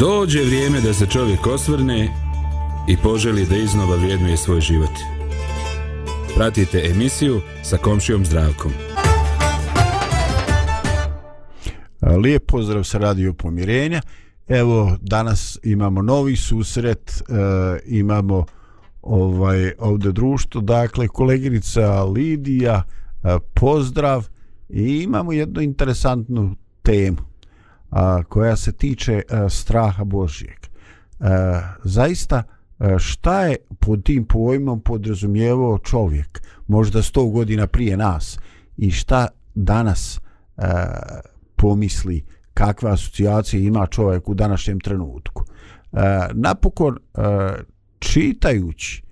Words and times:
Dođe 0.00 0.42
vrijeme 0.44 0.80
da 0.80 0.94
se 0.94 1.06
čovjek 1.06 1.46
osvrne 1.46 2.08
i 2.88 2.96
poželi 2.96 3.46
da 3.46 3.56
iznova 3.56 3.96
vrijednuje 3.96 4.36
svoj 4.36 4.60
život. 4.60 4.90
Pratite 6.36 6.82
emisiju 6.90 7.40
sa 7.62 7.76
komšijom 7.76 8.24
zdravkom. 8.24 8.72
Lijep 12.22 12.46
pozdrav 12.46 12.84
sa 12.84 12.98
radio 12.98 13.32
Pomirenja. 13.32 14.00
Evo, 14.48 14.96
danas 15.00 15.58
imamo 15.62 16.02
novi 16.02 16.36
susret, 16.36 17.10
e, 17.10 17.22
imamo 17.86 18.44
ovaj 19.02 19.72
ovde 19.78 20.12
društvo, 20.12 20.60
dakle 20.60 21.08
koleginica 21.08 22.04
Lidija, 22.04 22.82
e, 23.24 23.38
pozdrav 23.54 24.28
i 24.68 25.02
imamo 25.02 25.32
jednu 25.32 25.60
interesantnu 25.60 26.56
temu 26.82 27.29
a, 27.90 28.22
koja 28.22 28.56
se 28.56 28.72
tiče 28.72 29.22
a, 29.30 29.48
straha 29.48 30.04
Božijeg. 30.04 30.58
A, 31.20 31.60
zaista, 31.84 32.42
a, 32.78 32.98
šta 32.98 33.44
je 33.44 33.56
pod 33.80 34.04
tim 34.04 34.24
pojmom 34.24 34.80
podrazumijevao 34.80 35.78
čovjek, 35.78 36.42
možda 36.66 37.02
sto 37.02 37.26
godina 37.26 37.66
prije 37.66 37.96
nas, 37.96 38.38
i 38.76 38.90
šta 38.90 39.28
danas 39.54 40.20
a, 40.56 40.86
pomisli, 41.56 42.24
kakva 42.54 42.92
asocijacija 42.92 43.60
ima 43.60 43.86
čovjek 43.86 44.28
u 44.28 44.34
današnjem 44.34 44.80
trenutku. 44.80 45.44
E, 45.92 46.28
napokon, 46.32 46.96
e, 46.96 47.20
čitajući 47.98 49.02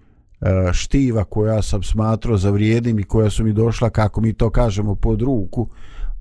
e, 0.41 0.73
štiva 0.73 1.25
koja 1.25 1.63
sam 1.63 1.83
smatrao 1.83 2.37
za 2.37 2.51
vrijedim 2.51 2.99
i 2.99 3.05
koja 3.05 3.31
su 3.31 3.45
mi 3.45 3.53
došla, 3.53 3.91
kako 3.91 4.21
mi 4.21 4.33
to 4.33 4.51
kažemo, 4.51 4.95
pod 4.95 5.23
ruku, 5.23 5.69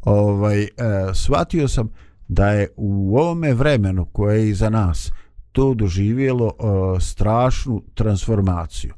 ovaj, 0.02 0.64
e, 0.64 0.68
shvatio 1.14 1.68
sam 1.68 1.90
da 2.28 2.50
je 2.50 2.68
u 2.76 3.18
ovome 3.18 3.54
vremenu 3.54 4.06
koje 4.06 4.40
je 4.40 4.50
iza 4.50 4.70
nas 4.70 5.12
to 5.52 5.74
doživjelo 5.74 6.48
e, 6.48 7.00
strašnu 7.00 7.84
transformaciju. 7.94 8.94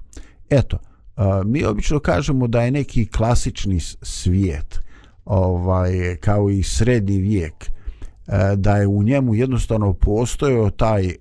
Eto, 0.50 0.78
e, 0.78 1.22
mi 1.46 1.66
obično 1.66 2.00
kažemo 2.00 2.48
da 2.48 2.62
je 2.62 2.72
neki 2.72 3.06
klasični 3.06 3.80
svijet, 4.02 4.80
ovaj, 5.26 6.18
kao 6.20 6.50
i 6.50 6.64
srednji 6.64 7.18
vijek, 7.18 7.54
e, 7.64 8.56
da 8.56 8.78
je 8.78 8.88
u 8.88 9.04
njemu 9.04 9.36
jednostavno 9.36 9.94
postojao 9.94 10.70
taj 10.70 11.06
e, 11.08 11.16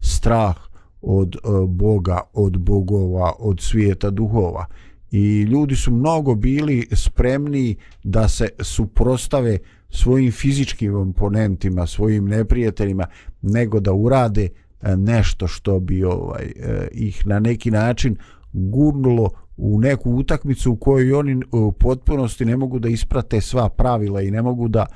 strah 0.00 0.56
od 1.02 1.36
e, 1.36 1.38
Boga, 1.68 2.20
od 2.32 2.58
bogova, 2.58 3.32
od 3.38 3.60
svijeta 3.60 4.10
duhova. 4.10 4.66
I 5.10 5.42
ljudi 5.42 5.76
su 5.76 5.92
mnogo 5.92 6.34
bili 6.34 6.88
spremni 6.92 7.76
da 8.02 8.28
se 8.28 8.48
suprostave 8.60 9.58
svojim 9.92 10.32
fizičkim 10.32 10.92
komponentima, 10.92 11.86
svojim 11.86 12.24
neprijateljima, 12.24 13.06
nego 13.42 13.80
da 13.80 13.92
urade 13.92 14.48
e, 14.82 14.96
nešto 14.96 15.46
što 15.46 15.80
bi 15.80 16.04
ovaj 16.04 16.44
e, 16.44 16.88
ih 16.92 17.26
na 17.26 17.38
neki 17.38 17.70
način 17.70 18.16
gurnulo 18.52 19.30
u 19.56 19.80
neku 19.80 20.10
utakmicu 20.10 20.72
u 20.72 20.76
kojoj 20.76 21.12
oni 21.12 21.32
e, 21.32 21.56
u 21.56 21.72
potpunosti 21.72 22.44
ne 22.44 22.56
mogu 22.56 22.78
da 22.78 22.88
isprate 22.88 23.40
sva 23.40 23.68
pravila 23.68 24.22
i 24.22 24.30
ne 24.30 24.42
mogu 24.42 24.68
da 24.68 24.86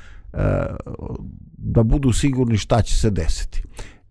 da 1.59 1.83
budu 1.83 2.13
sigurni 2.13 2.57
šta 2.57 2.83
će 2.83 2.97
se 2.97 3.11
desiti. 3.11 3.63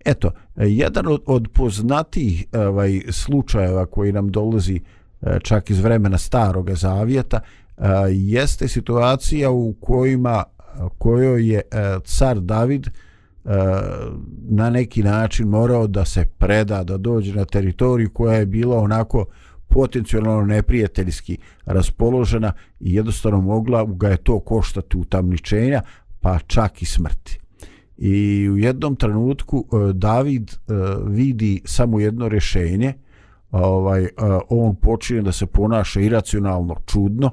Eto, 0.05 0.31
jedan 0.55 1.07
od, 1.07 1.21
od 1.25 1.47
poznatih 1.53 2.45
ovaj, 2.53 3.01
slučajeva 3.09 3.85
koji 3.85 4.11
nam 4.11 4.31
dolazi 4.31 4.79
čak 5.41 5.69
iz 5.69 5.79
vremena 5.79 6.17
starog 6.17 6.71
zavijeta 6.71 7.39
jeste 8.11 8.67
situacija 8.67 9.51
u 9.51 9.73
kojima 9.73 10.43
kojoj 10.97 11.53
je 11.53 11.61
e, 11.71 11.99
car 12.03 12.39
David 12.39 12.87
e, 12.87 12.91
na 14.49 14.69
neki 14.69 15.03
način 15.03 15.47
morao 15.47 15.87
da 15.87 16.05
se 16.05 16.25
preda, 16.37 16.83
da 16.83 16.97
dođe 16.97 17.33
na 17.35 17.45
teritoriju 17.45 18.09
koja 18.09 18.35
je 18.35 18.45
bila 18.45 18.77
onako 18.77 19.25
potencijalno 19.67 20.41
neprijateljski 20.41 21.37
raspoložena 21.65 22.53
i 22.79 22.93
jednostavno 22.93 23.41
mogla 23.41 23.85
ga 23.85 24.09
je 24.09 24.17
to 24.17 24.39
koštati 24.39 24.97
utamničenja 24.97 25.81
pa 26.21 26.39
čak 26.39 26.81
i 26.81 26.85
smrti. 26.85 27.39
I 27.97 28.49
u 28.49 28.57
jednom 28.57 28.95
trenutku 28.95 29.65
e, 29.67 29.93
David 29.93 30.51
vidi 31.07 31.61
samo 31.65 31.99
jedno 31.99 32.29
rješenje, 32.29 32.93
ovaj, 33.51 34.07
on 34.49 34.75
počinje 34.75 35.21
da 35.21 35.31
se 35.31 35.45
ponaša 35.45 35.99
iracionalno 36.01 36.75
čudno, 36.85 37.31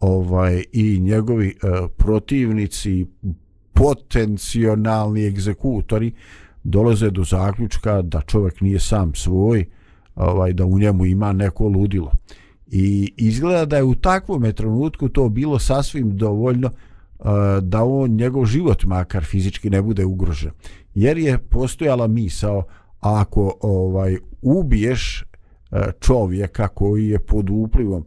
ovaj 0.00 0.64
i 0.72 1.00
njegovi 1.00 1.54
uh, 1.62 1.90
protivnici 1.96 3.06
potencijalni 3.72 5.26
egzekutori 5.26 6.12
dolaze 6.64 7.10
do 7.10 7.24
zaključka 7.24 8.02
da 8.02 8.20
čovjek 8.20 8.60
nije 8.60 8.80
sam 8.80 9.14
svoj 9.14 9.66
ovaj 10.14 10.52
da 10.52 10.64
u 10.64 10.78
njemu 10.78 11.06
ima 11.06 11.32
neko 11.32 11.64
ludilo. 11.64 12.12
I 12.66 13.12
izgleda 13.16 13.64
da 13.64 13.76
je 13.76 13.82
u 13.82 13.94
takvom 13.94 14.52
trenutku 14.52 15.08
to 15.08 15.28
bilo 15.28 15.58
sasvim 15.58 16.16
dovoljno 16.16 16.68
e, 16.68 17.24
da 17.60 17.84
on 17.84 18.10
njegov 18.10 18.44
život 18.44 18.84
makar 18.84 19.24
fizički 19.24 19.70
ne 19.70 19.82
bude 19.82 20.04
ugrožen. 20.04 20.50
Jer 20.94 21.18
je 21.18 21.38
postojala 21.38 22.06
misao 22.06 22.62
ako 23.00 23.54
ovaj 23.60 24.16
ubiješ 24.42 25.22
e, 25.22 25.24
čovjeka 26.00 26.68
koji 26.68 27.08
je 27.08 27.18
pod 27.18 27.50
uplivom 27.50 28.04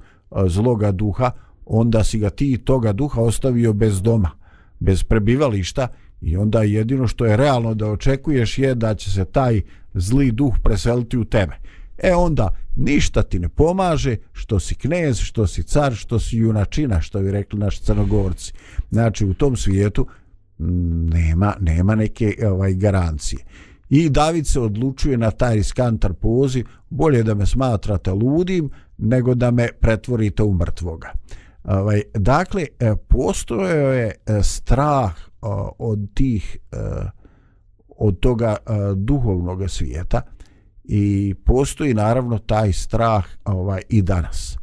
zloga 0.48 0.92
duha 0.92 1.32
onda 1.66 2.04
si 2.04 2.20
ga 2.20 2.30
ti 2.30 2.58
toga 2.58 2.94
duha 2.94 3.22
ostavio 3.22 3.74
bez 3.74 4.02
doma, 4.02 4.32
bez 4.80 5.04
prebivališta 5.04 5.88
i 6.22 6.38
onda 6.38 6.64
jedino 6.64 7.08
što 7.08 7.26
je 7.26 7.38
realno 7.38 7.74
da 7.74 7.92
očekuješ 7.92 8.60
je 8.60 8.76
da 8.76 8.96
će 8.96 9.12
se 9.12 9.26
taj 9.26 9.62
zli 9.94 10.32
duh 10.32 10.54
preseliti 10.64 11.18
u 11.18 11.26
tebe. 11.26 11.54
E 11.98 12.14
onda 12.14 12.56
ništa 12.76 13.24
ti 13.24 13.40
ne 13.40 13.50
pomaže 13.50 14.16
što 14.32 14.60
si 14.60 14.76
knez, 14.76 15.20
što 15.20 15.48
si 15.48 15.64
car, 15.64 15.96
što 15.96 16.20
si 16.20 16.38
junačina, 16.38 17.02
što 17.02 17.20
bi 17.20 17.32
rekli 17.32 17.60
naši 17.60 17.82
crnogorci. 17.82 18.54
Znači 18.92 19.26
u 19.26 19.34
tom 19.34 19.56
svijetu 19.56 20.08
nema, 20.58 21.54
nema 21.60 21.96
neke 21.96 22.36
ovaj 22.48 22.74
garancije. 22.74 23.44
I 23.90 24.10
David 24.10 24.48
se 24.48 24.60
odlučuje 24.60 25.18
na 25.18 25.32
taj 25.32 25.56
riskantar 25.56 26.14
poziv, 26.14 26.66
bolje 26.90 27.24
da 27.24 27.36
me 27.36 27.46
smatrate 27.46 28.12
ludim 28.12 28.70
nego 28.98 29.36
da 29.36 29.52
me 29.52 29.68
pretvorite 29.82 30.44
u 30.44 30.54
mrtvoga. 30.54 31.12
Ovaj, 31.64 32.02
dakle, 32.14 32.66
e, 32.80 32.96
postojao 33.08 33.94
je 33.94 34.12
e, 34.26 34.44
strah 34.44 35.12
e, 35.12 35.26
od 35.80 36.14
tih 36.14 36.58
od 37.98 38.20
toga 38.20 38.56
duhovnog 38.96 39.70
svijeta 39.70 40.22
i 40.84 41.36
postoji 41.46 41.94
naravno 41.94 42.38
taj 42.38 42.74
strah 42.74 43.26
ovaj 43.46 43.82
i 43.90 44.02
danas. 44.02 44.58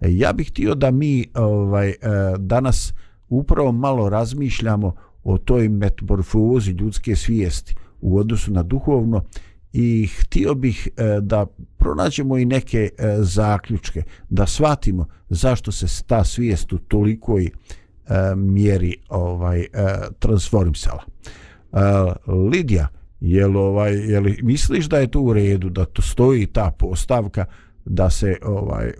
Ja 0.00 0.32
bih 0.32 0.48
htio 0.48 0.74
da 0.74 0.90
mi 0.90 1.26
ovaj 1.34 1.94
danas 2.38 2.94
upravo 3.28 3.72
malo 3.72 4.08
razmišljamo 4.08 4.94
o 5.24 5.38
toj 5.38 5.68
metamorfozi 5.68 6.70
ljudske 6.70 7.16
svijesti 7.16 7.74
u 8.00 8.18
odnosu 8.18 8.52
na 8.52 8.62
duhovno 8.62 9.24
i 9.72 10.06
htio 10.06 10.54
bih 10.54 10.88
e, 10.96 11.20
da 11.20 11.46
pronađemo 11.76 12.38
i 12.38 12.44
neke 12.44 12.90
e, 12.98 13.16
zaključke, 13.18 14.02
da 14.28 14.46
shvatimo 14.46 15.06
zašto 15.28 15.72
se 15.72 16.04
ta 16.06 16.24
svijest 16.24 16.72
u 16.72 16.78
tolikoj 16.78 17.44
e, 17.44 17.50
mjeri 18.36 18.96
ovaj 19.08 19.66
transformisala. 20.18 21.02
Lidija, 21.72 22.48
Lidija, 22.52 22.88
jel, 23.20 23.56
ovaj, 23.56 23.94
jel 23.94 24.24
misliš 24.42 24.86
da 24.86 24.98
je 24.98 25.10
to 25.10 25.20
u 25.20 25.32
redu, 25.32 25.70
da 25.70 25.84
to 25.84 26.02
stoji 26.02 26.46
ta 26.46 26.70
postavka, 26.78 27.44
da 27.84 28.10
se 28.10 28.36
ovaj 28.42 28.92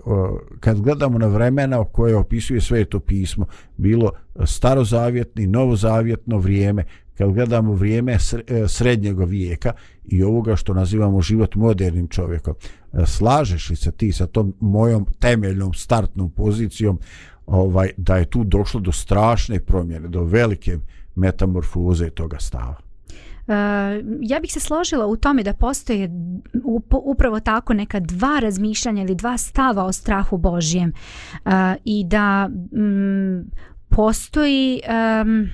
kad 0.60 0.80
gledamo 0.80 1.18
na 1.18 1.26
vremena 1.26 1.84
koje 1.84 2.16
opisuje 2.16 2.60
sveto 2.60 3.00
pismo 3.00 3.46
bilo 3.76 4.12
starozavjetno 4.44 5.42
novozavjetno 5.46 6.38
vrijeme 6.38 6.84
kad 7.18 7.32
gledamo 7.32 7.72
vrijeme 7.72 8.12
e, 8.12 8.18
srednjeg 8.68 9.18
vijeka 9.28 9.72
i 10.04 10.22
ovoga 10.22 10.56
što 10.56 10.74
nazivamo 10.74 11.22
život 11.22 11.54
modernim 11.54 12.08
čovjekom. 12.08 12.54
E, 12.92 13.06
slažeš 13.06 13.70
li 13.70 13.76
se 13.76 13.92
ti 13.92 14.12
sa 14.12 14.26
tom 14.26 14.54
mojom 14.60 15.06
temeljnom 15.18 15.74
startnom 15.74 16.30
pozicijom 16.30 16.98
ovaj 17.46 17.90
da 17.96 18.16
je 18.16 18.30
tu 18.30 18.44
došlo 18.44 18.80
do 18.80 18.92
strašne 18.92 19.60
promjene, 19.60 20.08
do 20.08 20.24
velike 20.24 20.78
metamorfoze 21.14 22.10
toga 22.10 22.38
stava? 22.38 22.76
E, 23.48 23.54
ja 24.20 24.40
bih 24.40 24.52
se 24.52 24.60
složila 24.60 25.06
u 25.06 25.16
tome 25.16 25.42
da 25.42 25.52
postoje 25.52 26.10
upravo 27.04 27.40
tako 27.40 27.74
neka 27.74 28.00
dva 28.00 28.38
razmišljanja 28.40 29.02
ili 29.02 29.14
dva 29.14 29.38
stava 29.38 29.84
o 29.84 29.92
strahu 29.92 30.36
Božjem 30.36 30.92
i 31.84 32.04
da 32.04 32.48
mm, 32.48 33.50
postoji 33.88 34.80
um, 35.22 35.48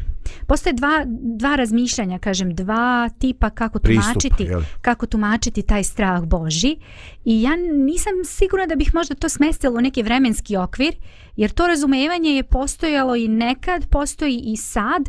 postoje 0.47 0.73
dva, 0.73 1.05
dva 1.37 1.57
razmišljanja 1.57 2.19
kažem 2.19 2.55
dva 2.55 3.09
tipa 3.19 3.51
kako 3.51 3.79
tumačiti 3.79 4.35
Pristup, 4.37 4.65
kako 4.83 5.07
tumačiti 5.07 5.63
taj 5.63 5.85
strah 5.85 6.25
Boži. 6.25 6.77
I 7.25 7.43
ja 7.43 7.51
nisam 7.73 8.13
sigurna 8.25 8.67
da 8.67 8.77
bih 8.77 8.95
možda 8.95 9.15
to 9.15 9.29
smestila 9.29 9.79
u 9.79 9.81
neki 9.81 10.03
vremenski 10.03 10.57
okvir 10.57 10.97
jer 11.37 11.51
to 11.51 11.67
razumevanje 11.67 12.31
je 12.31 12.43
postojalo 12.43 13.17
i 13.17 13.29
nekad 13.29 13.87
postoji 13.87 14.43
i 14.45 14.57
sad 14.57 15.09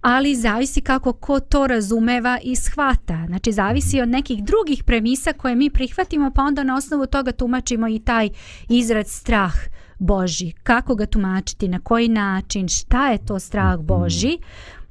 ali 0.00 0.34
zavisi 0.34 0.80
kako 0.80 1.12
ko 1.12 1.40
to 1.40 1.66
razumeva 1.66 2.38
i 2.42 2.56
shvata. 2.56 3.24
Znači, 3.26 3.52
zavisi 3.52 4.00
od 4.00 4.08
nekih 4.08 4.44
drugih 4.44 4.84
premisa 4.84 5.32
koje 5.32 5.54
mi 5.54 5.70
prihvatimo, 5.70 6.30
pa 6.34 6.42
onda 6.42 6.62
na 6.62 6.76
osnovu 6.76 7.06
toga 7.06 7.32
tumačimo 7.32 7.88
i 7.88 7.98
taj 7.98 8.28
izraz 8.68 9.06
strah 9.06 9.52
Boži. 9.98 10.52
Kako 10.62 10.94
ga 10.94 11.06
tumačiti, 11.06 11.68
na 11.68 11.80
koji 11.80 12.08
način, 12.08 12.68
šta 12.68 13.10
je 13.10 13.18
to 13.18 13.38
strah 13.38 13.80
Boži, 13.80 14.38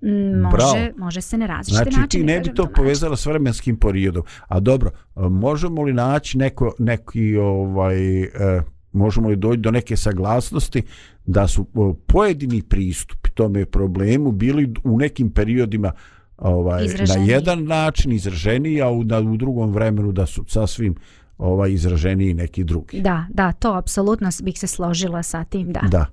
Mm, 0.02 0.42
može, 0.42 0.92
može 0.98 1.22
se 1.22 1.38
ne 1.38 1.48
različite 1.48 1.84
znači, 1.84 2.00
načine. 2.00 2.02
Znači 2.02 2.18
ti 2.18 2.24
ne 2.24 2.40
bi 2.40 2.56
to 2.56 2.68
povezala 2.76 3.18
s 3.18 3.26
vremenskim 3.26 3.78
periodom. 3.78 4.24
A 4.48 4.60
dobro, 4.60 4.92
možemo 5.16 5.84
li 5.84 5.94
naći 5.94 6.38
neko, 6.38 6.76
neki, 6.80 7.36
ovaj, 7.36 8.22
e, 8.24 8.62
možemo 8.92 9.30
li 9.30 9.36
doći 9.36 9.58
do 9.58 9.72
neke 9.72 9.98
saglasnosti 9.98 10.82
da 11.26 11.48
su 11.48 11.68
pojedini 12.08 12.62
pristupi 12.62 13.30
tome 13.30 13.66
problemu 13.66 14.32
bili 14.32 14.74
u 14.84 14.98
nekim 14.98 15.30
periodima 15.30 15.92
ovaj, 16.38 16.88
na 16.88 17.24
jedan 17.26 17.64
način 17.64 18.12
izraženi, 18.12 18.82
a 18.82 18.90
u, 18.90 19.04
da, 19.04 19.20
u 19.20 19.38
drugom 19.38 19.72
vremenu 19.72 20.12
da 20.12 20.26
su 20.26 20.44
sasvim 20.48 20.96
ovaj 21.38 21.72
izraženiji 21.72 22.34
neki 22.34 22.64
drugi. 22.64 23.02
Da, 23.02 23.26
da, 23.30 23.52
to 23.52 23.74
apsolutno 23.74 24.30
bih 24.44 24.60
se 24.60 24.68
složila 24.68 25.24
sa 25.24 25.44
tim, 25.44 25.72
da. 25.74 25.82
Da. 25.90 26.06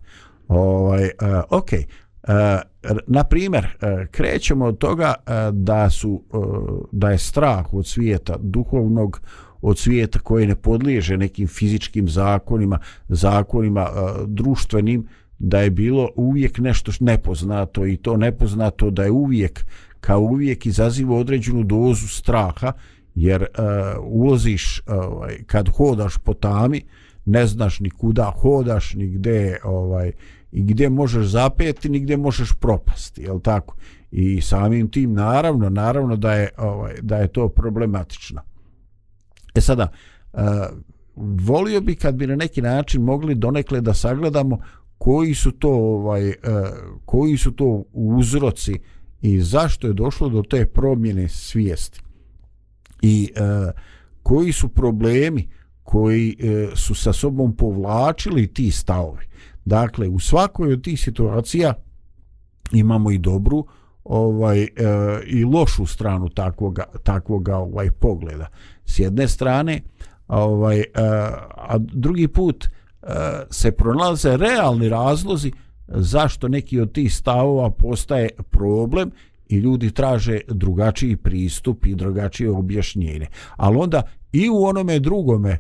Ovaj, 0.49 1.05
uh, 1.05 1.43
ok, 1.51 1.71
E, 2.29 2.61
na 3.07 3.25
primjer, 3.25 3.65
e, 3.65 4.07
krećemo 4.11 4.65
od 4.65 4.79
toga 4.79 5.15
e, 5.15 5.33
da 5.53 5.91
su 5.91 6.23
da 6.93 7.11
je 7.11 7.19
strah 7.19 7.75
od 7.75 7.87
svijeta 7.87 8.37
duhovnog 8.41 9.21
od 9.63 9.79
svijeta 9.79 10.19
koji 10.19 10.47
ne 10.47 10.57
podliježe 10.57 11.17
nekim 11.17 11.49
fizičkim 11.49 12.09
zakonima, 12.09 12.79
zakonima 13.09 13.89
društvenim, 14.27 15.09
da 15.39 15.61
je 15.61 15.71
bilo 15.71 16.11
uvijek 16.17 16.59
nešto 16.59 16.93
nepoznato 17.01 17.87
i 17.87 17.97
to 17.97 18.17
nepoznato 18.17 18.91
da 18.91 19.05
je 19.05 19.11
uvijek 19.11 19.65
kao 20.01 20.21
uvijek 20.21 20.67
izaziva 20.67 21.17
određenu 21.17 21.63
dozu 21.63 22.09
straha 22.09 22.73
jer 23.15 23.43
uh, 23.43 23.49
ulaziš 24.03 24.79
e, 24.79 24.83
ovaj, 24.93 25.39
kad 25.47 25.69
hodaš 25.69 26.19
po 26.19 26.35
tami 26.35 26.81
ne 27.25 27.47
znaš 27.47 27.81
ni 27.81 27.91
kuda 27.91 28.33
hodaš 28.41 28.95
ni 28.95 29.07
gde 29.07 29.59
ovaj 29.65 30.13
i 30.53 30.63
gdje 30.63 30.91
možeš 30.91 31.27
zapeti 31.27 31.89
ni 31.89 32.01
gdje 32.01 32.17
možeš 32.17 32.53
propasti, 32.61 33.23
je 33.23 33.43
tako? 33.43 33.77
I 34.11 34.41
samim 34.41 34.89
tim 34.89 35.13
naravno, 35.13 35.71
naravno 35.71 36.17
da 36.17 36.33
je 36.33 36.49
ovaj 36.59 36.95
da 37.03 37.17
je 37.17 37.29
to 37.29 37.49
problematično. 37.49 38.43
E 39.55 39.61
sada 39.61 39.89
uh, 40.33 40.41
volio 41.17 41.81
bi 41.81 41.95
kad 41.95 42.15
bi 42.15 42.27
na 42.27 42.37
neki 42.37 42.63
način 42.63 43.03
mogli 43.03 43.35
donekle 43.35 43.81
da 43.81 43.95
sagledamo 43.95 44.59
koji 44.99 45.35
su 45.35 45.51
to 45.51 45.71
ovaj 45.71 46.29
uh, 46.29 46.35
koji 47.05 47.37
su 47.37 47.53
to 47.53 47.85
uzroci 47.93 48.75
i 49.23 49.41
zašto 49.41 49.87
je 49.87 49.93
došlo 49.93 50.29
do 50.29 50.43
te 50.43 50.67
promjene 50.67 51.29
svijesti. 51.29 52.04
I 53.05 53.33
uh, 53.37 53.71
koji 54.23 54.53
su 54.53 54.69
problemi 54.69 55.49
koji 55.85 56.37
e, 56.39 56.69
su 56.77 56.95
sa 56.95 57.13
sobom 57.13 57.57
povlačili 57.57 58.47
ti 58.47 58.71
stavovi. 58.71 59.25
Dakle, 59.65 60.09
u 60.09 60.19
svakoj 60.19 60.73
od 60.73 60.85
tih 60.85 61.01
situacija 61.01 61.75
imamo 62.73 63.11
i 63.11 63.19
dobru 63.19 63.67
ovaj 64.05 64.63
e, 64.63 64.69
i 65.27 65.45
lošu 65.45 65.87
stranu 65.87 66.29
takvoga 66.29 66.85
takvoga 67.03 67.57
ovaj 67.57 67.91
pogleda. 67.91 68.47
S 68.85 68.99
jedne 68.99 69.29
strane, 69.29 69.81
ovaj 70.29 70.81
e, 70.81 70.85
a 71.57 71.79
drugi 71.79 72.29
put 72.29 72.65
e, 72.65 72.69
se 73.51 73.73
pronalaze 73.73 74.37
realni 74.37 74.89
razlozi 74.89 75.53
zašto 75.89 76.49
neki 76.49 76.81
od 76.81 76.93
tih 76.93 77.15
stavova 77.15 77.71
postaje 77.71 78.29
problem 78.51 79.11
i 79.49 79.57
ljudi 79.57 79.91
traže 79.91 80.41
drugačiji 80.49 81.17
pristup 81.17 81.87
i 81.87 81.95
drugačije 81.95 82.51
objašnjenje. 82.51 83.27
Ali 83.57 83.77
onda 83.77 84.03
i 84.33 84.51
u 84.51 84.65
onome 84.65 84.99
drugome 84.99 85.59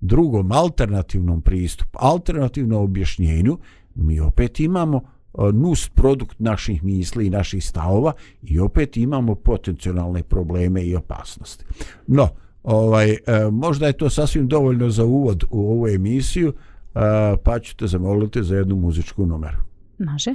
drugom 0.00 0.52
alternativnom 0.52 1.40
pristupu, 1.42 1.98
alternativnom 2.00 2.82
objašnjenju, 2.82 3.58
mi 3.94 4.20
opet 4.20 4.60
imamo 4.60 4.96
e, 4.98 5.52
nus 5.52 5.88
produkt 5.88 6.40
naših 6.40 6.84
misli 6.84 7.26
i 7.26 7.30
naših 7.30 7.64
stavova 7.64 8.12
i 8.42 8.58
opet 8.58 8.96
imamo 8.96 9.34
potencijalne 9.34 10.22
probleme 10.22 10.82
i 10.82 10.96
opasnosti. 10.96 11.64
No, 12.06 12.28
ovaj, 12.62 13.10
e, 13.10 13.16
možda 13.52 13.86
je 13.86 13.92
to 13.92 14.10
sasvim 14.10 14.48
dovoljno 14.48 14.90
za 14.90 15.04
uvod 15.04 15.44
u 15.50 15.70
ovu 15.70 15.88
emisiju, 15.88 16.52
e, 16.94 17.00
pa 17.44 17.58
ću 17.58 17.76
te 17.76 17.86
zamoliti 17.86 18.42
za 18.42 18.56
jednu 18.56 18.76
muzičku 18.76 19.26
numeru. 19.26 19.58
Može. 19.98 20.34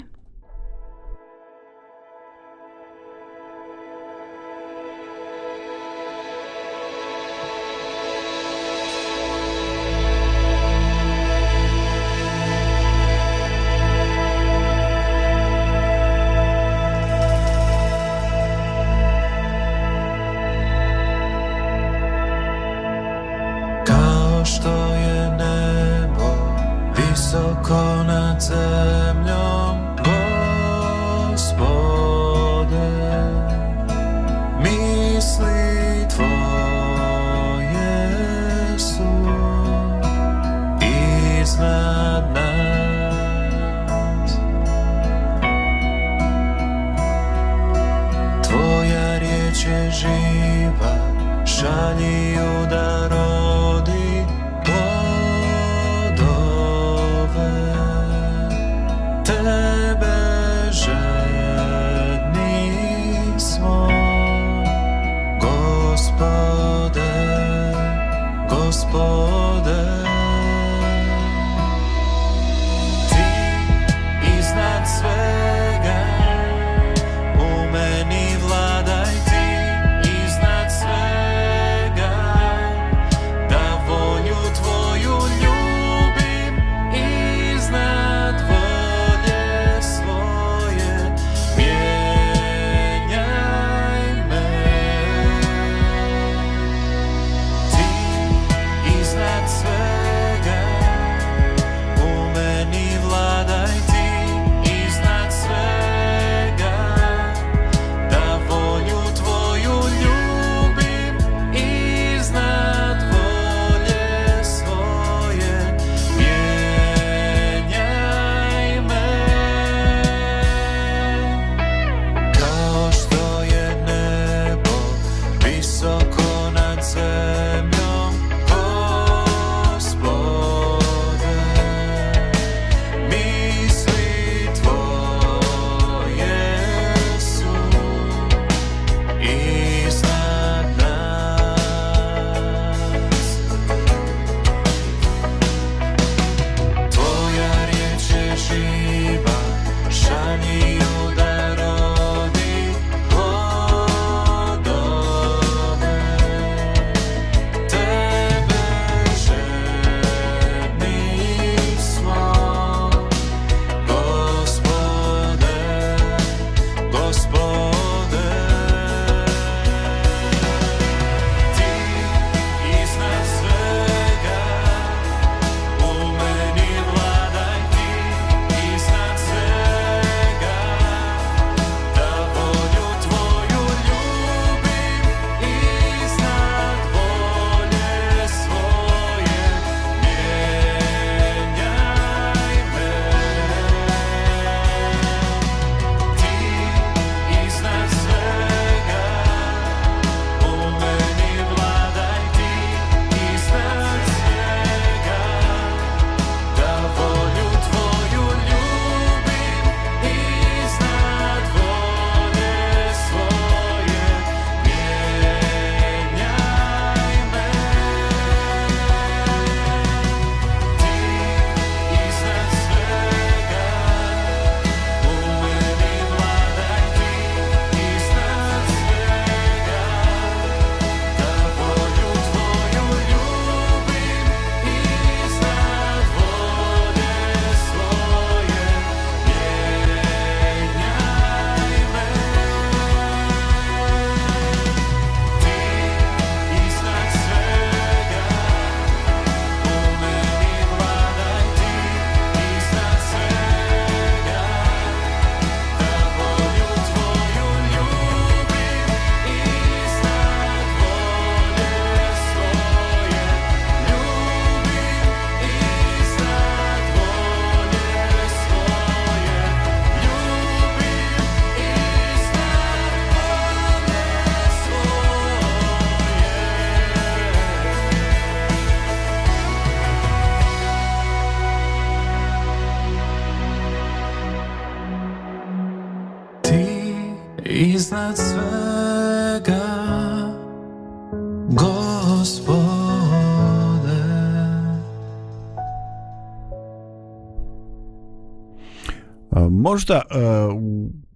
Možda 299.73 299.93
e, 299.95 300.17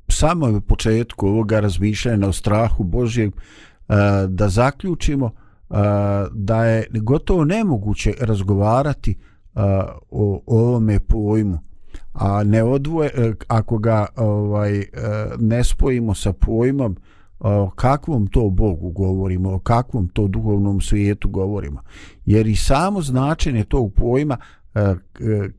u 0.07 0.11
samom 0.11 0.61
početku 0.61 1.27
ovoga 1.27 1.59
razmišljanja 1.59 2.27
o 2.27 2.33
strahu 2.33 2.83
Božjem 2.83 3.31
e, 3.31 3.93
da 4.27 4.49
zaključimo 4.49 5.25
e, 5.25 5.73
da 6.31 6.65
je 6.65 6.87
gotovo 6.91 7.45
nemoguće 7.45 8.13
razgovarati 8.19 9.15
o 10.11 10.41
ovome 10.45 10.99
pojmu 10.99 11.59
a 12.13 12.43
ne 12.43 12.63
odvoje 12.63 13.33
ako 13.47 13.77
ga 13.77 14.05
ovaj 14.15 14.83
ne 15.39 15.63
spojimo 15.63 16.15
sa 16.15 16.33
pojmom 16.33 16.97
o 17.39 17.69
kakvom 17.75 18.27
to 18.27 18.49
Bogu 18.49 18.91
govorimo, 18.91 19.53
o 19.53 19.59
kakvom 19.59 20.07
to 20.07 20.27
duhovnom 20.27 20.81
svijetu 20.81 21.29
govorimo. 21.29 21.81
Jer 22.25 22.47
i 22.47 22.55
samo 22.55 23.01
značenje 23.01 23.63
tog 23.63 23.93
pojma 23.93 24.37
E, 24.77 24.95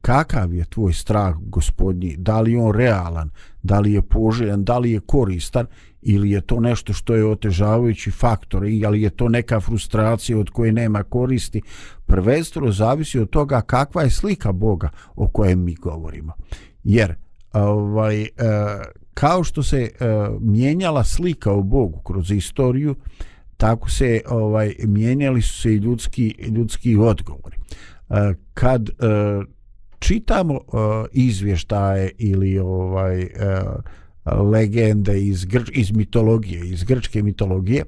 kakav 0.01 0.55
je 0.55 0.65
tvoj 0.65 0.93
strah 0.93 1.37
gospodnji, 1.41 2.17
da 2.19 2.41
li 2.41 2.53
je 2.53 2.61
on 2.61 2.75
realan, 2.75 3.31
da 3.63 3.81
li 3.81 3.93
je 3.93 4.03
poželjan, 4.03 4.65
da 4.65 4.79
li 4.79 4.93
je 4.93 5.01
koristan? 5.01 5.67
Ili 6.03 6.31
je 6.31 6.41
to 6.41 6.61
nešto 6.61 6.93
što 6.93 7.15
je 7.15 7.27
otežavajući 7.27 8.11
faktor? 8.11 8.65
Ili 8.65 9.03
je 9.03 9.11
to 9.11 9.29
neka 9.29 9.61
frustracija 9.61 10.39
od 10.39 10.51
koje 10.51 10.73
nema 10.73 11.03
koristi, 11.03 11.63
prvenstveno 12.07 12.73
zavisi 12.73 13.19
od 13.19 13.31
toga 13.31 13.61
kakva 13.61 14.03
je 14.03 14.11
slika 14.11 14.53
Boga 14.53 14.91
o 15.17 15.29
kojem 15.29 15.65
mi 15.65 15.75
govorimo. 15.75 16.33
Jer 16.85 17.15
ovaj, 17.53 18.23
e, 18.23 18.29
kao 19.15 19.45
što 19.45 19.63
se 19.63 19.83
e, 19.83 19.91
mijenjala 20.41 21.05
slika 21.05 21.53
o 21.53 21.63
Bogu 21.63 22.01
kroz 22.01 22.31
istoriju, 22.31 22.95
tako 23.57 23.91
se 23.91 24.21
ovaj 24.29 24.75
mijenjali 24.85 25.43
su 25.43 25.61
se 25.61 25.75
i 25.75 25.77
ljudski, 25.77 26.35
ljudski 26.49 26.97
odgovori. 26.97 27.57
Kad 28.55 28.89
eh, 28.89 28.95
čitamo 29.99 30.55
eh, 30.55 30.59
izvještaje 31.13 32.11
ili 32.19 32.59
ovaj 32.59 33.23
eh, 33.23 33.29
legende 34.25 35.23
iz, 35.23 35.45
grč, 35.45 35.71
iz 35.73 35.93
mitologije, 35.93 36.69
iz 36.69 36.85
grčke 36.85 37.23
mitologije, 37.23 37.85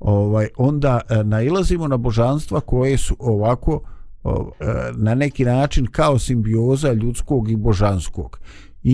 ovaj 0.00 0.48
onda 0.56 1.00
nailazimo 1.24 1.88
na 1.88 1.96
božanstva 1.96 2.60
koje 2.60 2.98
su 2.98 3.16
ovako 3.18 3.80
na 4.96 5.14
neki 5.14 5.44
način 5.44 5.86
kao 5.86 6.18
simbioza 6.18 6.92
ljudskog 6.92 7.50
i 7.50 7.56
božanskog 7.56 8.40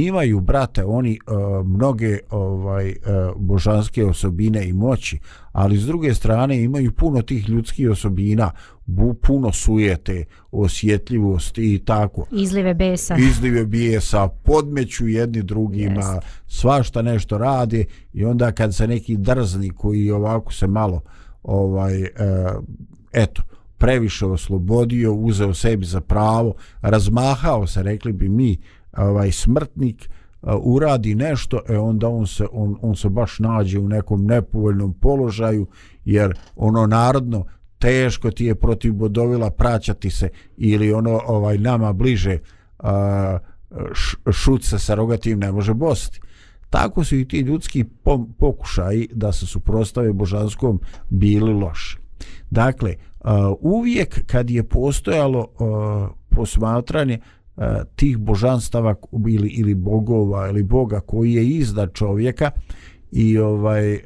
imaju 0.01 0.41
brate 0.41 0.85
oni 0.85 1.19
uh, 1.27 1.67
mnoge 1.67 2.19
ovaj 2.31 2.91
uh, 2.91 2.97
božanske 3.37 4.05
osobine 4.05 4.69
i 4.69 4.73
moći 4.73 5.19
ali 5.53 5.79
s 5.79 5.87
druge 5.87 6.15
strane 6.15 6.63
imaju 6.63 6.93
puno 6.93 7.23
tih 7.23 7.49
ljudskih 7.49 7.91
osobina 7.91 8.51
bu, 8.87 9.15
puno 9.15 9.53
sujete 9.53 10.25
osjetljivosti 10.51 11.75
i 11.75 11.79
tako 11.79 12.27
izlive 12.31 12.75
besa 12.75 13.17
izlive 13.17 13.67
bijesa 13.67 14.29
podmeću 14.29 15.09
jedni 15.09 15.43
drugima 15.43 16.15
Jest. 16.15 16.27
svašta 16.47 17.03
nešto 17.03 17.39
radi 17.39 17.85
i 18.13 18.25
onda 18.25 18.53
kad 18.53 18.75
se 18.75 18.87
neki 18.87 19.17
drzni 19.17 19.71
koji 19.71 20.11
ovako 20.11 20.53
se 20.53 20.67
malo 20.67 21.01
ovaj 21.43 22.03
uh, 22.03 22.09
eto 23.13 23.43
previše 23.79 24.27
oslobodio 24.27 25.15
uzeo 25.15 25.55
sebi 25.55 25.85
za 25.85 26.01
pravo 26.01 26.55
razmahao 26.83 27.67
se 27.67 27.83
rekli 27.83 28.13
bi 28.13 28.29
mi 28.29 28.59
ovaj 28.97 29.33
smrtnik 29.33 30.09
e, 30.09 30.09
uradi 30.63 31.15
nešto 31.15 31.61
e 31.69 31.79
onda 31.79 32.09
on 32.09 32.27
se 32.27 32.47
on, 32.53 32.77
on 32.83 32.97
se 32.97 33.09
baš 33.09 33.39
nađe 33.39 33.79
u 33.79 33.89
nekom 33.89 34.25
nepovoljnom 34.25 34.95
položaju 34.95 35.67
jer 36.05 36.39
ono 36.57 36.87
narodno 36.87 37.45
teško 37.79 38.31
ti 38.31 38.45
je 38.45 38.55
protiv 38.55 38.93
bodovila 38.93 39.51
praćati 39.51 40.11
se 40.11 40.29
ili 40.57 40.93
ono 40.93 41.21
ovaj 41.27 41.59
nama 41.59 41.93
bliže 41.93 42.39
a, 42.79 43.39
šut 44.33 44.65
se 44.65 44.79
sa 44.79 44.95
rogatim 44.95 45.39
ne 45.39 45.53
može 45.53 45.75
bosti 45.75 46.21
tako 46.73 47.05
su 47.05 47.17
i 47.17 47.29
ti 47.29 47.41
ljudski 47.41 47.85
pokušaji 48.39 49.09
da 49.13 49.33
se 49.33 49.47
suprostave 49.47 50.13
božanskom 50.13 50.81
bili 51.11 51.53
loši. 51.53 51.99
Dakle 52.51 52.95
uvijek 53.61 54.27
kad 54.27 54.51
je 54.51 54.69
postojalo 54.69 55.47
posmatranje 56.29 57.19
E, 57.57 57.85
tih 57.97 58.19
božanstava 58.19 58.95
ili 59.29 59.49
ili 59.49 59.75
bogova 59.75 60.49
ili 60.49 60.63
boga 60.63 61.01
koji 61.01 61.33
je 61.33 61.49
iznad 61.49 61.93
čovjeka 61.93 62.51
i 63.13 63.39
ovaj 63.39 63.95
e, 63.95 64.01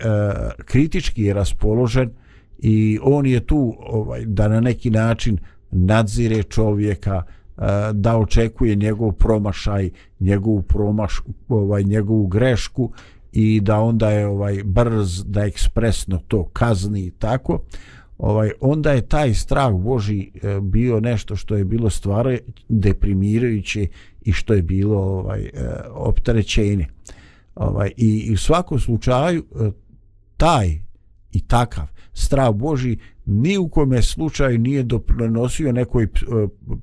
kritički 0.65 1.23
je 1.23 1.35
raspoložen 1.35 2.11
i 2.59 2.99
on 3.03 3.27
je 3.27 3.47
tu 3.47 3.77
ovaj 3.79 4.25
da 4.25 4.49
na 4.49 4.61
neki 4.61 4.91
način 4.91 5.39
nadzire 5.71 6.43
čovjeka 6.43 7.23
e, 7.23 7.63
da 7.93 8.17
očekuje 8.17 8.75
njegov 8.75 9.13
promašaj 9.13 9.91
njegovu 10.21 10.63
promaš 10.63 11.23
ovaj 11.49 11.83
njegovu 11.83 12.27
grešku 12.27 12.93
i 13.33 13.61
da 13.61 13.81
onda 13.81 14.11
je 14.11 14.27
ovaj 14.27 14.63
brz 14.65 15.25
da 15.25 15.45
ekspresno 15.45 16.21
to 16.29 16.45
kazni 16.45 17.01
i 17.01 17.11
tako 17.11 17.61
ovaj 18.19 18.51
onda 18.61 18.93
je 18.93 19.09
taj 19.09 19.35
strah 19.35 19.73
Boži 19.73 20.31
e, 20.35 20.61
bio 20.61 21.01
nešto 21.01 21.37
što 21.37 21.57
je 21.57 21.65
bilo 21.65 21.91
stvarno 21.91 22.37
deprimirajuće 22.69 23.87
i 24.21 24.33
što 24.33 24.55
je 24.55 24.63
bilo 24.63 24.99
ovaj 24.99 25.41
e, 25.41 25.51
opterećenje. 25.91 26.87
Ovaj 27.55 27.91
i, 27.97 28.25
i 28.29 28.33
u 28.33 28.37
svakom 28.37 28.81
slučaju 28.81 29.45
e, 29.45 29.71
taj 30.37 30.81
i 31.33 31.41
takav 31.41 31.87
strah 32.13 32.55
Boži 32.55 32.97
ni 33.27 33.59
u 33.59 33.69
kome 33.69 34.03
slučaju 34.03 34.59
nije 34.59 34.83
doprinosio 34.83 35.73
nekoj 35.73 36.09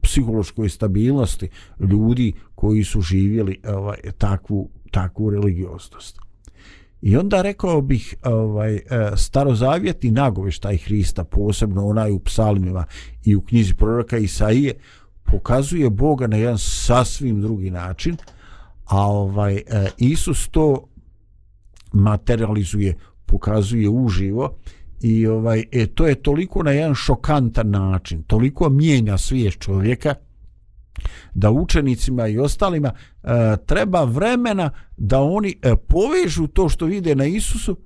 psihološkoj 0.02 0.70
stabilnosti 0.70 1.50
ljudi 1.80 2.34
koji 2.56 2.84
su 2.84 3.02
živjeli 3.02 3.60
ovaj 3.68 3.98
takvu 4.18 4.70
takvu 4.94 5.30
religioznost. 5.30 6.23
I 7.04 7.18
onda 7.18 7.42
rekao 7.42 7.82
bih 7.82 8.16
ovaj 8.24 8.76
e, 8.76 8.82
starozavjetni 9.16 10.12
nagoveštaj 10.12 10.78
Hrista, 10.78 11.24
posebno 11.24 11.88
onaj 11.88 12.12
u 12.12 12.20
psalmima 12.20 12.86
i 13.24 13.36
u 13.36 13.42
knjizi 13.42 13.74
proroka 13.74 14.18
Isaije, 14.18 14.74
pokazuje 15.24 15.90
Boga 15.90 16.28
na 16.28 16.38
jedan 16.38 16.58
sasvim 16.58 17.42
drugi 17.42 17.72
način, 17.72 18.18
a 18.86 19.08
ovaj 19.08 19.56
e, 19.56 19.62
Isus 19.98 20.48
to 20.48 20.88
materializuje, 21.94 22.98
pokazuje 23.26 23.90
uživo 23.90 24.56
i 25.02 25.28
ovaj 25.28 25.64
e, 25.72 25.88
to 25.88 26.08
je 26.08 26.16
toliko 26.16 26.64
na 26.64 26.72
jedan 26.72 26.96
šokantan 26.96 27.70
način, 27.70 28.24
toliko 28.24 28.70
mijenja 28.70 29.18
svijest 29.18 29.60
čovjeka, 29.60 30.16
da 31.34 31.52
učenicima 31.52 32.28
i 32.28 32.40
ostalima 32.40 32.92
e, 33.24 33.28
treba 33.66 34.04
vremena 34.04 34.70
da 34.98 35.22
oni 35.22 35.56
e, 35.62 35.76
povežu 35.76 36.48
to 36.48 36.70
što 36.70 36.86
vide 36.86 37.16
na 37.16 37.26
Isusu 37.26 37.78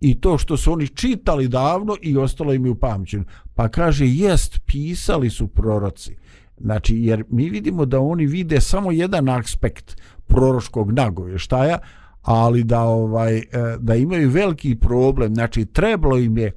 i 0.00 0.20
to 0.20 0.38
što 0.38 0.56
su 0.56 0.72
oni 0.72 0.88
čitali 0.88 1.48
davno 1.48 1.96
i 2.02 2.16
ostalo 2.16 2.54
im 2.54 2.64
je 2.64 2.70
u 2.70 2.74
pamćenju. 2.74 3.24
Pa 3.54 3.68
kaže, 3.68 4.06
jest, 4.06 4.60
pisali 4.66 5.30
su 5.30 5.48
proroci. 5.48 6.16
Znači, 6.60 6.96
jer 6.96 7.24
mi 7.28 7.50
vidimo 7.50 7.84
da 7.84 8.00
oni 8.00 8.26
vide 8.26 8.60
samo 8.60 8.92
jedan 8.92 9.28
aspekt 9.28 10.00
proroškog 10.26 10.92
nagovještaja, 10.92 11.78
ali 12.22 12.64
da 12.64 12.80
ovaj 12.80 13.38
e, 13.38 13.42
da 13.78 13.94
imaju 13.94 14.30
veliki 14.30 14.74
problem, 14.74 15.34
znači 15.34 15.64
trebalo 15.64 16.18
im 16.18 16.38
je 16.38 16.52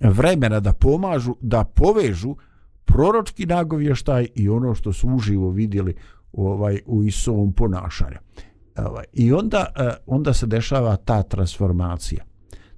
vremena 0.00 0.60
da 0.60 0.72
pomažu, 0.72 1.34
da 1.40 1.64
povežu 1.64 2.30
uh, 2.30 2.36
proročki 2.84 3.46
nagovještaj 3.46 4.28
i 4.34 4.48
ono 4.48 4.74
što 4.74 4.92
su 4.92 5.08
uživo 5.08 5.50
vidjeli 5.50 5.94
u 6.32 6.46
ovaj 6.46 6.80
u 6.86 7.04
Isovom 7.04 7.52
ponašanju. 7.52 8.16
Ovaj 8.76 9.04
i 9.12 9.32
onda 9.32 9.66
eh, 9.76 9.90
onda 10.06 10.34
se 10.34 10.46
dešava 10.46 10.96
ta 10.96 11.22
transformacija. 11.22 12.24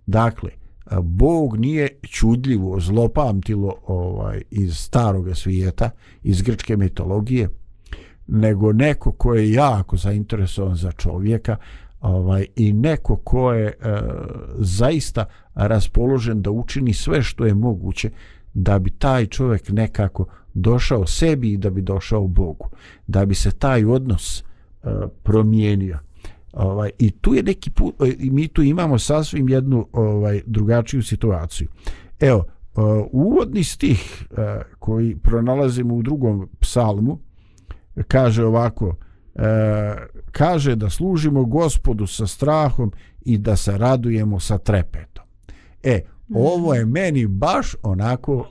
Dakle, 0.06 0.50
eh, 0.50 0.96
Bog 1.02 1.56
nije 1.56 1.88
čudljivo 2.02 2.80
zlopamtilo 2.80 3.74
ovaj 3.86 4.42
iz 4.50 4.76
starog 4.76 5.36
svijeta, 5.36 5.90
iz 6.22 6.42
grčke 6.42 6.76
mitologije, 6.76 7.48
nego 8.26 8.72
neko 8.72 9.12
ko 9.12 9.34
je 9.34 9.52
jako 9.52 9.96
zainteresovan 9.96 10.76
za 10.76 10.92
čovjeka, 10.92 11.56
ovaj 12.00 12.46
i 12.56 12.72
neko 12.72 13.16
ko 13.16 13.52
je 13.52 13.66
e, 13.66 13.72
zaista 14.58 15.24
raspoložen 15.54 16.42
da 16.42 16.50
učini 16.50 16.94
sve 16.94 17.22
što 17.22 17.46
je 17.46 17.54
moguće 17.54 18.10
da 18.56 18.78
bi 18.78 18.90
taj 18.90 19.26
čovjek 19.26 19.68
nekako 19.68 20.26
došao 20.54 21.06
sebi 21.06 21.52
i 21.52 21.56
da 21.56 21.70
bi 21.70 21.82
došao 21.82 22.26
Bogu. 22.26 22.68
Da 23.06 23.26
bi 23.26 23.34
se 23.34 23.50
taj 23.50 23.84
odnos 23.84 24.42
uh, 24.82 24.90
promijenio. 25.22 25.98
Ovaj, 26.52 26.90
I 26.98 27.10
tu 27.10 27.34
je 27.34 27.42
neki 27.42 27.70
put, 27.70 27.94
e, 28.00 28.14
i 28.18 28.30
mi 28.30 28.48
tu 28.48 28.62
imamo 28.62 28.98
sasvim 28.98 29.48
jednu 29.48 29.88
ovaj 29.92 30.40
drugačiju 30.46 31.02
situaciju. 31.02 31.68
Evo, 32.20 32.38
uh, 32.38 33.06
uvodni 33.12 33.64
stih 33.64 34.26
uh, 34.30 34.38
koji 34.78 35.16
pronalazimo 35.16 35.94
u 35.94 36.02
drugom 36.02 36.48
psalmu 36.60 37.18
kaže 38.08 38.44
ovako, 38.44 38.86
uh, 38.86 39.42
kaže 40.32 40.76
da 40.76 40.90
služimo 40.90 41.44
gospodu 41.44 42.06
sa 42.06 42.26
strahom 42.26 42.92
i 43.20 43.38
da 43.38 43.56
se 43.56 43.78
radujemo 43.78 44.40
sa 44.40 44.58
trepetom. 44.58 45.24
E, 45.82 46.00
ovo 46.34 46.74
je 46.74 46.86
meni 46.86 47.26
baš 47.26 47.74
onako 47.82 48.46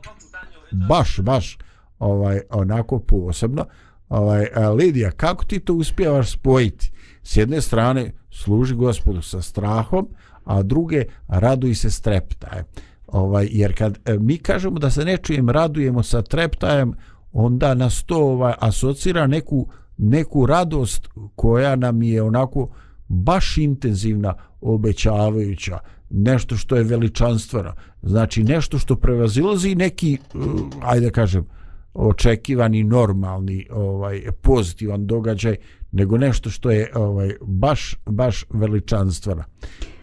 baš, 0.72 1.20
baš 1.20 1.58
ovaj 2.00 2.42
onako 2.50 3.00
posebno. 3.00 3.66
Ovaj, 4.10 4.44
e, 4.44 4.70
Lidija, 4.70 5.12
kako 5.12 5.46
ti 5.46 5.60
to 5.60 5.74
uspijevaš 5.74 6.32
spojiti? 6.32 6.92
S 7.24 7.38
jedne 7.38 7.62
strane, 7.62 8.12
služi 8.32 8.76
gospodu 8.76 9.22
sa 9.22 9.42
strahom, 9.42 10.08
a 10.44 10.64
druge, 10.64 11.06
raduj 11.28 11.76
se 11.76 11.90
s 11.90 12.02
treptajem. 12.02 12.66
Ovaj, 13.08 13.48
jer 13.52 13.78
kad 13.78 14.00
e, 14.06 14.18
mi 14.20 14.38
kažemo 14.38 14.80
da 14.80 14.90
se 14.90 15.06
nečujem 15.06 15.50
radujemo 15.50 16.04
sa 16.04 16.22
treptajem, 16.22 16.94
onda 17.34 17.74
nas 17.74 18.04
to 18.04 18.18
ovaj, 18.18 18.54
asocira 18.60 19.28
neku, 19.28 19.68
neku 19.98 20.46
radost 20.46 21.08
koja 21.36 21.76
nam 21.76 22.04
je 22.04 22.22
onako 22.22 22.70
baš 23.08 23.58
intenzivna, 23.58 24.34
obećavajuća, 24.62 25.80
nešto 26.10 26.58
što 26.58 26.76
je 26.76 26.84
veličanstveno, 26.84 27.74
znači 28.04 28.44
nešto 28.44 28.80
što 28.80 28.96
prevazilazi 28.96 29.76
neki, 29.76 30.14
eh, 30.14 30.38
ajde 30.82 31.12
kažem, 31.12 31.46
očekivani 31.94 32.84
normalni 32.84 33.68
ovaj 33.72 34.22
pozitivan 34.42 35.06
događaj 35.08 35.56
nego 35.92 36.18
nešto 36.18 36.50
što 36.50 36.72
je 36.72 36.92
ovaj 36.96 37.32
baš 37.42 37.96
baš 38.06 38.46
veličanstveno. 38.50 39.44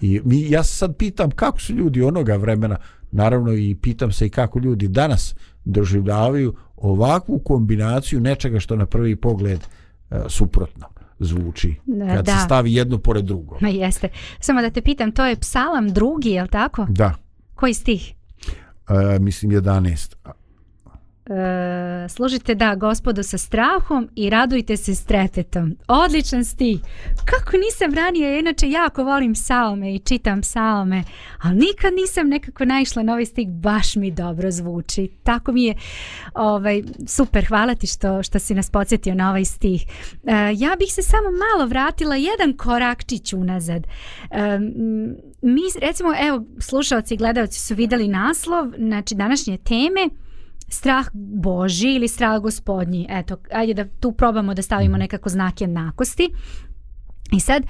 I 0.01 0.21
mi 0.25 0.51
ja 0.51 0.63
se 0.63 0.77
sad 0.77 0.97
pitam 0.97 1.31
kako 1.31 1.61
su 1.61 1.73
ljudi 1.73 2.03
onoga 2.03 2.37
vremena 2.37 2.77
naravno 3.11 3.53
i 3.53 3.77
pitam 3.83 4.13
se 4.13 4.27
i 4.27 4.31
kako 4.31 4.59
ljudi 4.59 4.89
danas 4.89 5.35
doživljavaju 5.65 6.55
ovakvu 6.77 7.39
kombinaciju 7.39 8.21
nečega 8.21 8.61
što 8.61 8.77
na 8.77 8.87
prvi 8.87 9.17
pogled 9.17 9.61
eh, 10.11 10.23
suprotno 10.29 10.92
zvuči 11.25 11.75
kad 12.15 12.25
da. 12.27 12.33
se 12.39 12.45
stavi 12.45 12.75
jedno 12.75 12.99
pored 12.99 13.25
drugo. 13.25 13.59
Ma 13.61 13.69
jeste. 13.69 14.09
Samo 14.41 14.63
da 14.63 14.71
te 14.71 14.83
pitam, 14.83 15.13
to 15.13 15.27
je 15.27 15.37
psalam 15.37 15.89
drugi, 15.89 16.31
je 16.31 16.43
li 16.43 16.49
tako? 16.49 16.87
Da, 16.89 17.15
Koji 17.55 17.75
stih? 17.75 18.15
e, 19.15 19.19
mislim 19.19 19.53
11. 19.53 20.15
E, 21.27 22.09
služite 22.09 22.55
da 22.55 22.75
gospodu 22.75 23.23
sa 23.23 23.39
strahom 23.39 24.09
i 24.17 24.31
radujte 24.31 24.77
se 24.77 24.95
s 24.95 25.05
trepetom. 25.05 25.77
Odličan 25.89 26.45
stih. 26.45 26.81
Kako 27.25 27.57
nisam 27.57 27.95
ranije, 27.95 28.33
ja 28.33 28.39
inače 28.39 28.71
jako 28.71 29.05
volim 29.05 29.33
psalme 29.35 29.95
i 29.95 29.99
čitam 29.99 30.41
psalme, 30.41 31.05
ali 31.43 31.55
nikad 31.55 31.95
nisam 31.95 32.29
nekako 32.29 32.65
naišla 32.65 33.03
na 33.03 33.13
ovaj 33.13 33.27
stih, 33.27 33.49
baš 33.49 33.97
mi 33.97 34.11
dobro 34.11 34.51
zvuči. 34.51 35.11
Tako 35.23 35.53
mi 35.53 35.65
je 35.65 35.75
ovaj, 36.35 36.83
super, 37.07 37.45
hvala 37.45 37.75
ti 37.75 37.87
što, 37.87 38.23
što 38.23 38.39
si 38.39 38.55
nas 38.55 38.71
podsjetio 38.71 39.15
na 39.15 39.31
ovaj 39.31 39.45
stih. 39.45 39.83
E, 39.83 40.33
ja 40.57 40.77
bih 40.79 40.93
se 40.93 41.03
samo 41.03 41.29
malo 41.31 41.69
vratila 41.69 42.17
jedan 42.17 42.57
korakčić 42.57 43.33
unazad. 43.33 43.87
E, 44.31 44.59
mi, 45.43 45.63
recimo, 45.81 46.15
evo, 46.21 46.45
slušalci 46.59 47.15
i 47.15 47.17
gledalci 47.17 47.61
su 47.61 47.75
videli 47.75 48.09
naslov, 48.09 48.73
znači 48.79 49.15
današnje 49.15 49.59
teme, 49.59 50.09
strah 50.73 51.07
Boži 51.13 51.95
ili 51.95 52.09
strah 52.09 52.41
gospodnji. 52.41 53.07
Eto, 53.11 53.37
ajde 53.53 53.75
da 53.75 53.89
tu 54.01 54.13
probamo 54.13 54.55
da 54.55 54.63
stavimo 54.63 54.97
nekako 54.97 55.29
znak 55.29 55.61
jednakosti. 55.61 56.31
I 57.33 57.41
sad, 57.41 57.63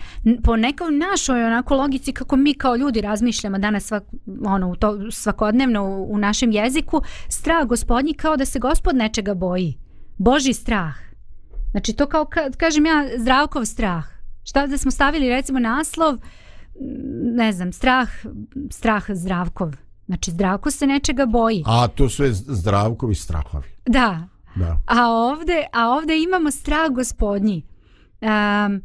po 0.45 0.57
nekoj 0.57 0.93
našoj 0.93 1.45
onako 1.45 1.75
logici 1.75 2.13
kako 2.13 2.37
mi 2.37 2.55
kao 2.55 2.77
ljudi 2.77 3.01
razmišljamo 3.01 3.59
danas 3.59 3.85
svak, 3.85 4.05
ono, 4.45 4.71
u 4.71 4.77
to, 4.77 5.11
svakodnevno 5.11 5.85
u, 5.85 6.13
u 6.13 6.19
našem 6.19 6.53
jeziku, 6.53 7.03
strah 7.29 7.67
gospodnji 7.67 8.15
kao 8.15 8.37
da 8.37 8.45
se 8.45 8.59
gospod 8.59 8.97
nečega 8.97 9.35
boji. 9.35 9.79
Boži 10.19 10.53
strah. 10.53 10.95
Znači 11.71 11.93
to 11.93 12.07
kao, 12.07 12.25
ka, 12.25 12.51
kažem 12.57 12.87
ja, 12.87 13.09
zdravkov 13.19 13.65
strah. 13.65 14.05
Šta 14.45 14.67
da 14.67 14.79
smo 14.79 14.91
stavili 14.91 15.29
recimo 15.29 15.59
naslov, 15.59 16.19
ne 17.35 17.53
znam, 17.53 17.73
strah, 17.73 18.09
strah 18.71 19.05
zdravkov. 19.09 19.75
Znači 20.07 20.31
zdravko 20.31 20.71
se 20.71 20.87
nečega 20.87 21.27
boji. 21.27 21.63
A 21.67 21.89
to 21.89 22.09
sve 22.09 22.33
zdravkovi 22.33 23.15
strahovi. 23.15 23.69
Da, 23.87 24.29
Da. 24.55 24.81
A 24.87 25.11
ovde, 25.11 25.65
a 25.73 25.89
ovde 25.89 26.23
imamo 26.23 26.51
strah 26.51 26.91
gospodnji. 26.91 27.63
Um, 28.21 28.83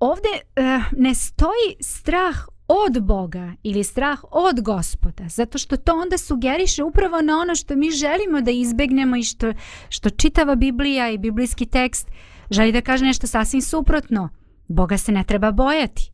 ovde 0.00 0.28
uh, 0.28 0.98
ne 0.98 1.14
stoji 1.14 1.76
strah 1.80 2.36
od 2.68 3.02
Boga 3.02 3.52
ili 3.62 3.84
strah 3.84 4.18
od 4.30 4.60
gospoda, 4.60 5.28
zato 5.28 5.58
što 5.58 5.76
to 5.76 5.92
onda 5.92 6.18
sugeriše 6.18 6.82
upravo 6.82 7.20
na 7.22 7.38
ono 7.38 7.54
što 7.54 7.76
mi 7.76 7.90
želimo 7.90 8.40
da 8.40 8.50
izbegnemo 8.50 9.16
i 9.16 9.22
što, 9.22 9.52
što 9.88 10.10
čitava 10.10 10.54
Biblija 10.54 11.10
i 11.10 11.18
biblijski 11.18 11.66
tekst 11.66 12.10
želi 12.50 12.72
da 12.72 12.80
kaže 12.80 13.04
nešto 13.04 13.26
sasvim 13.26 13.62
suprotno. 13.62 14.28
Boga 14.68 14.98
se 14.98 15.12
ne 15.12 15.24
treba 15.24 15.52
bojati. 15.52 16.12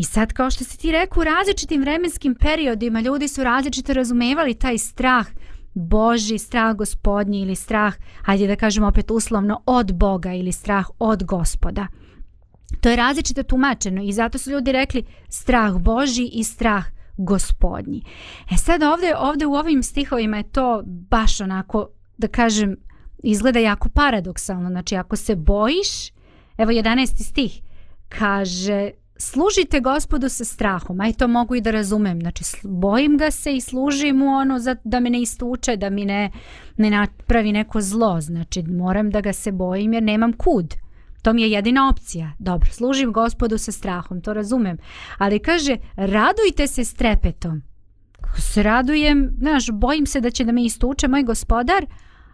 I 0.00 0.04
sad 0.04 0.32
kao 0.32 0.50
što 0.50 0.64
si 0.64 0.78
ti 0.78 0.92
rekao, 0.92 1.20
u 1.20 1.24
različitim 1.24 1.80
vremenskim 1.80 2.34
periodima 2.34 3.00
ljudi 3.00 3.28
su 3.28 3.44
različito 3.44 3.92
razumevali 3.92 4.54
taj 4.54 4.78
strah 4.78 5.26
Boži, 5.74 6.38
strah 6.38 6.76
gospodnji 6.76 7.40
ili 7.40 7.56
strah, 7.56 7.94
hajde 8.22 8.46
da 8.46 8.56
kažemo 8.56 8.86
opet 8.86 9.10
uslovno, 9.10 9.62
od 9.66 9.92
Boga 9.94 10.32
ili 10.32 10.52
strah 10.52 10.86
od 10.98 11.24
gospoda. 11.24 11.86
To 12.80 12.90
je 12.90 12.96
različito 12.96 13.42
tumačeno 13.42 14.02
i 14.02 14.12
zato 14.12 14.38
su 14.38 14.50
ljudi 14.50 14.72
rekli 14.72 15.04
strah 15.28 15.76
Boži 15.78 16.30
i 16.32 16.44
strah 16.44 16.84
gospodnji. 17.16 18.02
E 18.50 18.56
sad 18.56 18.82
ovdje, 18.82 19.16
ovdje 19.16 19.46
u 19.46 19.54
ovim 19.54 19.82
stihovima 19.82 20.36
je 20.36 20.50
to 20.50 20.82
baš 20.84 21.40
onako, 21.40 21.88
da 22.18 22.28
kažem, 22.28 22.76
izgleda 23.22 23.58
jako 23.58 23.88
paradoksalno. 23.88 24.68
Znači 24.68 24.96
ako 24.96 25.16
se 25.16 25.36
bojiš, 25.36 26.08
evo 26.58 26.70
11. 26.70 27.22
stih, 27.22 27.60
kaže 28.08 28.90
služite 29.20 29.80
gospodu 29.80 30.28
sa 30.28 30.44
strahom, 30.44 31.00
aj 31.00 31.12
to 31.12 31.28
mogu 31.28 31.54
i 31.54 31.60
da 31.60 31.70
razumem, 31.70 32.20
znači 32.20 32.44
bojim 32.62 33.16
ga 33.16 33.30
se 33.30 33.52
i 33.52 33.60
služim 33.60 34.16
mu 34.16 34.26
ono 34.26 34.58
za, 34.58 34.76
da 34.84 35.00
me 35.00 35.10
ne 35.10 35.20
istuče, 35.20 35.76
da 35.76 35.90
mi 35.90 36.04
ne, 36.04 36.30
ne 36.76 36.90
napravi 36.90 37.52
neko 37.52 37.80
zlo, 37.80 38.20
znači 38.20 38.62
moram 38.62 39.10
da 39.10 39.20
ga 39.20 39.32
se 39.32 39.52
bojim 39.52 39.92
jer 39.92 40.02
nemam 40.02 40.32
kud. 40.32 40.74
To 41.22 41.32
mi 41.32 41.42
je 41.42 41.50
jedina 41.50 41.88
opcija. 41.88 42.32
Dobro, 42.38 42.70
služim 42.72 43.12
gospodu 43.12 43.58
sa 43.58 43.72
strahom, 43.72 44.20
to 44.20 44.32
razumem. 44.32 44.78
Ali 45.18 45.38
kaže, 45.38 45.76
radujte 45.96 46.66
se 46.66 46.84
s. 46.84 46.94
Kako 48.20 48.40
se 48.40 48.62
radujem, 48.62 49.30
znaš, 49.38 49.70
bojim 49.72 50.06
se 50.06 50.20
da 50.20 50.30
će 50.30 50.44
da 50.44 50.52
me 50.52 50.64
istuče 50.64 51.08
moj 51.08 51.22
gospodar, 51.22 51.86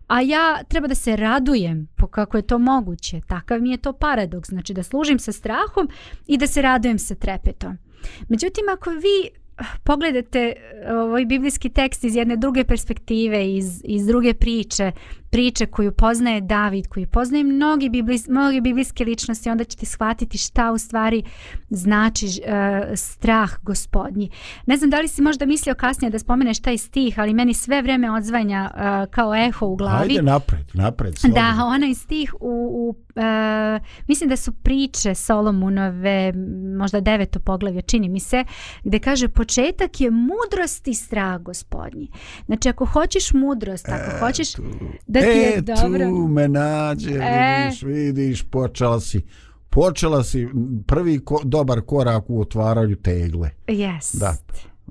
a 0.07 0.21
ja 0.21 0.62
treba 0.69 0.88
da 0.88 0.95
se 0.95 1.16
radujem, 1.16 1.88
po 1.97 2.07
kako 2.07 2.37
je 2.37 2.42
to 2.42 2.59
moguće. 2.59 3.21
Takav 3.27 3.61
mi 3.61 3.71
je 3.71 3.77
to 3.77 3.92
paradoks, 3.92 4.49
znači 4.49 4.75
da 4.75 4.83
služim 4.83 5.19
sa 5.19 5.33
strahom 5.33 5.88
i 6.27 6.38
da 6.38 6.47
se 6.47 6.62
radujem 6.62 6.99
sa 6.99 7.14
trepetom. 7.14 7.79
Međutim, 8.29 8.64
ako 8.73 8.90
vi 8.90 9.29
eh, 9.29 9.64
pogledate 9.85 10.53
eh, 10.57 10.92
ovaj 10.92 11.25
biblijski 11.25 11.69
tekst 11.69 12.05
iz 12.05 12.16
jedne 12.16 12.37
druge 12.37 12.64
perspektive, 12.64 13.55
iz, 13.55 13.83
iz 13.85 14.07
druge 14.07 14.35
priče, 14.35 14.92
priče 15.30 15.66
koju 15.66 15.92
poznaje 15.92 16.40
David, 16.40 16.86
koju 16.88 17.06
poznaje 17.06 17.44
mnogi, 17.44 17.88
biblis, 17.88 18.28
mnogi 18.28 18.60
biblijske 18.60 19.04
ličnosti, 19.04 19.50
onda 19.50 19.64
ćete 19.64 19.86
shvatiti 19.86 20.38
šta 20.38 20.72
u 20.72 20.78
stvari 20.78 21.22
znači 21.70 22.26
uh, 22.26 22.96
strah 22.96 23.50
gospodnji. 23.62 24.30
Ne 24.66 24.76
znam 24.76 24.90
da 24.90 25.00
li 25.00 25.08
si 25.08 25.22
možda 25.22 25.46
mislio 25.46 25.74
kasnije 25.74 26.10
da 26.10 26.18
spomeneš 26.18 26.60
taj 26.60 26.78
stih, 26.78 27.18
ali 27.18 27.34
meni 27.34 27.54
sve 27.54 27.82
vreme 27.82 28.10
odzvanja 28.10 28.70
uh, 28.74 29.10
kao 29.10 29.34
eho 29.34 29.66
u 29.66 29.76
glavi. 29.76 30.10
Ajde 30.10 30.22
napred, 30.22 30.66
napred. 30.74 31.18
slobodno. 31.18 31.42
Da, 31.42 31.64
onaj 31.64 31.94
stih 31.94 32.34
u, 32.40 32.94
u 32.96 33.06
e, 33.20 33.80
mislim 34.08 34.30
da 34.30 34.36
su 34.36 34.52
priče 34.52 35.14
Solomunove, 35.14 36.32
možda 36.78 37.00
deveto 37.00 37.38
poglavlje, 37.38 37.82
čini 37.82 38.08
mi 38.08 38.20
se, 38.20 38.44
gde 38.84 38.98
kaže 38.98 39.28
početak 39.28 40.00
je 40.00 40.10
mudrost 40.10 40.88
i 40.88 40.94
strah 40.94 41.40
gospodnji. 41.40 42.08
Znači 42.46 42.68
ako 42.68 42.84
hoćeš 42.84 43.32
mudrost, 43.32 43.88
ako 43.88 44.26
hoćeš 44.26 44.48
da 45.20 45.33
ti 45.33 45.38
je 45.38 45.59
e, 45.59 45.61
dobro... 45.61 46.09
tu 46.09 46.29
me 46.29 46.48
nađe, 46.48 47.11
E. 47.11 47.64
vidiš, 47.64 47.83
vidiš, 47.83 48.42
počela 48.42 49.00
si, 49.00 49.22
počela 49.70 50.24
si 50.24 50.48
prvi 50.87 51.18
ko, 51.24 51.40
dobar 51.44 51.81
korak 51.81 52.24
u 52.31 52.40
otvaranju 52.40 52.96
tegle. 52.96 53.50
Yes. 53.66 54.18
Da. 54.20 54.37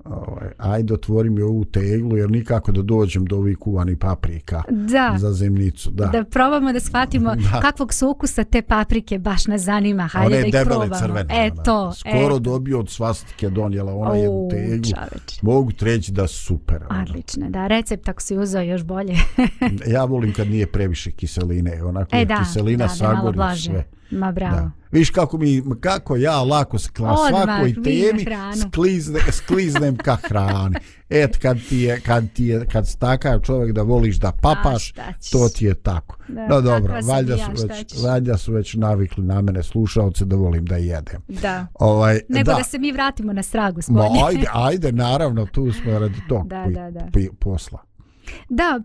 Ovaj, 0.05 0.49
ajde, 0.57 0.93
otvori 0.93 1.29
mi 1.29 1.41
ovu 1.41 1.65
teglu, 1.65 2.17
jer 2.17 2.31
nikako 2.31 2.71
da 2.71 2.81
dođem 2.81 3.25
do 3.25 3.37
ovih 3.37 3.57
kuvanih 3.57 3.97
paprika 3.97 4.63
Da. 4.69 5.15
za 5.17 5.31
zemljicu. 5.33 5.91
Da. 5.91 6.05
Da 6.05 6.23
probamo 6.23 6.73
da 6.73 6.79
shvatimo 6.79 7.35
Da. 7.51 7.59
kakvog 7.61 7.93
su 7.93 8.09
ukusa 8.09 8.43
te 8.43 8.61
paprike 8.61 9.19
baš 9.19 9.47
nas 9.47 9.61
zanima. 9.61 10.03
Hajde 10.03 10.37
one 10.37 10.49
da 10.51 10.61
ih 10.61 10.65
probamo. 10.67 10.95
crvene. 10.95 11.45
E 11.45 11.51
to. 11.65 11.93
Skoro 11.93 12.35
e. 12.35 12.39
dobio 12.39 12.79
od 12.79 12.89
svastike 12.89 13.49
donijela 13.49 13.95
ona 13.95 14.15
jednu 14.15 14.31
Au, 14.33 14.49
teglu. 14.49 14.83
čoveče. 14.85 15.39
Mogu 15.41 15.71
ti 15.71 15.85
reći 15.85 16.11
da 16.11 16.27
su 16.27 16.45
super. 16.45 16.77
ono. 16.89 17.01
Odlično, 17.01 17.49
da, 17.49 17.67
recept 17.67 18.09
ako 18.09 18.21
si 18.21 18.37
uzeo 18.37 18.61
još 18.61 18.83
bolje. 18.83 19.13
Ja 19.87 20.05
volim 20.05 20.33
kad 20.33 20.47
nije 20.47 20.67
previše 20.67 21.11
kiseline, 21.11 21.83
onako 21.83 22.15
E, 22.15 22.19
je 22.19 22.25
da, 22.25 22.37
kiselina 22.37 22.77
da, 22.77 22.87
da 22.87 22.91
je 22.93 22.97
sagori 22.97 23.37
sve. 23.57 23.83
Ma 24.11 24.31
bravo. 24.31 24.55
Da. 24.55 24.71
Viš 24.91 25.09
kako 25.09 25.37
mi, 25.37 25.63
kako 25.79 26.15
ja 26.15 26.43
lako 26.43 26.79
se 26.79 26.89
na 26.99 27.13
Odmah, 27.13 27.43
svakoj 27.43 27.73
temi 27.83 28.25
sklizne, 28.61 29.19
skliznem 29.31 29.95
ka 29.97 30.15
hrani. 30.15 30.75
Et, 31.09 31.37
kad 31.37 31.57
ti 31.69 31.77
je, 31.77 31.99
kad 31.99 32.33
ti 32.33 32.45
je, 32.45 32.65
kad 32.71 32.87
si 32.87 32.99
takav 32.99 33.39
čovjek 33.39 33.75
da 33.75 33.81
voliš 33.81 34.15
da 34.15 34.31
papaš, 34.31 34.93
to 35.31 35.49
ti 35.55 35.65
je 35.65 35.73
tako. 35.73 36.17
Da, 36.27 36.47
no 36.47 36.61
dobro, 36.61 36.93
valjda 37.03 37.35
ja, 37.35 37.45
su, 37.55 37.67
već, 37.67 38.03
valjda 38.03 38.37
su 38.37 38.53
već 38.53 38.73
navikli 38.73 39.23
na 39.23 39.41
mene 39.41 39.63
slušalce 39.63 40.25
da 40.25 40.35
volim 40.35 40.65
da 40.65 40.75
jedem. 40.75 41.21
Da. 41.27 41.67
Ovaj, 41.73 42.19
Nego 42.29 42.51
da. 42.51 42.57
da, 42.57 42.63
se 42.63 42.77
mi 42.77 42.91
vratimo 42.91 43.33
na 43.33 43.43
stragu 43.43 43.77
Ma, 43.77 43.81
spodnje. 43.81 44.21
ajde, 44.27 44.47
ajde, 44.53 44.91
naravno, 44.91 45.45
tu 45.45 45.71
smo 45.71 45.99
radi 45.99 46.21
tog 46.29 46.47
Da, 46.47 46.65
da, 46.69 46.91
da. 46.91 47.07
pi- 47.13 47.33
posla. 47.39 47.79
Da, 48.49 48.79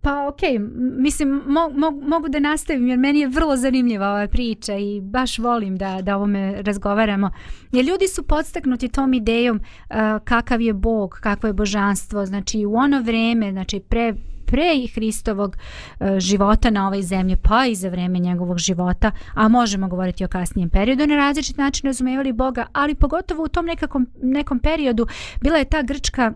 pa 0.00 0.28
okej, 0.28 0.58
mislim 0.98 1.42
mo, 1.46 1.70
mo, 1.74 1.90
mogu 1.90 2.28
da 2.28 2.38
nastavim 2.38 2.88
jer 2.88 2.98
meni 2.98 3.20
je 3.20 3.28
vrlo 3.28 3.56
zanimljiva 3.56 4.10
ova 4.10 4.26
priča 4.26 4.74
i 4.74 5.00
baš 5.00 5.38
volim 5.38 5.76
da, 5.76 5.98
da 6.02 6.16
ovome 6.16 6.62
razgovaramo. 6.62 7.30
Jer 7.72 7.84
ljudi 7.84 8.08
su 8.08 8.22
podstaknuti 8.22 8.88
tom 8.88 9.14
idejom 9.14 9.56
uh, 9.56 9.96
kakav 10.24 10.60
je 10.60 10.72
Bog, 10.72 11.18
kakvo 11.22 11.46
je 11.46 11.52
božanstvo, 11.52 12.26
znači 12.26 12.66
u 12.66 12.74
ono 12.74 13.00
vreme, 13.00 13.52
znači 13.52 13.80
pre 13.80 14.14
pre 14.50 14.74
i 14.74 14.86
Hristovog 14.86 15.56
e, 16.00 16.20
života 16.20 16.70
na 16.70 16.86
ovoj 16.86 17.02
zemlji, 17.02 17.36
pa 17.36 17.66
i 17.66 17.74
za 17.74 17.88
vreme 17.88 18.18
njegovog 18.18 18.58
života, 18.58 19.10
a 19.34 19.48
možemo 19.48 19.88
govoriti 19.88 20.24
o 20.24 20.28
kasnijem 20.28 20.70
periodu, 20.70 21.06
na 21.06 21.16
različit 21.16 21.56
način 21.56 21.86
razumevali 21.86 22.32
Boga, 22.32 22.66
ali 22.72 22.94
pogotovo 22.94 23.44
u 23.44 23.48
tom 23.48 23.66
nekakom, 23.66 24.06
nekom 24.22 24.58
periodu 24.58 25.06
bila 25.40 25.58
je 25.58 25.64
ta 25.64 25.82
grčka 25.82 26.32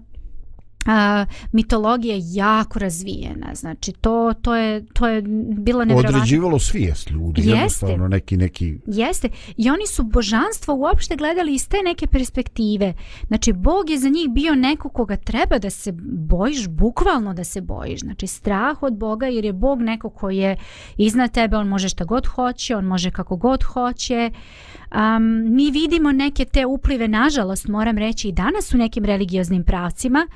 a, 0.86 1.26
mitologija 1.52 2.16
jako 2.20 2.78
razvijena. 2.78 3.54
Znači 3.54 3.92
to 3.92 4.32
to 4.42 4.56
je 4.56 4.86
to 4.92 5.08
je 5.08 5.22
bilo 5.58 5.84
nevjerovatno. 5.84 6.18
Određivalo 6.18 6.58
svijest 6.58 7.10
ljudi, 7.10 7.40
Jeste. 7.40 7.50
jednostavno 7.50 8.08
neki, 8.08 8.36
neki 8.36 8.78
Jeste. 8.86 9.28
I 9.56 9.70
oni 9.70 9.86
su 9.86 10.02
božanstvo 10.02 10.74
uopšte 10.74 11.16
gledali 11.16 11.54
iz 11.54 11.68
te 11.68 11.76
neke 11.84 12.06
perspektive. 12.06 12.94
Znači, 13.26 13.52
Bog 13.52 13.90
je 13.90 13.98
za 13.98 14.08
njih 14.08 14.28
bio 14.30 14.54
neko 14.54 14.88
koga 14.88 15.16
treba 15.16 15.58
da 15.58 15.70
se 15.70 15.92
bojiš, 16.28 16.68
bukvalno 16.68 17.34
da 17.34 17.44
se 17.44 17.60
bojiš. 17.60 18.00
Znači, 18.00 18.26
strah 18.26 18.82
od 18.82 18.96
Boga 18.96 19.26
jer 19.26 19.44
je 19.44 19.52
Bog 19.52 19.80
neko 19.80 20.10
koji 20.10 20.36
je 20.36 20.56
iznad 20.96 21.32
tebe, 21.32 21.56
on 21.56 21.68
može 21.68 21.88
šta 21.88 22.04
god 22.04 22.26
hoće, 22.26 22.76
on 22.76 22.84
može 22.84 23.10
kako 23.10 23.36
god 23.36 23.62
hoće. 23.62 24.30
Um, 24.94 25.54
mi 25.54 25.70
vidimo 25.70 26.12
neke 26.12 26.44
te 26.44 26.66
uplive, 26.66 27.08
nažalost, 27.08 27.68
moram 27.68 27.98
reći, 27.98 28.28
i 28.28 28.32
danas 28.32 28.74
u 28.74 28.78
nekim 28.78 29.04
religioznim 29.04 29.64
pravcima 29.64 30.26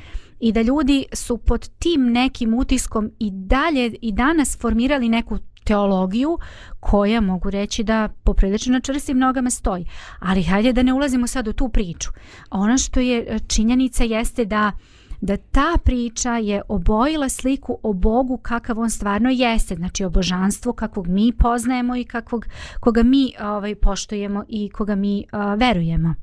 i 0.40 0.52
da 0.52 0.62
ljudi 0.62 1.04
su 1.12 1.38
pod 1.38 1.68
tim 1.78 2.12
nekim 2.12 2.54
utiskom 2.54 3.10
i 3.18 3.30
dalje 3.30 3.94
i 4.02 4.12
danas 4.12 4.58
formirali 4.60 5.08
neku 5.08 5.38
teologiju 5.64 6.38
koja 6.80 7.20
mogu 7.20 7.50
reći 7.50 7.84
da 7.84 8.08
poprilično 8.24 8.72
na 8.72 8.80
čvrstim 8.80 9.18
nogama 9.18 9.50
stoji. 9.50 9.84
Ali 10.18 10.42
hajde 10.42 10.72
da 10.72 10.82
ne 10.82 10.92
ulazimo 10.92 11.26
sad 11.26 11.48
u 11.48 11.52
tu 11.52 11.68
priču. 11.68 12.10
Ono 12.50 12.78
što 12.78 13.00
je 13.00 13.18
e, 13.28 13.38
činjenica 13.38 14.04
jeste 14.04 14.44
da 14.44 14.72
da 15.20 15.36
ta 15.36 15.72
priča 15.84 16.36
je 16.36 16.62
obojila 16.68 17.28
sliku 17.28 17.78
o 17.82 17.92
Bogu 17.92 18.36
kakav 18.36 18.78
on 18.78 18.90
stvarno 18.90 19.30
jeste, 19.30 19.74
znači 19.74 20.04
o 20.04 20.10
božanstvu 20.10 20.72
kakvog 20.72 21.08
mi 21.08 21.32
poznajemo 21.32 21.96
i 21.96 22.04
kakvog 22.04 22.46
koga 22.80 23.02
mi 23.02 23.32
ovaj 23.40 23.74
poštujemo 23.74 24.44
i 24.48 24.68
koga 24.68 24.94
mi 24.94 25.24
uh, 25.32 25.58
verujemo. 25.58 26.14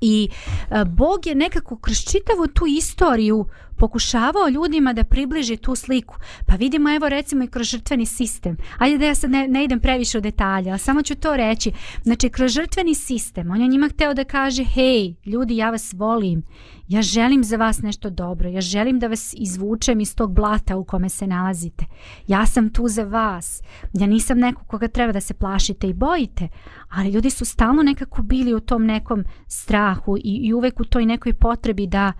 I 0.00 0.28
e, 0.70 0.84
Bog 0.84 1.26
je 1.26 1.34
nekako 1.34 1.78
kroz 1.78 1.96
čitavu 1.96 2.46
tu 2.46 2.66
istoriju 2.66 3.46
pokušavao 3.78 4.48
ljudima 4.48 4.92
da 4.92 5.04
približi 5.04 5.56
tu 5.56 5.74
sliku. 5.74 6.16
Pa 6.46 6.54
vidimo 6.54 6.94
evo 6.96 7.08
recimo 7.08 7.44
i 7.44 7.46
kroz 7.46 7.66
žrtveni 7.66 8.06
sistem. 8.06 8.56
Ajde 8.78 8.98
da 8.98 9.06
ja 9.06 9.14
sad 9.14 9.30
ne, 9.30 9.48
ne 9.48 9.64
idem 9.64 9.80
previše 9.80 10.18
u 10.18 10.20
detalje, 10.20 10.70
ali 10.70 10.78
samo 10.78 11.02
ću 11.02 11.14
to 11.14 11.36
reći. 11.36 11.72
Znači 12.02 12.28
kroz 12.28 12.52
žrtveni 12.52 12.94
sistem, 12.94 13.50
on 13.50 13.60
je 13.60 13.68
njima 13.68 13.88
hteo 13.88 14.14
da 14.14 14.24
kaže, 14.24 14.64
hej, 14.64 15.14
ljudi, 15.26 15.56
ja 15.56 15.70
vas 15.70 15.94
volim, 15.96 16.42
ja 16.88 17.02
želim 17.02 17.44
za 17.44 17.56
vas 17.56 17.82
nešto 17.82 18.10
dobro, 18.10 18.48
ja 18.48 18.60
želim 18.60 18.98
da 18.98 19.06
vas 19.06 19.34
izvučem 19.36 20.00
iz 20.00 20.14
tog 20.14 20.32
blata 20.32 20.76
u 20.76 20.84
kome 20.84 21.08
se 21.08 21.26
nalazite. 21.26 21.84
Ja 22.26 22.46
sam 22.46 22.70
tu 22.70 22.88
za 22.88 23.04
vas. 23.04 23.62
Ja 23.92 24.06
nisam 24.06 24.38
neko 24.38 24.64
koga 24.64 24.88
treba 24.88 25.12
da 25.12 25.20
se 25.20 25.34
plašite 25.34 25.88
i 25.88 25.92
bojite, 25.92 26.48
ali 26.88 27.10
ljudi 27.10 27.30
su 27.30 27.44
stalno 27.44 27.82
nekako 27.82 28.22
bili 28.22 28.54
u 28.54 28.60
tom 28.60 28.86
nekom 28.86 29.24
strahu 29.46 30.16
i, 30.16 30.40
i 30.42 30.54
uvek 30.54 30.80
u 30.80 30.84
toj 30.84 31.06
nekoj 31.06 31.32
potrebi 31.32 31.86
da 31.86 32.12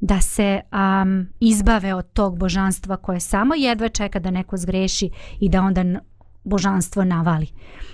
da 0.00 0.20
se 0.20 0.60
um, 0.72 1.26
izbave 1.40 1.94
od 1.94 2.12
tog 2.12 2.38
božanstva 2.38 2.96
koje 2.96 3.20
samo 3.20 3.54
jedva 3.54 3.88
čeka 3.88 4.18
da 4.18 4.30
neko 4.30 4.56
zgreši 4.56 5.10
i 5.40 5.48
da 5.48 5.62
onda 5.62 5.84
božanstvo 6.44 7.04
navali. 7.04 7.46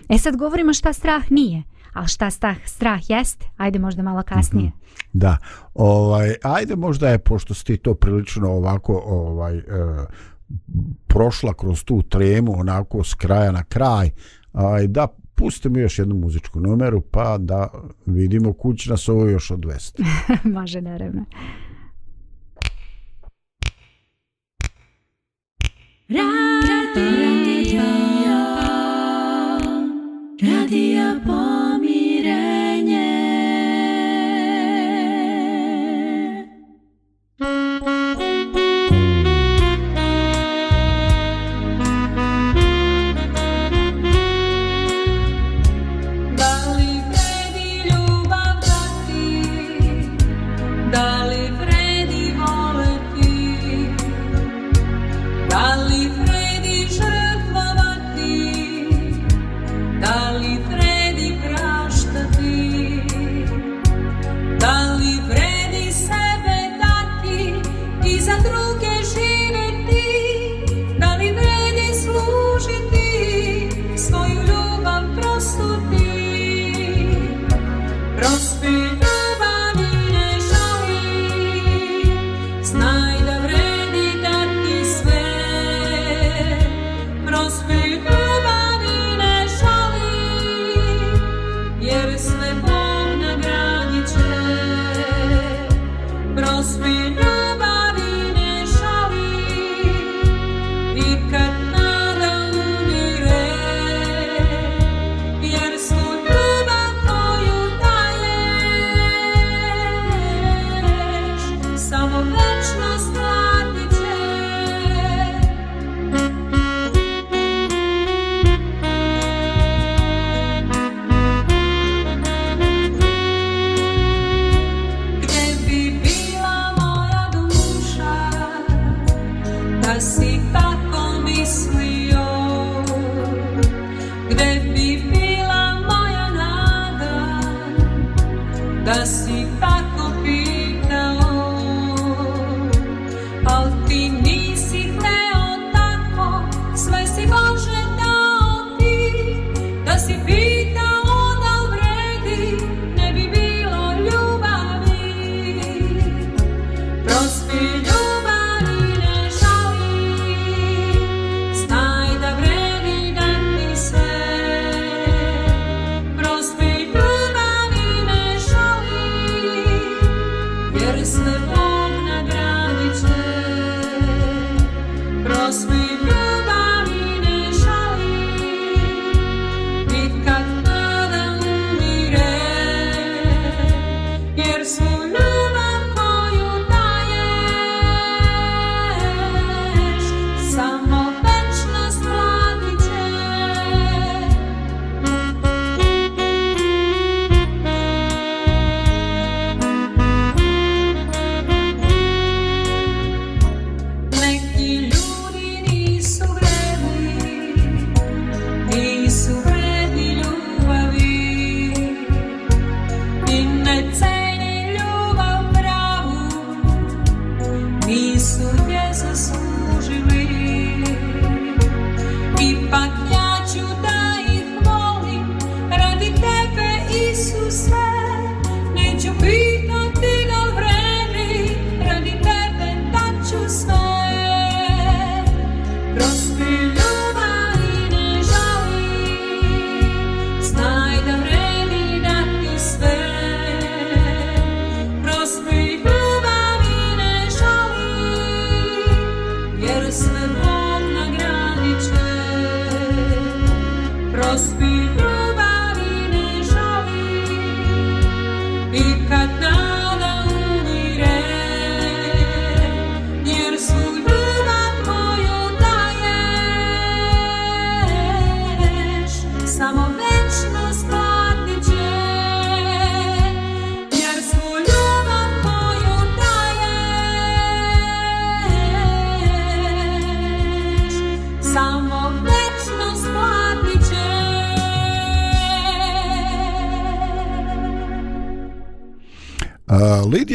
E 0.08 0.18
sad 0.18 0.36
govorimo 0.36 0.72
šta 0.72 0.92
strah 0.92 1.30
nije, 1.30 1.62
ali 1.92 2.08
šta 2.08 2.30
strah, 2.30 2.56
strah 2.64 3.10
jeste, 3.10 3.46
ajde 3.56 3.78
možda 3.78 4.02
malo 4.02 4.22
kasnije. 4.22 4.68
Mm 4.68 4.72
-hmm. 4.72 4.82
Da, 5.12 5.36
ovaj, 5.74 6.34
ajde 6.42 6.76
možda 6.76 7.08
je, 7.08 7.18
pošto 7.18 7.54
si 7.54 7.64
ti 7.64 7.76
to 7.76 7.94
prilično 7.94 8.50
ovako 8.50 9.02
ovaj, 9.06 9.56
e, 9.56 9.62
prošla 11.06 11.54
kroz 11.54 11.84
tu 11.84 12.02
tremu, 12.02 12.52
onako 12.60 13.04
s 13.04 13.14
kraja 13.14 13.52
na 13.52 13.64
kraj, 13.64 14.10
aj, 14.52 14.86
da 14.86 15.08
pustimo 15.34 15.78
još 15.78 15.98
jednu 15.98 16.14
muzičku 16.14 16.60
numeru, 16.60 17.00
pa 17.00 17.38
da 17.38 17.68
vidimo 18.06 18.52
kuć 18.52 18.86
nas 18.86 19.08
ovo 19.08 19.26
još 19.26 19.50
odvesti. 19.50 20.02
Može, 20.54 20.80
naravno. 20.80 21.24
Radio, 26.08 26.24
radio 30.40 31.20
pomirenje. 31.24 31.71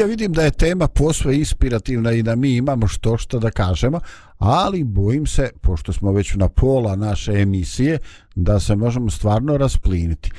Vidim 0.08 0.34
da 0.34 0.44
je 0.44 0.52
tema 0.52 0.88
posve 0.88 1.38
inspirativna 1.38 2.12
i 2.12 2.24
da 2.24 2.36
mi 2.36 2.56
imamo 2.56 2.88
što 2.88 3.18
što 3.18 3.40
da 3.40 3.52
kažemo, 3.52 4.00
ali 4.38 4.84
bojim 4.84 5.26
se, 5.26 5.50
pošto 5.62 5.94
smo 5.94 6.12
već 6.12 6.36
na 6.36 6.50
pola 6.50 6.96
naše 6.96 7.32
emisije, 7.32 7.98
da 8.36 8.60
se 8.60 8.76
možemo 8.76 9.10
stvarno 9.10 9.58
raspliniti. 9.58 10.32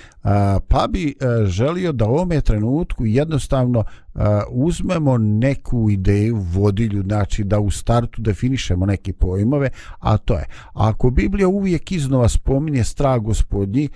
Pa 0.68 0.86
bi 0.90 1.08
e, 1.08 1.46
želio 1.46 1.92
da 1.92 2.06
u 2.06 2.14
ovome 2.14 2.40
trenutku 2.40 3.06
jednostavno 3.06 3.80
e, 3.80 4.20
uzmemo 4.50 5.18
neku 5.18 5.90
ideju, 5.90 6.36
vodilju, 6.36 7.02
znači 7.02 7.44
da 7.44 7.58
u 7.58 7.70
startu 7.70 8.22
definišemo 8.22 8.86
neke 8.86 9.12
pojmove, 9.12 9.70
a 9.98 10.16
to 10.16 10.34
je, 10.34 10.44
ako 10.72 11.10
Biblija 11.10 11.48
uvijek 11.48 11.92
iznova 11.92 12.28
spominje 12.28 12.84
strah 12.84 13.18
gospodnji, 13.20 13.88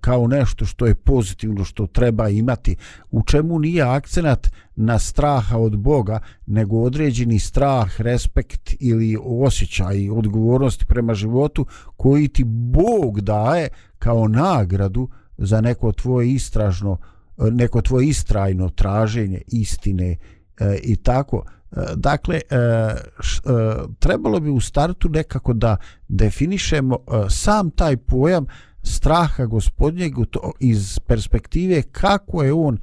kao 0.00 0.26
nešto 0.26 0.64
što 0.64 0.86
je 0.86 0.94
pozitivno, 0.94 1.64
što 1.64 1.86
treba 1.86 2.28
imati, 2.28 2.76
u 3.10 3.22
čemu 3.22 3.58
nije 3.58 3.82
akcenat 3.82 4.48
na 4.76 4.98
straha 4.98 5.58
od 5.58 5.76
Boga, 5.76 6.20
nego 6.46 6.76
određeni 6.76 7.38
strah, 7.38 8.00
respekt 8.00 8.74
ili 8.80 9.18
osjećaj 9.24 10.10
odgovornosti 10.10 10.86
prema 10.86 11.14
životu 11.14 11.66
koji 11.96 12.28
ti 12.28 12.44
Bog 12.46 13.20
daje 13.20 13.68
kao 13.98 14.28
nagradu 14.28 15.08
za 15.38 15.60
neko 15.60 15.92
tvoje 15.92 16.30
istražno, 16.30 16.96
neko 17.38 17.82
tvoje 17.82 18.08
istrajno 18.08 18.68
traženje 18.68 19.42
istine 19.46 20.16
e, 20.60 20.78
i 20.82 20.96
tako. 20.96 21.44
E, 21.72 21.80
dakle, 21.96 22.40
e, 22.50 22.56
e, 22.56 22.94
trebalo 23.98 24.40
bi 24.40 24.50
u 24.50 24.60
startu 24.60 25.08
nekako 25.08 25.52
da 25.52 25.76
definišemo 26.08 26.98
sam 27.28 27.70
taj 27.70 27.96
pojam 27.96 28.46
straha 28.88 29.46
gospodnjeg 29.46 30.12
to- 30.30 30.52
iz 30.60 30.98
perspektive 30.98 31.82
kako 31.82 32.42
je 32.42 32.52
on 32.52 32.78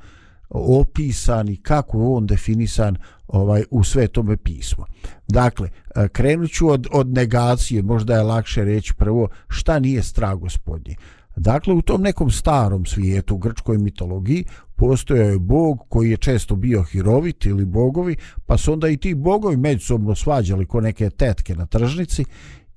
opisan 0.49 1.49
i 1.49 1.57
kako 1.57 1.97
je 1.97 2.07
on 2.07 2.25
definisan 2.25 2.97
ovaj 3.27 3.63
u 3.71 3.83
svetome 3.83 4.37
pismu. 4.37 4.85
Dakle, 5.27 5.69
e, 5.95 6.07
krenut 6.07 6.51
ću 6.51 6.69
od, 6.69 6.87
od 6.91 7.07
negacije, 7.07 7.83
možda 7.83 8.15
je 8.15 8.23
lakše 8.23 8.63
reći 8.63 8.93
prvo 8.93 9.27
šta 9.47 9.79
nije 9.79 10.03
strah 10.03 10.35
gospodnji. 10.35 10.95
Dakle, 11.35 11.73
u 11.73 11.81
tom 11.81 12.01
nekom 12.01 12.31
starom 12.31 12.85
svijetu, 12.85 13.35
u 13.35 13.37
grčkoj 13.37 13.77
mitologiji, 13.77 14.45
postojao 14.75 15.29
je 15.29 15.39
bog 15.39 15.79
koji 15.89 16.11
je 16.11 16.17
često 16.17 16.55
bio 16.55 16.83
hirovit 16.83 17.45
ili 17.45 17.65
bogovi, 17.65 18.15
pa 18.45 18.57
su 18.57 18.73
onda 18.73 18.89
i 18.89 18.97
ti 18.97 19.13
bogovi 19.13 19.57
međusobno 19.57 20.15
svađali 20.15 20.65
ko 20.65 20.81
neke 20.81 21.09
tetke 21.09 21.55
na 21.55 21.65
tržnici 21.65 22.25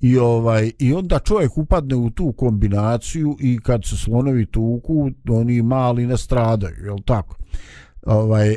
i 0.01 0.19
ovaj 0.19 0.73
i 0.79 0.93
onda 0.93 1.19
čovjek 1.19 1.59
upadne 1.59 1.97
u 1.97 2.11
tu 2.11 2.33
kombinaciju 2.33 3.37
i 3.41 3.59
kad 3.59 3.85
se 3.85 3.97
slonovi 3.97 4.47
tuku, 4.47 5.11
oni 5.31 5.63
mali 5.63 6.07
nastradaju, 6.07 6.85
je 6.85 7.03
tako? 7.05 7.37
Ovaj, 8.07 8.51
e, 8.51 8.57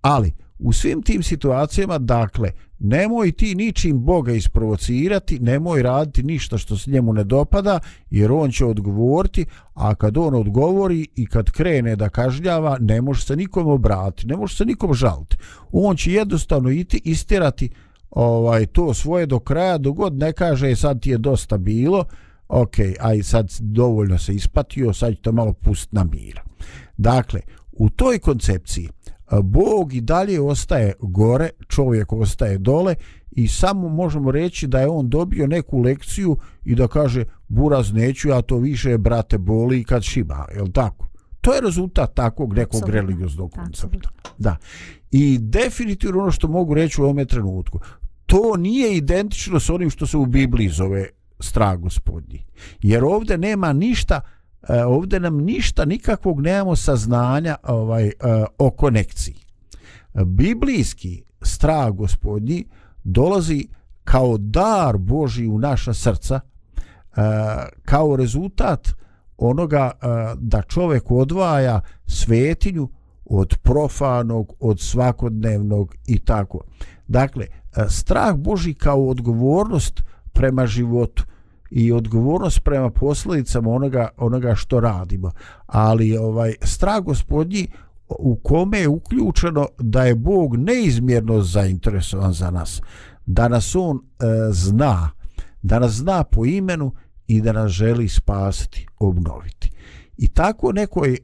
ali 0.00 0.32
u 0.58 0.72
svim 0.72 1.02
tim 1.02 1.22
situacijama, 1.22 1.98
dakle, 1.98 2.50
nemoj 2.78 3.32
ti 3.32 3.54
ničim 3.54 4.04
Boga 4.04 4.32
isprovocirati, 4.32 5.38
nemoj 5.38 5.82
raditi 5.82 6.22
ništa 6.22 6.58
što 6.58 6.76
se 6.76 6.90
njemu 6.90 7.12
ne 7.12 7.24
dopada, 7.24 7.80
jer 8.10 8.32
on 8.32 8.50
će 8.50 8.64
odgovoriti, 8.64 9.46
a 9.74 9.94
kad 9.94 10.16
on 10.16 10.34
odgovori 10.34 11.06
i 11.16 11.26
kad 11.26 11.50
krene 11.50 11.96
da 11.96 12.08
kažnjava, 12.08 12.76
ne 12.80 13.02
može 13.02 13.22
se 13.22 13.36
nikom 13.36 13.66
obratiti, 13.66 14.26
ne 14.26 14.36
može 14.36 14.56
se 14.56 14.64
nikom 14.64 14.94
žaliti. 14.94 15.36
On 15.72 15.96
će 15.96 16.12
jednostavno 16.12 16.70
iti, 16.70 17.00
istirati 17.04 17.70
ovaj 18.10 18.66
to 18.66 18.94
svoje 18.94 19.26
do 19.26 19.38
kraja, 19.38 19.78
dogod 19.78 20.18
ne 20.18 20.32
kaže 20.32 20.70
"E, 20.70 20.76
sad 20.76 21.00
ti 21.00 21.10
je 21.10 21.18
dosta 21.18 21.56
bilo, 21.58 22.04
ok, 22.48 22.74
aj 23.00 23.22
sad 23.22 23.50
dovoljno 23.60 24.18
se 24.18 24.34
ispatio, 24.34 24.92
sad 24.92 25.14
ću 25.16 25.22
to 25.22 25.32
malo 25.32 25.52
pustiti 25.52 25.96
na 25.96 26.04
mir. 26.04 26.40
Dakle, 26.96 27.40
u 27.72 27.90
toj 27.90 28.18
koncepciji 28.18 28.88
a, 29.26 29.40
Bog 29.42 29.94
i 29.94 30.00
dalje 30.00 30.40
ostaje 30.40 30.92
gore, 31.00 31.50
čovjek 31.68 32.12
ostaje 32.12 32.58
dole 32.58 32.94
i 33.30 33.48
samo 33.48 33.88
možemo 33.88 34.30
reći 34.30 34.66
da 34.66 34.80
je 34.80 34.88
on 34.88 35.08
dobio 35.08 35.46
neku 35.46 35.78
lekciju 35.78 36.36
i 36.64 36.74
da 36.74 36.88
kaže 36.88 37.24
buraz 37.48 37.92
neću, 37.92 38.28
ja 38.28 38.42
to 38.42 38.56
više 38.56 38.98
brate 38.98 39.38
boli 39.38 39.84
kad 39.84 40.02
šiba, 40.02 40.46
je 40.54 40.62
li 40.62 40.72
tako? 40.72 41.08
To 41.40 41.54
je 41.54 41.60
rezultat 41.60 42.14
takvog 42.14 42.54
nekog 42.54 42.74
Apsolutno. 42.76 42.94
religioznog 43.00 43.50
koncepta. 43.52 44.08
Da. 44.38 44.56
I 45.10 45.38
definitivno 45.40 46.22
ono 46.22 46.30
što 46.30 46.48
mogu 46.48 46.74
reći 46.74 47.00
u 47.00 47.04
ovome 47.04 47.24
trenutku, 47.24 47.78
to 48.28 48.56
nije 48.56 48.96
identično 48.96 49.60
s 49.60 49.70
onim 49.70 49.90
što 49.90 50.06
se 50.06 50.16
u 50.16 50.26
Bibliji 50.26 50.68
zove 50.68 51.06
strah 51.40 51.78
gospodnji. 51.78 52.44
Jer 52.82 53.04
ovdje 53.04 53.38
nema 53.38 53.72
ništa 53.72 54.20
e, 54.68 54.84
ovdje 54.84 55.20
nam 55.20 55.36
ništa 55.36 55.84
nikakvog 55.84 56.40
nemamo 56.40 56.76
saznanja 56.76 57.56
ovaj 57.62 58.06
e, 58.06 58.12
o 58.58 58.70
konekciji. 58.70 59.36
Biblijski 60.24 61.22
strah 61.42 61.90
gospodnji 61.90 62.64
dolazi 63.04 63.68
kao 64.04 64.38
dar 64.38 64.98
Boži 64.98 65.46
u 65.46 65.58
naša 65.58 65.94
srca 65.94 66.40
e, 66.40 67.20
kao 67.84 68.16
rezultat 68.16 68.88
onoga 69.36 69.90
da 70.36 70.62
čovjek 70.62 71.10
odvaja 71.10 71.80
svetinju 72.06 72.88
od 73.24 73.58
profanog, 73.62 74.52
od 74.60 74.80
svakodnevnog 74.80 75.94
i 76.06 76.18
tako. 76.18 76.60
Dakle, 77.08 77.46
E, 77.76 77.88
strah 77.88 78.36
Boži 78.36 78.74
kao 78.74 79.08
odgovornost 79.08 80.02
prema 80.32 80.66
životu 80.66 81.24
i 81.70 81.92
odgovornost 81.92 82.60
prema 82.64 82.90
posljedicama 82.90 83.70
onoga, 83.70 84.08
onoga 84.16 84.54
što 84.54 84.80
radimo. 84.80 85.30
Ali 85.66 86.16
ovaj 86.16 86.54
strah 86.62 87.00
gospodnji 87.00 87.68
u 88.08 88.36
kome 88.36 88.78
je 88.78 88.88
uključeno 88.88 89.66
da 89.78 90.04
je 90.04 90.14
Bog 90.14 90.56
neizmjerno 90.56 91.40
zainteresovan 91.40 92.32
za 92.32 92.50
nas, 92.50 92.82
da 93.26 93.48
nas 93.48 93.74
on 93.74 93.96
e, 93.96 94.24
zna, 94.52 95.10
da 95.62 95.78
nas 95.78 95.92
zna 95.92 96.24
po 96.24 96.44
imenu 96.44 96.92
i 97.26 97.40
da 97.40 97.52
nas 97.52 97.70
želi 97.70 98.08
spasiti, 98.08 98.86
obnoviti. 98.98 99.70
I 100.16 100.28
tako 100.28 100.72
nekoj, 100.72 101.12
e, 101.14 101.18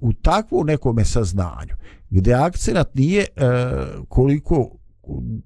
u 0.00 0.12
takvom 0.12 0.66
nekome 0.66 1.04
saznanju, 1.04 1.74
gdje 2.10 2.34
akcenat 2.34 2.94
nije 2.94 3.22
e, 3.22 3.46
koliko 4.08 4.77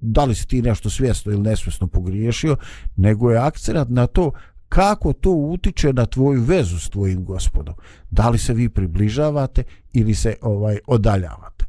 da 0.01 0.25
li 0.25 0.35
si 0.35 0.47
ti 0.47 0.61
nešto 0.61 0.89
svjesno 0.89 1.31
ili 1.31 1.41
nesvjesno 1.41 1.87
pogriješio, 1.87 2.57
nego 2.95 3.31
je 3.31 3.37
akcenat 3.37 3.89
na 3.89 4.07
to 4.07 4.31
kako 4.69 5.13
to 5.13 5.31
utiče 5.31 5.93
na 5.93 6.05
tvoju 6.05 6.41
vezu 6.41 6.79
s 6.79 6.89
tvojim 6.89 7.25
gospodom. 7.25 7.75
Da 8.11 8.29
li 8.29 8.37
se 8.37 8.53
vi 8.53 8.69
približavate 8.69 9.63
ili 9.93 10.15
se 10.15 10.35
ovaj 10.41 10.77
odaljavate. 10.87 11.65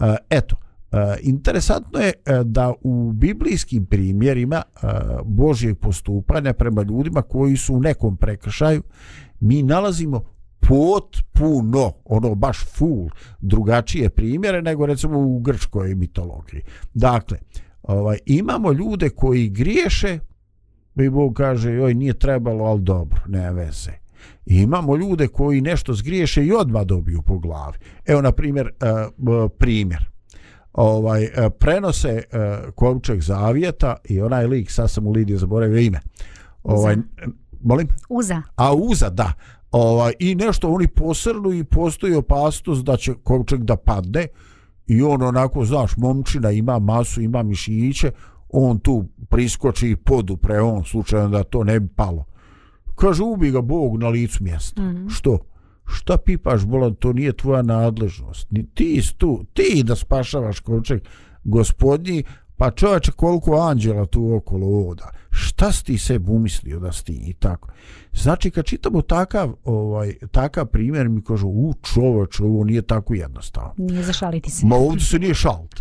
E, 0.00 0.16
eto, 0.30 0.56
e, 0.92 1.16
interesantno 1.22 2.00
je 2.00 2.12
e, 2.26 2.44
da 2.44 2.72
u 2.80 3.12
biblijskim 3.12 3.86
primjerima 3.86 4.62
Božjeg 5.24 5.78
postupanja 5.78 6.52
prema 6.52 6.82
ljudima 6.82 7.22
koji 7.22 7.56
su 7.56 7.74
u 7.74 7.80
nekom 7.80 8.16
prekršaju, 8.16 8.82
mi 9.40 9.62
nalazimo 9.62 10.24
potpuno, 10.68 11.92
ono 12.04 12.34
baš 12.34 12.64
full, 12.66 13.08
drugačije 13.40 14.10
primjere 14.10 14.62
nego 14.62 14.86
recimo 14.86 15.18
u 15.18 15.38
grčkoj 15.38 15.94
mitologiji. 15.94 16.62
Dakle, 16.94 17.38
ovaj, 17.82 18.18
imamo 18.26 18.72
ljude 18.72 19.10
koji 19.10 19.48
griješe, 19.48 20.18
i 20.96 21.08
Bog 21.08 21.34
kaže, 21.34 21.72
joj, 21.72 21.94
nije 21.94 22.18
trebalo, 22.18 22.64
ali 22.64 22.80
dobro, 22.80 23.20
ne 23.26 23.52
veze. 23.52 23.92
I 24.46 24.56
imamo 24.56 24.96
ljude 24.96 25.28
koji 25.28 25.60
nešto 25.60 25.94
zgriješe 25.94 26.44
i 26.44 26.52
odmah 26.52 26.82
dobiju 26.82 27.22
po 27.22 27.38
glavi. 27.38 27.78
Evo, 28.06 28.22
na 28.22 28.32
primjer, 28.32 28.70
uh, 29.18 29.50
primjer. 29.58 30.10
Ovaj, 30.72 31.24
uh, 31.24 31.30
prenose 31.58 32.22
uh, 32.32 32.74
kovčeg 32.74 33.20
zavijeta 33.20 33.96
i 34.04 34.20
onaj 34.20 34.46
lik, 34.46 34.70
sad 34.70 34.90
sam 34.90 35.06
u 35.06 35.12
Lidiju 35.12 35.38
zaboravio 35.38 35.78
ime. 35.78 36.00
Ovaj, 36.62 36.94
Uza. 36.94 37.02
molim? 37.62 37.88
Uza. 38.08 38.42
A 38.56 38.74
uza, 38.74 39.10
da. 39.10 39.32
Ovaj, 39.72 40.12
I 40.18 40.34
nešto 40.34 40.70
oni 40.70 40.88
posrnu 40.88 41.52
i 41.52 41.64
postoji 41.64 42.14
opasnost 42.14 42.84
da 42.84 42.96
će 42.96 43.14
kovčeg 43.22 43.64
da 43.64 43.76
padne 43.76 44.26
i 44.86 45.02
on 45.02 45.22
onako, 45.22 45.64
znaš, 45.64 45.96
momčina 45.96 46.50
ima 46.50 46.78
masu, 46.78 47.20
ima 47.20 47.42
mišiće, 47.42 48.10
on 48.48 48.78
tu 48.78 49.04
priskoči 49.28 49.90
i 49.90 49.96
podupre 49.96 50.60
on 50.60 50.84
slučajno 50.84 51.28
da 51.28 51.42
to 51.42 51.64
ne 51.64 51.80
bi 51.80 51.88
palo. 51.88 52.24
Kaže, 52.94 53.22
ubi 53.22 53.50
ga 53.50 53.60
Bog 53.60 53.98
na 53.98 54.08
licu 54.08 54.44
mjesta. 54.44 54.82
Mm. 54.82 54.86
-hmm. 54.86 55.10
Što? 55.10 55.38
Šta 55.86 56.16
pipaš, 56.16 56.64
bolan, 56.64 56.94
to 56.94 57.12
nije 57.12 57.32
tvoja 57.32 57.62
nadležnost. 57.62 58.50
Ni 58.50 58.66
ti 58.74 59.02
si 59.02 59.16
tu, 59.16 59.44
ti 59.52 59.82
da 59.84 59.96
spašavaš 59.96 60.60
kovčeg 60.60 61.00
gospodnji, 61.44 62.24
pa 62.62 62.70
čovječe 62.70 63.12
koliko 63.12 63.56
anđela 63.56 64.06
tu 64.06 64.34
okolo 64.34 64.88
oda. 64.88 65.10
Šta 65.30 65.72
si 65.72 65.84
ti 65.84 65.98
sebi 65.98 66.30
umislio 66.30 66.78
da 66.78 66.92
si 66.92 67.04
ti 67.04 67.12
i 67.26 67.32
tako. 67.32 67.68
Znači, 68.12 68.50
kad 68.50 68.64
čitamo 68.64 69.02
takav, 69.02 69.54
ovaj, 69.64 70.14
takav 70.30 70.66
primjer, 70.66 71.08
mi 71.08 71.22
kažu, 71.22 71.48
u 71.48 71.74
čoveč, 71.82 72.40
ovo 72.40 72.64
nije 72.64 72.82
tako 72.82 73.14
jednostavno. 73.14 73.74
Nije 73.76 74.02
zašaliti 74.02 74.50
se. 74.50 74.66
Ma 74.66 74.76
ovdje 74.76 75.04
se 75.04 75.18
nije 75.18 75.34
šalt. 75.34 75.80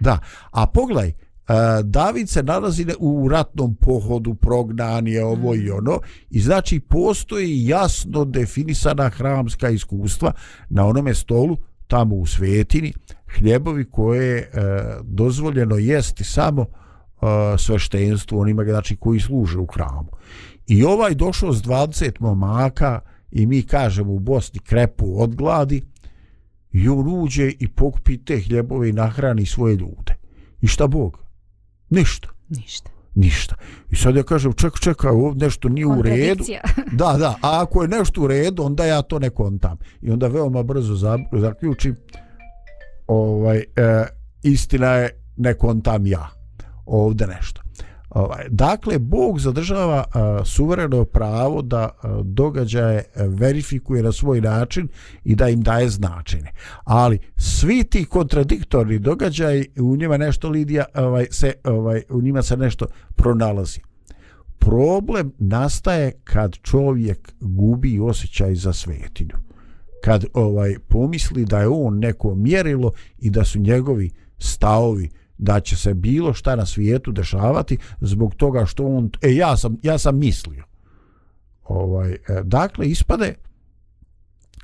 Da. 0.00 0.18
A 0.50 0.66
pogledaj, 0.66 1.08
uh, 1.08 1.54
David 1.84 2.28
se 2.28 2.42
nalazi 2.42 2.86
u 2.98 3.28
ratnom 3.28 3.74
pohodu, 3.74 4.34
prognan 4.34 5.06
je 5.06 5.24
ovo 5.24 5.54
i 5.54 5.70
ono, 5.70 6.00
i 6.30 6.40
znači 6.40 6.80
postoji 6.80 7.66
jasno 7.66 8.24
definisana 8.24 9.08
hramska 9.08 9.68
iskustva 9.68 10.32
na 10.68 10.86
onome 10.86 11.14
stolu, 11.14 11.56
tamo 11.92 12.14
u 12.14 12.26
svetini, 12.26 12.92
hljebovi 13.38 13.84
koje 13.90 14.38
e, 14.38 14.48
dozvoljeno 15.02 15.76
jesti 15.76 16.24
samo 16.24 16.62
e, 16.62 17.26
sveštenstvu, 17.58 18.38
onima 18.38 18.64
znači 18.64 18.96
koji 18.96 19.20
služe 19.20 19.58
u 19.58 19.66
hramu. 19.66 20.08
I 20.66 20.84
ovaj 20.84 21.14
došao 21.14 21.52
s 21.52 21.62
20 21.62 22.20
momaka 22.20 23.00
i 23.30 23.46
mi 23.46 23.62
kažemo 23.62 24.12
u 24.12 24.18
Bosni 24.18 24.60
krepu 24.60 25.22
od 25.22 25.34
gladi 25.34 25.82
i 26.72 26.88
on 26.88 27.22
uđe 27.22 27.52
i 27.58 27.68
pokupi 27.68 28.18
te 28.18 28.40
hljebove 28.40 28.88
i 28.88 28.92
nahrani 28.92 29.46
svoje 29.46 29.76
ljude. 29.76 30.14
I 30.62 30.66
šta 30.66 30.86
Bog? 30.86 31.18
Ništa. 31.90 32.28
Ništa. 32.48 32.90
Ništa. 33.14 33.54
I 33.90 33.96
sad 33.96 34.16
ja 34.16 34.22
kažem, 34.22 34.52
čekaj, 34.52 34.80
čekaj, 34.80 35.10
ovdje 35.10 35.46
nešto 35.46 35.68
nije 35.68 35.86
u 35.86 36.02
redu. 36.02 36.44
Da, 36.92 37.16
da, 37.18 37.28
a 37.42 37.62
ako 37.62 37.82
je 37.82 37.88
nešto 37.88 38.22
u 38.22 38.26
redu, 38.26 38.62
onda 38.62 38.84
ja 38.84 39.02
to 39.02 39.18
ne 39.18 39.30
kontam. 39.30 39.78
I 40.02 40.10
onda 40.10 40.26
veoma 40.26 40.62
brzo 40.62 40.94
za- 40.94 41.18
zaključim, 41.32 41.96
ovaj, 43.06 43.58
e, 43.58 44.04
istina 44.42 44.86
je, 44.88 45.10
ne 45.36 45.54
kontam 45.54 46.06
ja. 46.06 46.28
Ovdje 46.86 47.26
nešto. 47.26 47.61
Ovaj, 48.14 48.44
dakle, 48.50 48.98
Bog 48.98 49.40
zadržava 49.40 50.04
a, 50.14 50.44
suvereno 50.44 51.04
pravo 51.04 51.62
da 51.62 51.88
a, 52.02 52.20
događaje 52.24 53.04
verifikuje 53.16 54.02
na 54.02 54.12
svoj 54.12 54.40
način 54.40 54.88
i 55.24 55.34
da 55.34 55.48
im 55.48 55.62
daje 55.62 55.88
značenje. 55.88 56.50
Ali 56.84 57.18
svi 57.36 57.84
ti 57.84 58.04
kontradiktorni 58.04 58.98
događaji 58.98 59.66
u 59.80 59.96
njima 59.96 60.16
nešto 60.16 60.48
Lidija 60.48 60.84
ovaj 60.94 61.26
se 61.30 61.52
ovaj 61.64 62.02
u 62.10 62.22
njima 62.22 62.42
se 62.42 62.56
nešto 62.56 62.86
pronalazi. 63.14 63.80
Problem 64.58 65.32
nastaje 65.38 66.12
kad 66.24 66.52
čovjek 66.52 67.32
gubi 67.40 68.00
osjećaj 68.00 68.54
za 68.54 68.72
svetinju. 68.72 69.36
Kad 70.04 70.24
ovaj 70.34 70.74
pomisli 70.88 71.44
da 71.44 71.60
je 71.60 71.68
on 71.68 71.98
neko 71.98 72.34
mjerilo 72.34 72.92
i 73.18 73.30
da 73.30 73.44
su 73.44 73.58
njegovi 73.58 74.10
stavovi 74.38 75.10
da 75.42 75.60
će 75.60 75.76
se 75.76 75.94
bilo 75.94 76.34
šta 76.34 76.56
na 76.56 76.66
svijetu 76.66 77.12
dešavati 77.12 77.78
zbog 78.00 78.34
toga 78.34 78.66
što 78.66 78.86
on 78.86 79.10
e 79.22 79.34
ja 79.34 79.56
sam 79.56 79.76
ja 79.82 79.98
sam 79.98 80.18
mislio 80.18 80.64
ovaj 81.64 82.12
e, 82.12 82.18
dakle 82.44 82.86
ispade 82.86 83.34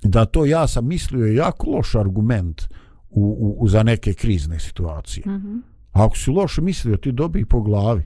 da 0.02 0.24
to 0.24 0.44
ja 0.44 0.66
sam 0.66 0.86
mislio 0.86 1.26
je 1.26 1.34
jako 1.34 1.70
loš 1.70 1.94
argument 1.94 2.62
u, 3.10 3.20
u, 3.20 3.56
u 3.58 3.68
za 3.68 3.82
neke 3.82 4.14
krizne 4.14 4.60
situacije. 4.60 5.24
Mhm. 5.26 5.56
Ako 5.92 6.16
si 6.16 6.30
loše 6.30 6.62
mislio, 6.62 6.96
ti 6.96 7.12
dobi 7.12 7.44
po 7.44 7.60
glavi. 7.60 8.02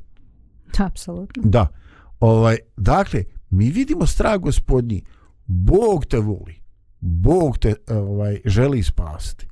Apsolutno. 0.79 1.43
Da. 1.45 1.67
Ovaj, 2.21 2.57
dakle, 2.77 3.25
mi 3.51 3.71
vidimo 3.71 4.07
strah 4.07 4.41
gospodnji. 4.41 5.03
Bog 5.47 6.07
te 6.07 6.19
voli. 6.19 6.55
Bog 7.01 7.59
te 7.59 7.75
ovaj, 7.89 8.41
želi 8.45 8.83
spasiti. 8.83 9.47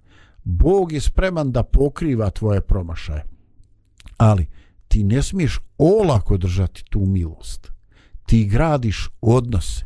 Bog 0.50 0.92
je 0.92 1.00
spreman 1.00 1.52
da 1.52 1.62
pokriva 1.62 2.30
tvoje 2.30 2.60
promašaje. 2.60 3.24
Ali 4.16 4.46
ti 4.88 5.04
ne 5.04 5.22
smiješ 5.22 5.60
olako 5.78 6.36
držati 6.36 6.84
tu 6.90 7.00
milost. 7.00 7.72
Ti 8.26 8.44
gradiš 8.44 9.08
odnose. 9.20 9.84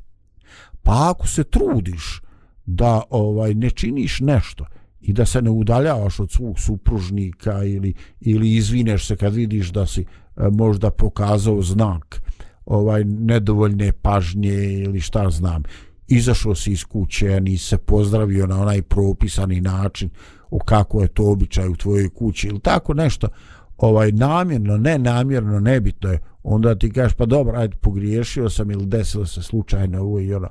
Pa 0.83 1.11
ako 1.11 1.27
se 1.27 1.45
trudiš 1.45 2.23
da 2.67 3.03
ovaj 3.11 3.55
ne 3.55 3.71
činiš 3.71 4.21
nešto 4.21 4.67
i 5.01 5.13
da 5.13 5.27
se 5.27 5.43
ne 5.43 5.51
udaljavaš 5.51 6.21
od 6.21 6.31
svog 6.31 6.61
supružnika 6.61 7.65
ili 7.65 7.95
ili 8.21 8.55
izvineš 8.55 9.07
se 9.07 9.17
kad 9.17 9.35
vidiš 9.35 9.69
da 9.69 9.87
si 9.87 10.01
e, 10.01 10.05
možda 10.51 10.91
pokazao 10.91 11.63
znak 11.63 12.23
ovaj 12.67 13.05
nedovoljne 13.05 13.93
pažnje 13.93 14.83
ili 14.83 15.01
šta 15.01 15.31
znam 15.31 15.63
izašao 16.09 16.55
si 16.55 16.73
iz 16.73 16.85
kuće 16.85 17.35
a 17.35 17.41
nisi 17.41 17.65
se 17.65 17.79
pozdravio 17.79 18.47
na 18.47 18.61
onaj 18.63 18.83
propisani 18.83 19.61
način 19.61 20.11
o 20.51 20.59
kako 20.59 21.03
je 21.03 21.09
to 21.09 21.31
običaj 21.31 21.69
u 21.69 21.77
tvojoj 21.77 22.09
kući 22.09 22.49
ili 22.49 22.61
tako 22.61 22.95
nešto. 22.95 23.29
Ovaj 23.77 24.13
namjerno, 24.13 24.77
ne 24.77 24.99
namjerno, 24.99 25.61
nebitno 25.61 26.11
je, 26.11 26.19
onda 26.43 26.75
ti 26.75 26.91
kažeš 26.91 27.15
pa 27.15 27.27
dobro, 27.27 27.59
ajde 27.59 27.77
pogriješio 27.77 28.51
sam 28.51 28.71
ili 28.71 28.87
desilo 28.87 29.27
se 29.27 29.43
slučajno 29.43 30.01
ovo 30.01 30.21
i 30.21 30.35
ono. 30.35 30.49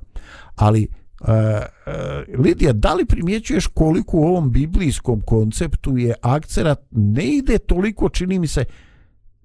Ali 0.56 0.88
uh, 1.22 1.28
uh, 1.28 2.40
Lidija, 2.40 2.74
da 2.74 2.94
li 2.94 3.06
primjećuješ 3.06 3.68
koliko 3.68 4.18
u 4.18 4.24
ovom 4.24 4.52
biblijskom 4.52 5.22
konceptu 5.22 5.98
je 5.98 6.14
akcerat 6.22 6.80
ne 6.92 7.26
ide 7.26 7.58
toliko, 7.58 8.10
čini 8.10 8.40
mi 8.40 8.48
se, 8.48 8.66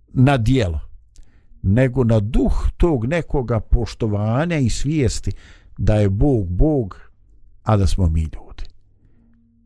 na 0.09 0.37
dijelo, 0.37 0.81
nego 1.63 2.05
na 2.05 2.21
duh 2.21 2.69
tog 2.77 3.07
nekoga 3.07 3.61
poštovanja 3.61 4.59
i 4.59 4.71
svijesti? 4.71 5.33
Da 5.79 5.95
je 5.95 6.09
Bog 6.09 6.49
Bog, 6.51 7.01
a 7.63 7.77
da 7.77 7.87
smo 7.87 8.09
mi 8.09 8.21
ljudi. 8.23 8.65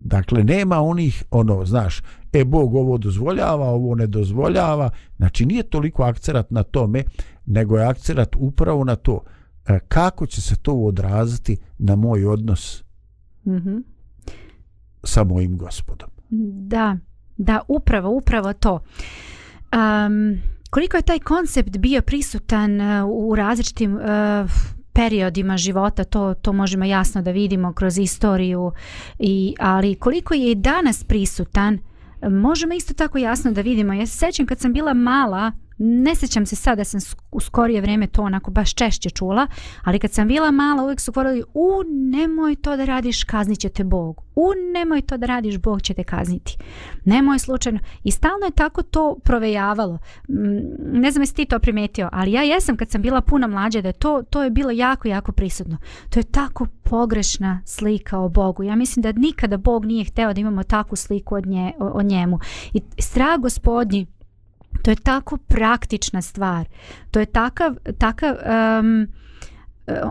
Dakle, 0.01 0.45
nema 0.45 0.81
onih, 0.81 1.25
ono, 1.31 1.65
znaš, 1.65 2.03
e, 2.33 2.45
Bog 2.45 2.75
ovo 2.75 2.99
dozvoljava, 2.99 3.67
ovo 3.67 3.95
ne 3.95 4.07
dozvoljava. 4.07 4.91
Znači, 5.17 5.47
nije 5.47 5.63
toliko 5.63 6.03
akcerat 6.03 6.51
na 6.51 6.63
tome, 6.63 7.05
nego 7.47 7.79
je 7.79 7.87
akcerat 7.87 8.37
upravo 8.39 8.85
na 8.85 8.97
to 8.97 9.21
e, 9.67 9.79
kako 9.89 10.27
će 10.27 10.41
se 10.43 10.57
to 10.57 10.75
odraziti 10.75 11.57
na 11.79 11.97
moj 11.97 12.27
odnos 12.27 12.85
Mhm. 13.45 13.77
sa 15.05 15.25
mojim 15.25 15.59
gospodom. 15.59 16.11
Da, 16.69 16.97
da, 17.37 17.61
upravo, 17.69 18.11
upravo 18.11 18.53
to. 18.53 18.73
Um, 18.75 20.39
koliko 20.71 20.97
je 20.97 21.03
taj 21.03 21.19
koncept 21.19 21.79
bio 21.79 22.03
prisutan 22.03 22.81
uh, 22.81 23.09
u 23.09 23.35
različitim 23.35 23.95
uh, 23.95 24.03
periodima 24.93 25.57
života, 25.57 26.05
to, 26.05 26.35
to 26.35 26.53
možemo 26.53 26.85
jasno 26.85 27.23
da 27.23 27.31
vidimo 27.31 27.73
kroz 27.73 27.99
istoriju, 27.99 28.73
i, 29.19 29.55
ali 29.59 29.95
koliko 29.95 30.35
je 30.35 30.51
i 30.51 30.55
danas 30.55 31.05
prisutan, 31.05 31.79
možemo 32.31 32.75
isto 32.75 32.95
tako 32.95 33.19
jasno 33.19 33.53
da 33.53 33.61
vidimo. 33.61 33.93
Ja 33.93 34.07
se 34.07 34.19
sećam 34.19 34.47
kad 34.47 34.61
sam 34.61 34.73
bila 34.73 34.95
mala, 34.95 35.53
ne 35.85 36.15
sjećam 36.15 36.47
se 36.47 36.57
sad 36.57 36.79
da 36.79 36.85
sam 36.85 37.01
u 37.33 37.41
skorije 37.41 37.81
vrijeme 37.81 38.07
to 38.07 38.23
onako 38.23 38.51
baš 38.51 38.75
češće 38.75 39.11
čula, 39.11 39.47
ali 39.85 39.99
kad 39.99 40.13
sam 40.13 40.29
bila 40.29 40.51
mala 40.51 40.83
uvijek 40.83 41.01
su 41.01 41.13
govorili 41.13 41.43
u 41.55 41.69
nemoj 41.87 42.57
to 42.57 42.77
da 42.77 42.85
radiš, 42.85 43.25
kaznit 43.25 43.59
će 43.59 43.69
te 43.69 43.85
Bog. 43.85 44.23
U 44.35 44.47
nemoj 44.75 45.01
to 45.01 45.17
da 45.17 45.27
radiš, 45.27 45.59
Bog 45.59 45.83
će 45.83 45.95
te 45.95 46.05
kazniti. 46.05 46.57
Nemoj 47.05 47.39
slučajno. 47.39 47.79
I 48.05 48.11
stalno 48.11 48.47
je 48.47 48.51
tako 48.51 48.83
to 48.83 49.17
provejavalo. 49.25 49.99
Mm, 50.29 51.01
ne 51.01 51.11
znam 51.11 51.23
jesi 51.23 51.35
ti 51.35 51.45
to 51.45 51.59
primetio, 51.59 52.09
ali 52.13 52.33
ja 52.33 52.43
jesam 52.43 52.77
kad 52.77 52.91
sam 52.91 53.03
bila 53.03 53.21
puno 53.21 53.49
mlađa 53.49 53.81
da 53.81 53.89
je 53.89 53.93
to, 53.93 54.23
to 54.31 54.43
je 54.43 54.51
bilo 54.51 54.71
jako, 54.71 55.09
jako 55.09 55.33
prisutno. 55.33 55.77
To 56.11 56.21
je 56.21 56.25
tako 56.25 56.67
pogrešna 56.83 57.61
slika 57.65 58.19
o 58.19 58.29
Bogu. 58.29 58.63
Ja 58.63 58.77
mislim 58.77 59.03
da 59.03 59.13
nikada 59.13 59.57
Bog 59.57 59.85
nije 59.85 60.05
hteo 60.05 60.33
da 60.33 60.41
imamo 60.41 60.63
takvu 60.63 60.97
sliku 60.97 61.35
od 61.35 61.47
nje, 61.47 61.73
o, 61.79 61.87
o 61.95 62.03
njemu. 62.03 62.39
I 62.73 62.81
strah 62.99 63.41
gospodnji, 63.41 64.07
to 64.83 64.91
je 64.91 64.97
tako 64.97 65.37
praktična 65.37 66.23
stvar. 66.23 66.69
To 67.11 67.21
je 67.21 67.27
takav, 67.27 67.75
takav 67.99 68.31
um, 68.31 69.09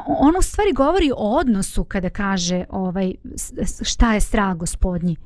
on 0.05 0.35
u 0.39 0.41
stvari 0.41 0.73
govori 0.73 1.11
o 1.11 1.37
odnosu 1.37 1.83
kada 1.83 2.09
kaže 2.09 2.65
ovaj 2.69 3.13
šta 3.81 4.13
je 4.13 4.21
strah 4.21 4.57
gospodnji. 4.57 5.17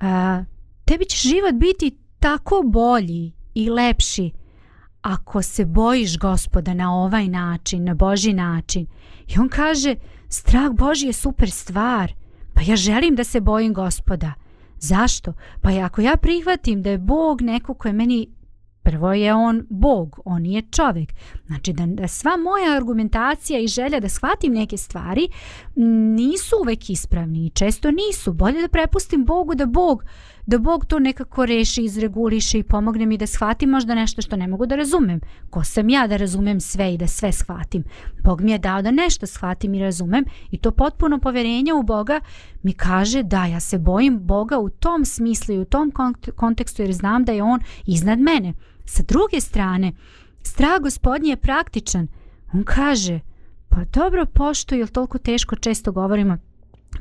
Uh, 0.00 0.06
tebi 0.84 1.04
će 1.04 1.28
život 1.28 1.54
biti 1.54 1.96
tako 2.20 2.62
bolji 2.64 3.32
i 3.54 3.70
lepši 3.70 4.30
ako 5.02 5.42
se 5.42 5.64
bojiš 5.64 6.18
gospoda 6.18 6.74
na 6.74 6.94
ovaj 6.94 7.28
način, 7.28 7.84
na 7.84 7.94
Boži 7.94 8.32
način. 8.32 8.86
I 9.28 9.38
on 9.38 9.48
kaže, 9.48 9.96
strah 10.28 10.70
Boži 10.70 11.06
je 11.06 11.12
super 11.12 11.50
stvar. 11.50 12.12
Pa 12.54 12.60
ja 12.62 12.76
želim 12.76 13.16
da 13.16 13.24
se 13.24 13.40
bojim 13.40 13.74
gospoda. 13.74 14.32
Zašto? 14.78 15.32
Pa 15.60 15.70
ako 15.84 16.00
ja 16.00 16.16
prihvatim 16.16 16.82
da 16.82 16.90
je 16.90 16.98
Bog 16.98 17.42
neko 17.42 17.74
ko 17.74 17.88
je 17.88 17.92
meni 17.92 18.28
Prvo 18.82 19.12
je 19.12 19.34
on 19.34 19.66
Bog, 19.70 20.20
on 20.24 20.46
je 20.46 20.62
čovjek. 20.62 21.12
Znači 21.46 21.72
da, 21.72 21.86
da 21.86 22.08
sva 22.08 22.36
moja 22.36 22.76
argumentacija 22.76 23.60
i 23.60 23.66
želja 23.66 24.00
da 24.00 24.08
shvatim 24.08 24.52
neke 24.52 24.76
stvari 24.76 25.28
mm, 25.76 26.14
nisu 26.14 26.56
uvek 26.62 26.90
ispravni 26.90 27.46
i 27.46 27.50
često 27.50 27.90
nisu. 27.90 28.32
Bolje 28.32 28.60
da 28.60 28.68
prepustim 28.68 29.24
Bogu 29.24 29.54
da 29.54 29.66
Bog 29.66 30.04
da 30.50 30.58
Bog 30.58 30.84
to 30.84 30.98
nekako 30.98 31.46
reši, 31.46 31.82
izreguliše 31.82 32.58
i 32.58 32.62
pomogne 32.62 33.06
mi 33.06 33.18
da 33.18 33.26
shvatim 33.26 33.70
možda 33.70 33.94
nešto 33.94 34.22
što 34.22 34.36
ne 34.36 34.48
mogu 34.48 34.66
da 34.66 34.76
razumem. 34.76 35.20
Ko 35.50 35.64
sam 35.64 35.88
ja 35.88 36.06
da 36.06 36.16
razumem 36.16 36.60
sve 36.60 36.94
i 36.94 36.98
da 36.98 37.06
sve 37.06 37.32
shvatim? 37.32 37.84
Bog 38.24 38.40
mi 38.40 38.52
je 38.52 38.58
dao 38.58 38.82
da 38.82 38.90
nešto 38.90 39.26
shvatim 39.26 39.74
i 39.74 39.80
razumem 39.80 40.24
i 40.50 40.58
to 40.58 40.70
potpuno 40.70 41.18
poverenje 41.18 41.74
u 41.74 41.82
Boga 41.82 42.20
mi 42.62 42.72
kaže 42.72 43.22
da 43.22 43.46
ja 43.46 43.60
se 43.60 43.78
bojim 43.78 44.18
Boga 44.18 44.58
u 44.58 44.68
tom 44.68 45.04
smislu 45.04 45.54
i 45.54 45.58
u 45.58 45.64
tom 45.64 45.92
kontekstu 46.36 46.82
jer 46.82 46.92
znam 46.92 47.24
da 47.24 47.32
je 47.32 47.42
On 47.42 47.60
iznad 47.86 48.18
mene. 48.18 48.52
Sa 48.84 49.02
druge 49.02 49.40
strane, 49.40 49.92
strah 50.42 50.80
gospodnji 50.80 51.30
je 51.30 51.36
praktičan. 51.36 52.08
On 52.54 52.64
kaže, 52.64 53.20
pa 53.68 53.84
dobro 53.84 54.26
pošto, 54.26 54.74
je 54.74 54.86
toliko 54.86 55.18
teško 55.18 55.56
često 55.56 55.92
govorimo 55.92 56.49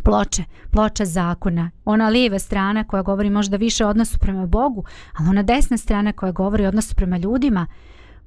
ploče, 0.04 0.44
ploča 0.72 1.06
zakona. 1.06 1.72
Ona 1.86 2.10
lijeva 2.10 2.40
strana 2.40 2.84
koja 2.84 3.04
govori 3.04 3.30
možda 3.30 3.58
više 3.58 3.86
o 3.86 3.90
odnosu 3.90 4.18
prema 4.20 4.46
Bogu, 4.46 4.84
ali 5.14 5.30
ona 5.30 5.44
desna 5.44 5.78
strana 5.78 6.14
koja 6.14 6.32
govori 6.32 6.66
o 6.66 6.70
odnosu 6.70 6.96
prema 6.96 7.18
ljudima, 7.18 7.68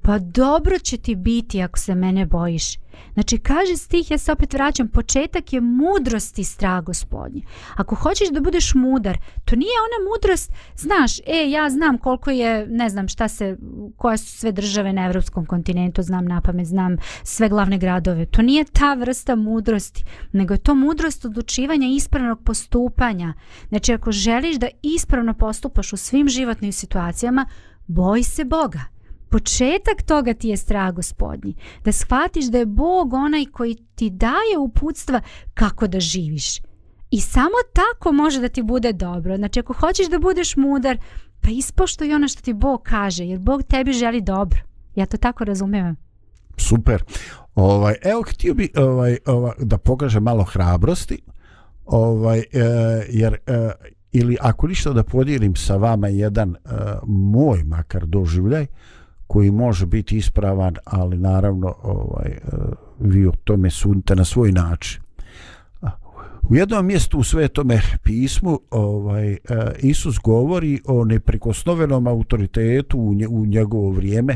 pa 0.03 0.19
dobro 0.19 0.79
će 0.79 0.97
ti 0.97 1.15
biti 1.15 1.61
ako 1.61 1.79
se 1.79 1.95
mene 1.95 2.25
bojiš. 2.25 2.77
Znači, 3.13 3.37
kaže 3.37 3.75
stih, 3.75 4.11
ja 4.11 4.17
se 4.17 4.31
opet 4.31 4.53
vraćam, 4.53 4.87
početak 4.87 5.53
je 5.53 5.61
mudrosti 5.61 6.43
strah 6.43 6.83
gospodnje. 6.83 7.41
Ako 7.75 7.95
hoćeš 7.95 8.29
da 8.29 8.41
budeš 8.41 8.73
mudar, 8.73 9.17
to 9.45 9.55
nije 9.55 9.71
ona 9.87 10.09
mudrost, 10.11 10.51
znaš, 10.75 11.19
e, 11.19 11.49
ja 11.49 11.69
znam 11.69 11.97
koliko 11.97 12.31
je, 12.31 12.67
ne 12.67 12.89
znam 12.89 13.07
šta 13.07 13.27
se, 13.27 13.57
koje 13.97 14.17
su 14.17 14.37
sve 14.37 14.51
države 14.51 14.93
na 14.93 15.05
evropskom 15.05 15.45
kontinentu, 15.45 16.01
znam 16.01 16.25
na 16.25 16.41
pamet, 16.41 16.67
znam 16.67 16.97
sve 17.23 17.49
glavne 17.49 17.77
gradove. 17.77 18.25
To 18.25 18.41
nije 18.41 18.63
ta 18.63 18.93
vrsta 18.93 19.35
mudrosti, 19.35 20.03
nego 20.31 20.53
je 20.53 20.57
to 20.63 20.75
mudrost 20.75 21.25
odlučivanja 21.25 21.87
ispravnog 21.87 22.43
postupanja. 22.43 23.33
Znači, 23.69 23.93
ako 23.93 24.11
želiš 24.11 24.55
da 24.55 24.67
ispravno 24.81 25.33
postupaš 25.33 25.93
u 25.93 25.97
svim 25.97 26.29
životnim 26.29 26.71
situacijama, 26.71 27.45
boj 27.87 28.23
se 28.23 28.45
Boga 28.45 28.92
početak 29.33 30.01
toga 30.05 30.33
ti 30.33 30.47
je 30.47 30.57
strah 30.57 30.93
gospodnji. 30.93 31.55
Da 31.83 31.91
shvatiš 31.91 32.45
da 32.45 32.57
je 32.57 32.65
Bog 32.65 33.13
onaj 33.13 33.45
koji 33.45 33.75
ti 33.95 34.09
daje 34.09 34.57
uputstva 34.59 35.21
kako 35.53 35.87
da 35.87 35.99
živiš. 35.99 36.59
I 37.11 37.21
samo 37.21 37.57
tako 37.73 38.11
može 38.11 38.41
da 38.41 38.49
ti 38.49 38.63
bude 38.63 38.93
dobro. 38.93 39.37
Znači 39.37 39.59
ako 39.59 39.73
hoćeš 39.73 40.09
da 40.09 40.19
budeš 40.19 40.55
mudar, 40.55 40.97
pa 41.41 41.49
ispoštuj 41.49 42.13
ono 42.13 42.27
što 42.27 42.41
ti 42.41 42.53
Bog 42.53 42.81
kaže, 42.83 43.25
jer 43.25 43.39
Bog 43.39 43.63
tebi 43.63 43.93
želi 43.93 44.21
dobro. 44.21 44.61
Ja 44.95 45.05
to 45.05 45.17
tako 45.17 45.43
razumijem. 45.43 45.95
Super. 46.57 47.03
Ovaj 47.55 47.95
evo 48.03 48.21
htio 48.21 48.53
bi 48.53 48.69
ovaj, 48.75 49.17
ovaj 49.25 49.53
da 49.59 49.77
pokaže 49.77 50.19
malo 50.19 50.43
hrabrosti. 50.43 51.21
Ovaj 51.85 52.39
eh, 52.39 52.45
jer 53.09 53.33
eh, 53.47 53.71
ili 54.11 54.37
ako 54.41 54.67
ništa 54.67 54.93
da 54.93 55.03
podijelim 55.03 55.55
sa 55.55 55.75
vama 55.75 56.07
jedan 56.07 56.55
eh, 56.55 56.69
moj 57.07 57.63
makar 57.63 58.05
doživljaj 58.05 58.65
koji 59.33 59.51
može 59.51 59.85
biti 59.85 60.17
ispravan, 60.17 60.75
ali 60.85 61.17
naravno 61.17 61.75
ovaj 61.83 62.31
e, 62.31 62.39
vi 62.99 63.27
o 63.27 63.31
tome 63.43 63.69
sunte 63.69 64.15
na 64.15 64.25
svoj 64.25 64.51
način. 64.51 65.01
U 66.49 66.55
jednom 66.55 66.85
mjestu 66.85 67.17
u 67.17 67.23
svetome 67.23 67.81
pismu 68.03 68.59
ovaj 68.71 69.31
e, 69.31 69.37
Isus 69.79 70.19
govori 70.23 70.81
o 70.85 71.05
neprikosnovenom 71.05 72.07
autoritetu 72.07 72.99
u, 72.99 73.13
nje, 73.13 73.27
u 73.27 73.45
njegovo 73.45 73.89
vrijeme 73.89 74.35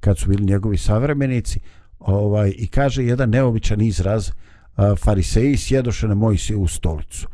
kad 0.00 0.18
su 0.18 0.28
bili 0.28 0.44
njegovi 0.44 0.78
savremenici 0.78 1.60
ovaj 1.98 2.52
i 2.56 2.66
kaže 2.66 3.04
jedan 3.04 3.30
neobičan 3.30 3.80
izraz 3.80 4.30
fariseji 5.04 5.56
sjedoše 5.56 6.08
na 6.08 6.14
Mojsije 6.14 6.56
u 6.56 6.68
stolicu. 6.68 7.28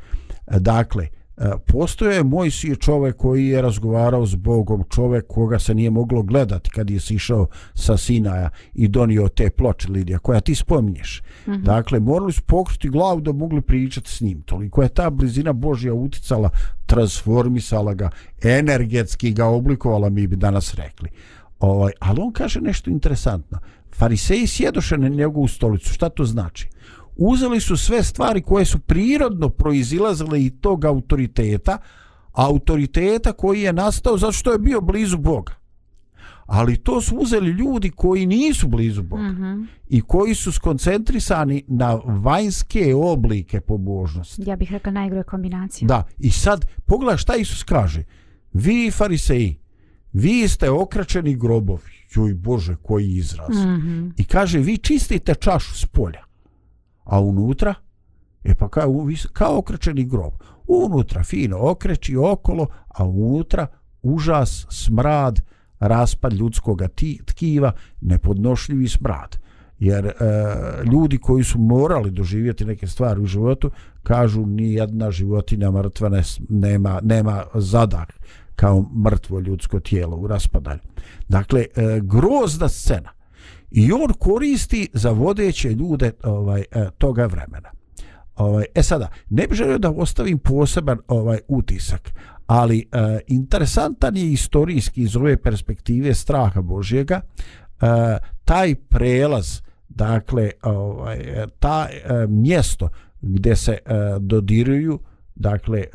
E, 0.47 0.59
dakle, 0.59 1.09
e, 1.37 1.51
postojao 1.66 2.12
je 2.12 2.24
Mojsije 2.24 2.76
čovjek 2.76 3.16
koji 3.16 3.47
je 3.47 3.62
razgovarao 3.62 4.26
s 4.26 4.35
Bogom, 4.35 4.85
čovjek 4.91 5.26
koga 5.26 5.59
se 5.59 5.74
nije 5.74 5.91
moglo 5.91 6.22
gledati 6.22 6.70
kad 6.70 6.91
je 6.91 7.01
sišao 7.01 7.47
sa 7.74 7.97
Sinaja 7.97 8.51
i 8.74 8.89
donio 8.89 9.28
te 9.28 9.51
ploče 9.51 9.89
Lidija, 9.89 10.18
koja 10.18 10.41
ti 10.41 10.55
spominješ. 10.55 11.22
Mm 11.47 11.51
-hmm. 11.51 11.62
Dakle, 11.62 12.01
morali 12.01 12.32
su 12.32 12.43
pokriti 12.43 12.89
glavu 12.89 13.20
da 13.20 13.32
mogli 13.32 13.61
pričati 13.61 14.11
s 14.11 14.20
njim. 14.20 14.43
Toliko 14.43 14.82
je 14.82 14.89
ta 14.89 15.11
blizina 15.11 15.53
Božja 15.53 15.95
uticala, 15.95 16.51
transformisala 16.87 17.95
ga, 17.95 18.11
energetski 18.43 19.32
ga 19.32 19.47
oblikovala, 19.47 20.09
mi 20.09 20.26
bi 20.26 20.37
danas 20.37 20.74
rekli. 20.74 21.09
Ovaj, 21.59 21.93
ali 22.01 22.20
on 22.20 22.32
kaže 22.32 22.61
nešto 22.61 22.91
interesantno. 22.91 23.59
Fariseji 23.95 24.47
sjedoše 24.47 24.99
na 24.99 25.09
njegovu 25.09 25.49
stolicu. 25.49 25.93
Šta 25.93 26.09
to 26.09 26.24
znači? 26.24 26.68
Uzeli 27.17 27.61
su 27.61 27.77
sve 27.77 28.03
stvari 28.03 28.43
koje 28.43 28.65
su 28.65 28.79
prirodno 28.79 29.49
proizilazile 29.49 30.45
i 30.45 30.51
tog 30.51 30.85
autoriteta, 30.85 31.79
autoriteta 32.33 33.33
koji 33.33 33.62
je 33.62 33.73
nastao 33.73 34.19
zato 34.19 34.33
što 34.33 34.53
je 34.53 34.59
bio 34.59 34.81
blizu 34.81 35.19
Boga. 35.19 35.53
Ali 36.47 36.77
to 36.77 37.01
su 37.01 37.17
uzeli 37.17 37.51
ljudi 37.51 37.91
koji 37.91 38.27
nisu 38.27 38.69
blizu 38.69 39.03
Boga 39.03 39.23
mm 39.23 39.37
-hmm. 39.37 39.67
i 39.89 40.01
koji 40.01 40.35
su 40.35 40.53
skoncentrisani 40.53 41.65
na 41.69 41.95
vanjske 42.05 42.95
oblike 42.95 43.61
pobožnosti. 43.61 44.43
Ja 44.47 44.57
bih 44.57 44.73
rekla 44.73 44.93
najgore 44.93 45.23
kombinacija. 45.23 45.89
Da, 45.89 46.05
i 46.19 46.31
sad 46.31 46.67
pogledaj 46.87 47.17
šta 47.17 47.37
Isus 47.37 47.62
kaže. 47.62 48.05
Vi 48.53 48.91
fariseji, 48.91 49.59
vi 50.12 50.49
ste 50.49 50.71
okračeni 50.71 51.37
grobovi. 51.37 51.95
Joj 52.17 52.35
Bože, 52.35 52.77
koji 52.83 53.12
izraz. 53.12 53.57
Mm 53.57 53.69
-hmm. 53.69 54.12
I 54.17 54.25
kaže, 54.25 54.59
vi 54.59 54.77
čistite 54.79 55.35
čašu 55.35 55.75
s 55.75 55.87
polja. 55.87 56.25
A 57.05 57.20
unutra, 57.20 57.74
e 58.44 58.55
pa 58.55 58.68
kao, 58.68 59.07
kao 59.32 59.59
okrečeni 59.59 60.05
grob. 60.05 60.32
Unutra 60.66 61.24
fino 61.24 61.59
okreći 61.70 62.16
okolo, 62.16 62.66
a 62.88 63.05
unutra 63.05 63.66
užas, 64.02 64.66
smrad, 64.70 65.40
raspad 65.80 66.32
ljudskog 66.32 66.82
tkiva, 67.26 67.72
nepodnošljivi 68.00 68.88
smrad. 68.88 69.38
Jer 69.78 70.07
e, 70.07 70.12
ljudi 70.92 71.18
koji 71.18 71.44
su 71.44 71.59
morali 71.59 72.11
doživjeti 72.11 72.64
neke 72.64 72.86
stvari 72.86 73.20
u 73.20 73.26
životu, 73.26 73.70
kažu 74.02 74.46
ni 74.46 74.72
jedna 74.72 75.11
životinja 75.11 75.70
mrtva 75.70 76.09
ne, 76.09 76.22
nema, 76.48 77.00
nema 77.02 77.44
zadah 77.55 78.07
kao 78.57 78.86
mrtvo 79.05 79.40
ljudsko 79.40 79.80
tijelo 79.80 80.16
u 80.16 80.26
raspadanju. 80.26 80.80
Dakle, 81.28 81.61
e, 81.61 82.00
grozna 82.02 82.68
scena. 82.68 83.11
I 83.77 83.93
on 83.93 84.12
koristi 84.18 84.89
za 84.93 85.11
vodeće 85.11 85.70
ljude 85.70 86.12
ovaj 86.22 86.61
e, 86.61 86.87
toga 86.99 87.27
vremena. 87.27 87.70
Ovaj 88.37 88.64
e 88.75 88.83
sada, 88.83 89.09
ne 89.31 89.47
bih 89.47 89.57
želio 89.57 89.79
da 89.79 89.91
ostavim 89.91 90.39
poseban 90.39 90.99
ovaj 91.09 91.39
utisak, 91.49 92.14
ali 92.47 92.79
e, 92.79 93.20
interesantan 93.27 94.16
je 94.16 94.33
istorijski 94.33 95.03
iz 95.03 95.16
ove 95.16 95.37
perspektive 95.37 96.14
straha 96.14 96.62
Božjega 96.62 97.20
e, 97.20 97.87
taj 98.45 98.75
prelaz 98.75 99.61
dakle 99.89 100.51
ovaj 100.62 101.16
e, 101.16 101.47
ta 101.59 101.89
e, 101.91 102.27
mjesto 102.29 102.89
gdje 103.22 103.57
se 103.57 103.72
e, 103.72 103.79
dodiruju 104.20 104.99
dakle 105.35 105.79
e, 105.79 105.87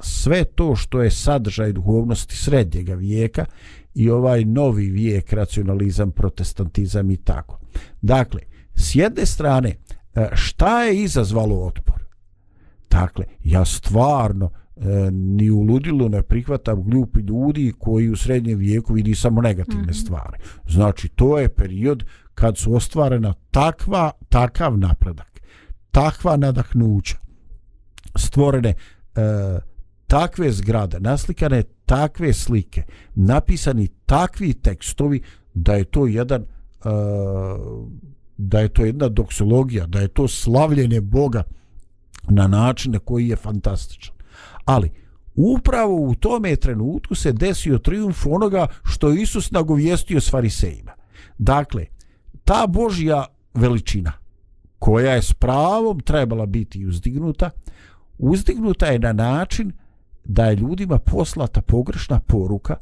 sve 0.00 0.44
to 0.44 0.76
što 0.76 1.02
je 1.02 1.10
sadržaj 1.10 1.72
duhovnosti 1.72 2.36
srednjega 2.36 2.94
vijeka 2.94 3.44
i 3.94 4.10
ovaj 4.10 4.44
novi 4.44 4.90
vijek 4.90 5.32
racionalizam 5.32 6.10
protestantizam 6.10 7.10
i 7.10 7.16
tako. 7.16 7.58
Dakle 8.02 8.40
s 8.74 8.94
jedne 8.94 9.26
strane 9.26 9.74
e, 10.14 10.28
šta 10.32 10.82
je 10.82 11.02
izazvalo 11.02 11.66
otpor? 11.66 12.02
Dakle 12.90 13.24
ja 13.44 13.64
stvarno 13.64 14.50
e, 14.76 15.10
ni 15.10 15.50
u 15.50 15.60
ludilu 15.60 16.08
ne 16.08 16.22
prihvatam 16.22 16.82
glupi 16.82 17.20
ljudi 17.20 17.72
koji 17.78 18.08
u 18.08 18.16
srednjem 18.16 18.58
vijeku 18.58 18.94
vidi 18.94 19.14
samo 19.14 19.40
negativne 19.40 19.82
mm 19.82 19.86
-hmm. 19.86 20.04
stvari. 20.04 20.38
Znači 20.68 21.08
to 21.08 21.38
je 21.38 21.48
period 21.48 22.04
kad 22.34 22.58
su 22.58 22.74
ostvarena 22.74 23.34
takva 23.50 24.10
takav 24.28 24.78
napredak 24.78 25.32
takva 25.92 26.36
nadahnuća 26.36 27.16
stvorene 28.16 28.68
e, 28.68 28.74
takve 30.12 30.52
zgrade, 30.52 31.00
naslikane 31.00 31.62
takve 31.86 32.32
slike, 32.32 32.82
napisani 33.14 33.88
takvi 34.06 34.52
tekstovi 34.54 35.22
da 35.54 35.74
je 35.74 35.84
to 35.84 36.06
jedan 36.06 36.42
uh, 36.42 37.88
da 38.36 38.60
je 38.60 38.68
to 38.68 38.84
jedna 38.84 39.08
doksologija, 39.08 39.86
da 39.86 40.00
je 40.00 40.08
to 40.08 40.28
slavljenje 40.28 41.00
Boga 41.00 41.42
na 42.28 42.46
način 42.46 42.98
koji 43.04 43.28
je 43.28 43.36
fantastičan. 43.36 44.14
Ali, 44.64 44.90
upravo 45.34 45.96
u 45.96 46.14
tome 46.14 46.56
trenutku 46.56 47.14
se 47.14 47.32
desio 47.32 47.78
triumf 47.78 48.26
onoga 48.26 48.66
što 48.84 49.10
je 49.10 49.22
Isus 49.22 49.50
nagovijestio 49.50 50.20
s 50.20 50.30
farisejima. 50.30 50.92
Dakle, 51.38 51.86
ta 52.44 52.66
Božja 52.66 53.24
veličina, 53.54 54.12
koja 54.78 55.14
je 55.14 55.22
s 55.22 55.32
pravom 55.34 56.00
trebala 56.00 56.46
biti 56.46 56.86
uzdignuta, 56.86 57.50
uzdignuta 58.18 58.86
je 58.86 58.98
na 58.98 59.12
način 59.12 59.72
da 60.24 60.44
je 60.44 60.56
ljudima 60.56 60.98
poslata 60.98 61.62
pogrešna 61.62 62.20
poruka 62.20 62.76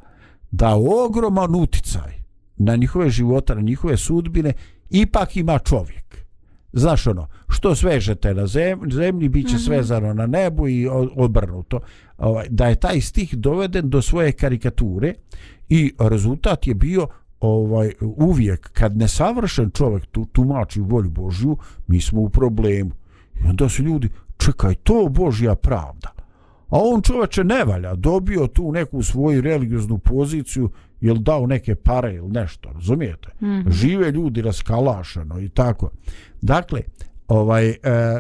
da 0.51 0.77
ogroman 1.07 1.55
uticaj 1.55 2.21
na 2.57 2.77
njihove 2.77 3.11
života, 3.11 3.55
na 3.55 3.61
njihove 3.61 3.97
sudbine 3.97 4.53
ipak 4.91 5.37
ima 5.37 5.59
čovjek. 5.59 6.11
Znaš 6.73 7.07
ono, 7.07 7.29
što 7.49 7.75
svežete 7.75 8.35
na 8.35 8.47
zemlji, 8.47 8.93
zemlji 8.93 9.29
bit 9.29 9.49
će 9.49 9.55
mm 9.55 9.59
-hmm. 9.59 9.65
svezano 9.65 10.15
na 10.15 10.27
nebu 10.27 10.69
i 10.69 10.89
obrnuto. 11.17 11.81
Ovaj, 12.19 12.47
da 12.51 12.67
je 12.67 12.75
taj 12.75 13.01
stih 13.01 13.35
doveden 13.35 13.91
do 13.91 14.03
svoje 14.03 14.33
karikature 14.33 15.15
i 15.69 15.95
rezultat 15.99 16.67
je 16.67 16.75
bio 16.75 17.07
ovaj 17.41 17.93
uvijek 18.01 18.71
kad 18.73 18.97
nesavršen 18.97 19.71
čovjek 19.71 20.07
tu 20.07 20.25
tumači 20.25 20.81
volju 20.81 21.11
Božju, 21.11 21.57
mi 21.87 22.01
smo 22.01 22.21
u 22.21 22.29
problemu. 22.29 22.91
I 23.45 23.49
onda 23.49 23.69
su 23.69 23.83
ljudi, 23.83 24.09
čekaj, 24.37 24.75
to 24.75 25.09
Božja 25.11 25.55
pravda. 25.55 26.20
A 26.71 26.79
on 26.79 27.03
čoveče 27.03 27.45
ne 27.45 27.65
valja, 27.65 27.95
dobio 27.95 28.47
tu 28.47 28.73
neku 28.73 29.03
svoju 29.03 29.41
religioznu 29.41 29.99
poziciju, 29.99 30.71
jel 31.01 31.17
dao 31.17 31.47
neke 31.47 31.75
pare 31.75 32.15
ili 32.15 32.29
nešto, 32.29 32.73
razumijete? 32.73 33.29
Mm. 33.41 33.71
Žive 33.71 34.11
ljudi 34.11 34.43
raskalašeno 34.43 35.41
i 35.41 35.49
tako. 35.49 35.91
Dakle, 36.41 36.81
ovaj, 37.29 37.69
e, 37.69 37.77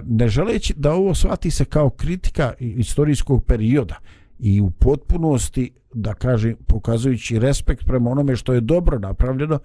ne 0.06 0.28
želeći 0.28 0.74
da 0.76 0.92
ovo 0.92 1.14
shvati 1.14 1.50
se 1.50 1.64
kao 1.64 1.90
kritika 1.90 2.52
istorijskog 2.58 3.44
perioda 3.44 3.96
i 4.38 4.60
u 4.60 4.70
potpunosti, 4.70 5.70
da 5.94 6.14
kažem, 6.14 6.56
pokazujući 6.66 7.38
respekt 7.38 7.86
prema 7.86 8.10
onome 8.10 8.36
što 8.36 8.52
je 8.52 8.60
dobro 8.60 8.98
napravljeno, 8.98 9.58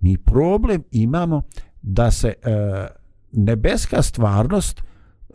mi 0.00 0.16
problem 0.16 0.82
imamo 0.90 1.42
da 1.82 2.10
se 2.10 2.28
e, 2.28 2.34
nebeska 3.32 4.02
stvarnost 4.02 4.82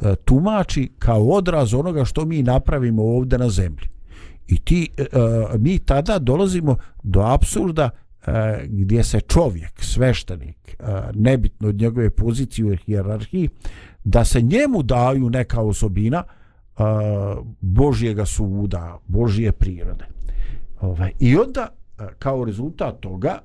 E, 0.04 0.16
tumači 0.16 0.92
kao 1.00 1.24
odraz 1.24 1.74
onoga 1.74 2.06
što 2.06 2.26
mi 2.26 2.44
napravimo 2.44 3.04
ovdje 3.04 3.38
na 3.38 3.50
zemlji. 3.50 3.88
I 4.48 4.58
ti, 4.60 4.90
e, 4.98 5.02
e, 5.02 5.08
mi 5.58 5.80
tada 5.80 6.20
dolazimo 6.20 6.78
do 7.04 7.22
absurda 7.22 7.90
gdje 8.68 9.04
se 9.04 9.22
čovjek, 9.22 9.84
sveštenik, 9.84 10.76
nebitno 11.14 11.68
od 11.68 11.76
njegove 11.76 12.10
pozicije 12.10 12.66
u 12.66 12.76
hijerarhiji, 12.76 13.50
da 14.04 14.26
se 14.26 14.42
njemu 14.42 14.84
daju 14.84 15.30
neka 15.30 15.62
osobina 15.62 16.24
Božjega 17.62 18.26
suda, 18.26 18.98
Božje 19.08 19.52
prirode. 19.52 20.06
Ovaj, 20.82 21.12
I 21.20 21.38
onda, 21.38 21.68
kao 22.20 22.46
rezultat 22.46 23.00
toga, 23.00 23.40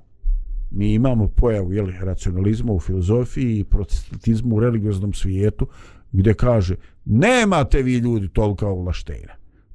mi 0.71 0.95
imamo 0.95 1.29
pojavu 1.29 1.73
jeli, 1.73 1.95
racionalizma 2.01 2.73
u 2.73 2.81
filozofiji 2.81 3.59
i 3.59 3.65
protestantizmu 3.65 4.57
u 4.57 4.61
religioznom 4.61 5.13
svijetu, 5.13 5.67
gdje 6.15 6.35
kaže 6.35 6.77
nemate 7.05 7.83
vi 7.83 7.95
ljudi 7.95 8.29
tolika 8.29 8.67
ovlaštenja. 8.67 9.35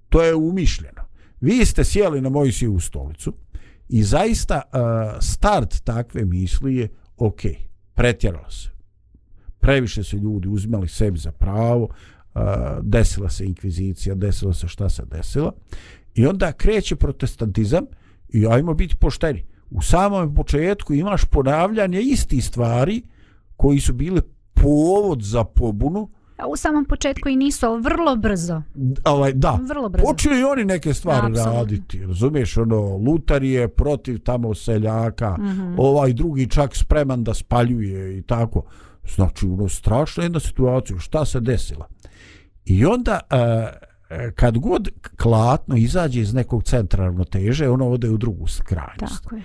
To 0.10 0.24
je 0.24 0.36
umišljeno. 0.36 1.02
Vi 1.42 1.66
ste 1.66 1.84
sjeli 1.84 2.22
na 2.22 2.30
moju 2.30 2.54
sivu 2.54 2.80
stolicu 2.80 3.34
i 3.90 4.04
zaista 4.04 4.62
uh, 4.74 4.80
start 5.22 5.84
takve 5.84 6.26
misli 6.26 6.76
je 6.76 6.88
ok, 7.18 7.42
pretjeralo 7.94 8.50
se. 8.50 8.70
Previše 9.60 10.04
su 10.04 10.18
ljudi 10.18 10.48
uzimali 10.48 10.88
sebi 10.88 11.20
za 11.20 11.32
pravo, 11.32 11.84
uh, 11.84 12.42
desila 12.82 13.30
se 13.30 13.46
inkvizicija, 13.46 14.16
desilo 14.16 14.54
se 14.54 14.68
šta 14.68 14.90
se 14.90 15.04
desilo 15.06 15.54
i 16.16 16.26
onda 16.26 16.52
kreće 16.52 16.96
protestantizam 16.96 17.86
i 18.30 18.48
ajmo 18.48 18.74
biti 18.74 18.96
pošteni. 18.96 19.46
U 19.70 19.82
samom 19.82 20.36
početku 20.36 20.94
imaš 20.94 21.26
ponavljanje 21.26 22.02
isti 22.02 22.42
stvari 22.42 23.02
koji 23.58 23.80
su 23.80 23.94
bile 23.94 24.22
povod 24.54 25.22
za 25.22 25.44
pobunu, 25.44 26.10
u 26.48 26.56
samom 26.56 26.86
početku 26.86 27.30
i 27.30 27.36
nisu, 27.36 27.66
ali 27.66 27.82
vrlo 27.82 28.16
brzo. 28.16 28.62
Ovaj, 29.06 29.34
da, 29.34 29.60
vrlo 29.70 29.90
brzo. 29.90 30.06
počeli 30.06 30.44
oni 30.44 30.66
neke 30.66 30.94
stvari 30.94 31.34
da, 31.34 31.46
raditi. 31.46 32.06
Razumiješ, 32.06 32.58
ono, 32.58 32.98
Lutar 32.98 33.44
je 33.44 33.68
protiv 33.68 34.20
tamo 34.20 34.56
seljaka, 34.56 35.38
mm 35.40 35.44
-hmm. 35.44 35.76
ovaj 35.78 36.14
drugi 36.14 36.50
čak 36.50 36.76
spreman 36.76 37.24
da 37.24 37.34
spaljuje 37.34 38.18
i 38.18 38.22
tako. 38.22 38.64
Znači, 39.16 39.46
ono, 39.46 39.70
strašna 39.70 40.24
jedna 40.24 40.40
situacija, 40.40 41.00
šta 41.00 41.26
se 41.26 41.40
desila? 41.40 41.88
I 42.66 42.86
onda, 42.86 43.20
uh, 43.32 43.90
kad 44.36 44.58
god 44.58 44.90
klatno 45.18 45.76
izađe 45.76 46.22
iz 46.22 46.34
nekog 46.34 46.64
centra 46.64 47.04
ravnoteže, 47.04 47.70
ono 47.70 47.90
ode 47.90 48.10
u 48.10 48.18
drugu 48.18 48.46
krajnost. 48.64 49.24
Tako 49.24 49.36
je. 49.36 49.44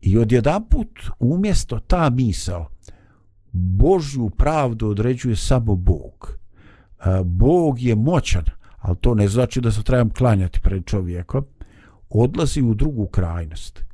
I 0.00 0.18
odjedan 0.18 0.68
put, 0.68 0.88
umjesto 1.18 1.78
ta 1.78 2.10
misao, 2.10 2.68
Božju 3.56 4.30
pravdu 4.30 4.88
određuje 4.88 5.36
samo 5.36 5.76
Bog. 5.76 6.38
E, 6.98 7.24
Bog 7.24 7.80
je 7.80 7.94
moćan, 7.94 8.44
ali 8.78 8.96
to 8.96 9.14
ne 9.14 9.28
znači 9.28 9.60
da 9.60 9.72
se 9.72 9.82
trebam 9.82 10.10
klanjati 10.10 10.60
pred 10.60 10.84
čovjekom, 10.84 11.44
odlazi 12.10 12.62
u 12.62 12.74
drugu 12.74 13.06
krajnost. 13.06 13.84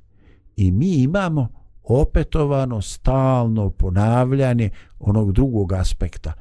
I 0.57 0.73
mi 0.73 0.95
imamo 0.95 1.49
opetovano, 1.83 2.83
stalno 2.83 3.71
ponavljanje 3.71 4.71
onog 4.99 5.33
drugog 5.33 5.73
aspekta. 5.73 6.33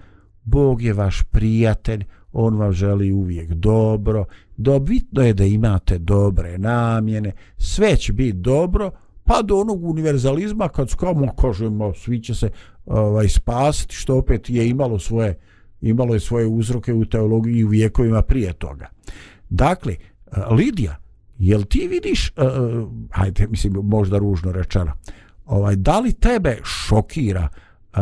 Bog 0.44 0.82
je 0.82 0.94
vaš 0.94 1.24
prijatelj, 1.24 2.06
on 2.32 2.58
vam 2.58 2.72
želi 2.72 3.12
uvijek 3.12 3.54
dobro, 3.54 4.26
dobitno 4.58 5.22
je 5.22 5.34
da 5.34 5.46
imate 5.46 5.98
dobre 5.98 6.58
namjene, 6.58 7.32
sve 7.58 7.98
će 7.98 8.14
biti 8.14 8.38
dobro, 8.38 8.92
pa 9.24 9.42
do 9.42 9.60
onog 9.60 9.84
univerzalizma 9.84 10.70
kad 10.70 10.90
skamo 10.90 11.34
kažemo 11.42 11.94
svi 11.94 12.24
će 12.24 12.36
se 12.36 12.50
ovaj 12.90 13.30
spasiti 13.30 13.96
što 13.96 14.18
opet 14.18 14.50
je 14.50 14.70
imalo 14.70 15.00
svoje 15.00 15.40
imalo 15.82 16.14
je 16.14 16.20
svoje 16.20 16.46
uzroke 16.46 16.94
u 16.94 17.06
teologiji 17.06 17.58
i 17.58 17.64
u 17.64 17.68
vijekovima 17.68 18.22
prije 18.22 18.54
toga. 18.54 18.88
Dakle, 19.50 19.96
Lidija, 20.52 20.96
jel 21.38 21.64
ti 21.64 21.88
vidiš, 21.88 22.32
uh, 22.38 22.44
hajde, 23.12 23.48
mislim, 23.48 23.74
možda 23.74 24.18
ružno 24.18 24.52
rečeno, 24.52 24.92
ovaj, 25.46 25.76
da 25.76 26.00
li 26.00 26.14
tebe 26.14 26.60
šokira 26.64 27.48
uh, 27.50 28.00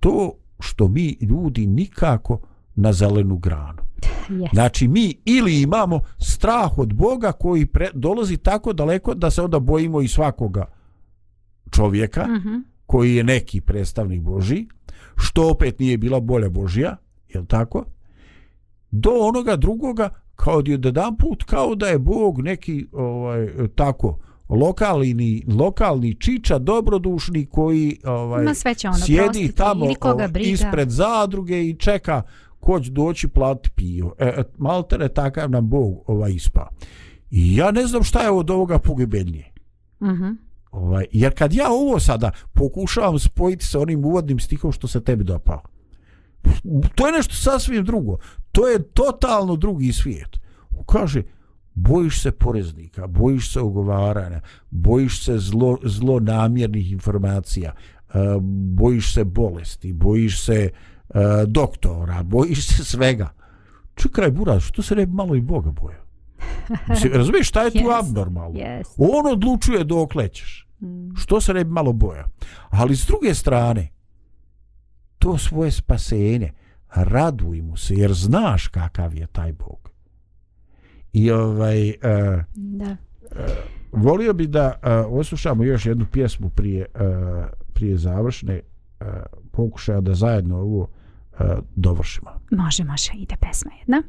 to 0.00 0.32
što 0.60 0.88
mi 0.88 1.16
ljudi 1.20 1.66
nikako 1.66 2.40
na 2.74 2.92
zelenu 2.92 3.38
granu? 3.38 3.82
Yes. 4.28 4.48
Znači, 4.52 4.88
mi 4.88 5.14
ili 5.24 5.60
imamo 5.60 6.00
strah 6.18 6.78
od 6.78 6.94
Boga 6.94 7.32
koji 7.32 7.66
pre, 7.66 7.88
dolazi 7.94 8.36
tako 8.36 8.72
daleko 8.72 9.14
da 9.14 9.30
se 9.30 9.42
onda 9.42 9.58
bojimo 9.58 10.00
i 10.00 10.08
svakoga 10.08 10.64
čovjeka, 11.70 12.26
mm 12.26 12.48
-hmm 12.48 12.69
koji 12.90 13.14
je 13.14 13.24
neki 13.24 13.60
predstavnik 13.60 14.20
Boži, 14.20 14.66
što 15.16 15.50
opet 15.50 15.78
nije 15.78 15.98
bila 15.98 16.20
bolja 16.20 16.48
Božija, 16.48 16.96
je 17.28 17.46
tako? 17.46 17.84
Do 18.90 19.10
onoga 19.10 19.56
drugoga, 19.56 20.08
kao 20.36 20.62
da 20.62 20.70
je 20.72 20.80
jedan 20.82 21.16
put, 21.16 21.44
kao 21.44 21.74
da 21.74 21.86
je 21.86 21.98
Bog 21.98 22.42
neki 22.42 22.86
ovaj, 22.92 23.48
tako, 23.74 24.18
lokalni, 24.48 25.44
lokalni 25.48 26.14
čiča 26.14 26.58
dobrodušni 26.58 27.46
koji 27.46 27.98
ovaj, 28.04 28.44
ono 28.44 28.54
sjedi 29.06 29.52
tamo 29.52 29.86
ovaj, 30.00 30.28
ispred 30.40 30.90
zadruge 30.90 31.64
i 31.64 31.76
čeka 31.76 32.22
ko 32.60 32.80
će 32.80 32.90
doći 32.90 33.28
plati 33.28 33.70
pio. 33.74 34.12
E, 34.18 34.26
e, 34.26 34.42
maltere 34.58 35.08
takav 35.08 35.50
nam 35.50 35.68
Bog 35.68 36.02
ovaj, 36.06 36.32
ispa. 36.32 36.68
I 37.30 37.56
ja 37.56 37.70
ne 37.70 37.86
znam 37.86 38.02
šta 38.02 38.22
je 38.22 38.30
od 38.30 38.50
ovoga 38.50 38.78
pogibeljnije. 38.78 39.52
Mhm. 40.02 40.10
Uh 40.10 40.18
-huh. 40.18 40.49
Ovaj, 40.70 41.06
jer 41.12 41.34
kad 41.38 41.52
ja 41.52 41.70
ovo 41.70 42.00
sada 42.00 42.30
pokušavam 42.52 43.18
spojiti 43.18 43.64
sa 43.64 43.80
onim 43.80 44.04
uvodnim 44.04 44.38
stihom 44.38 44.72
što 44.72 44.88
se 44.88 45.04
tebi 45.04 45.24
dopao, 45.24 45.62
To 46.94 47.06
je 47.06 47.12
nešto 47.12 47.34
sasvim 47.34 47.84
drugo. 47.84 48.18
To 48.52 48.68
je 48.68 48.82
totalno 48.82 49.56
drugi 49.56 49.92
svijet. 49.92 50.40
Kaže, 50.86 51.22
bojiš 51.74 52.22
se 52.22 52.32
poreznika, 52.32 53.06
bojiš 53.06 53.52
se 53.52 53.60
ugovaranja, 53.60 54.40
bojiš 54.70 55.24
se 55.24 55.38
zlo, 55.38 55.78
zlonamjernih 55.84 56.92
informacija, 56.92 57.74
eh, 57.74 58.14
bojiš 58.74 59.14
se 59.14 59.24
bolesti, 59.24 59.92
bojiš 59.92 60.44
se 60.44 60.70
eh, 61.08 61.18
doktora, 61.46 62.22
bojiš 62.22 62.66
se 62.66 62.84
svega. 62.84 63.32
Čekaj, 63.94 64.30
Buraz, 64.30 64.62
što 64.62 64.82
se 64.82 64.94
ne 64.94 65.06
malo 65.06 65.34
i 65.34 65.40
Boga 65.40 65.70
bojao? 65.70 66.09
Mislim, 66.88 67.12
razumiješ, 67.12 67.48
šta 67.48 67.62
je 67.62 67.70
tu 67.70 67.78
Yes, 67.78 67.98
abnormalno? 67.98 68.58
yes. 68.58 68.84
On 68.98 69.32
odlučuje 69.32 69.84
dok 69.84 70.14
lećeš. 70.14 70.66
Mm. 70.80 71.16
Što 71.16 71.40
se 71.40 71.54
ne 71.54 71.64
bi 71.64 71.70
malo 71.70 71.92
boja? 71.92 72.24
Ali 72.70 72.96
s 72.96 73.06
druge 73.06 73.34
strane, 73.34 73.88
to 75.18 75.38
svoje 75.38 75.70
spasenje, 75.70 76.52
raduj 76.94 77.62
mu 77.62 77.76
se, 77.76 77.94
jer 77.94 78.12
znaš 78.12 78.68
kakav 78.68 79.14
je 79.14 79.26
taj 79.26 79.52
Bog. 79.52 79.90
I 81.12 81.30
ovaj, 81.30 81.88
uh, 81.88 81.94
Da. 82.54 82.96
volio 83.92 84.32
bi 84.32 84.46
da 84.46 84.66
uh, 85.06 85.18
oslušamo 85.18 85.64
još 85.64 85.86
jednu 85.86 86.06
pjesmu 86.12 86.50
prije, 86.50 86.86
uh, 86.94 87.00
prije 87.72 87.96
završne 87.96 88.60
uh, 89.00 89.06
pokušaja 89.52 90.00
da 90.00 90.14
zajedno 90.14 90.56
ovo 90.58 90.80
uh, 90.80 91.38
dovršimo. 91.76 92.30
Može, 92.50 92.84
može, 92.84 93.12
ide 93.14 93.34
pesma 93.40 93.70
jedna. 93.80 94.02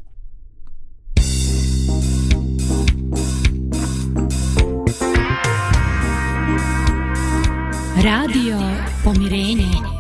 Radio 8.02 8.58
Pomirenje. 9.04 9.91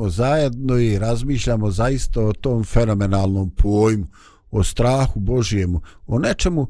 Smo 0.00 0.10
zajedno 0.10 0.78
i 0.78 0.98
razmišljamo 0.98 1.70
zaista 1.70 2.20
o 2.20 2.32
tom 2.32 2.64
fenomenalnom 2.64 3.50
pojmu, 3.50 4.06
o 4.50 4.64
strahu 4.64 5.20
Božijemu, 5.20 5.80
o 6.06 6.18
nečemu 6.18 6.66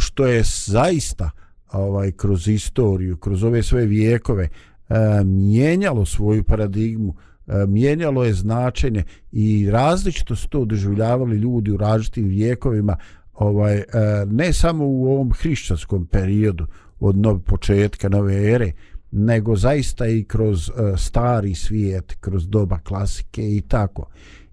što 0.00 0.26
je 0.26 0.42
zaista 0.66 1.30
ovaj 1.72 2.12
kroz 2.12 2.48
istoriju, 2.48 3.16
kroz 3.16 3.44
ove 3.44 3.62
sve 3.62 3.86
vijekove 3.86 4.44
e, 4.44 5.24
mijenjalo 5.24 6.06
svoju 6.06 6.44
paradigmu, 6.44 7.14
e, 7.46 7.66
mijenjalo 7.66 8.24
je 8.24 8.34
značenje 8.34 9.04
i 9.32 9.70
različito 9.70 10.36
su 10.36 10.48
to 10.48 10.64
doživljavali 10.64 11.36
ljudi 11.36 11.70
u 11.70 11.76
različitim 11.76 12.28
vijekovima, 12.28 12.96
ovaj 13.34 13.76
e, 13.76 13.84
ne 14.26 14.52
samo 14.52 14.84
u 14.86 15.06
ovom 15.06 15.32
hrišćanskom 15.32 16.06
periodu 16.06 16.66
od 17.00 17.16
nove 17.16 17.40
početka 17.40 18.08
nove 18.08 18.52
ere, 18.52 18.72
nego 19.16 19.56
zaista 19.56 20.06
i 20.06 20.24
kroz 20.24 20.68
uh, 20.68 20.74
stari 20.96 21.54
svijet, 21.54 22.16
kroz 22.20 22.48
doba 22.48 22.78
klasike 22.78 23.56
i 23.56 23.62
tako. 23.68 24.08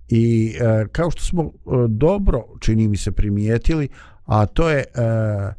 I 0.07 0.53
uh, 0.55 0.87
kao 0.91 1.11
što 1.11 1.23
smo 1.23 1.43
uh, 1.43 1.85
dobro, 1.89 2.45
čini 2.59 2.87
mi 2.87 2.97
se, 2.97 3.11
primijetili, 3.11 3.87
a 4.25 4.45
to 4.45 4.69
je 4.69 4.83
uh, 4.95 5.53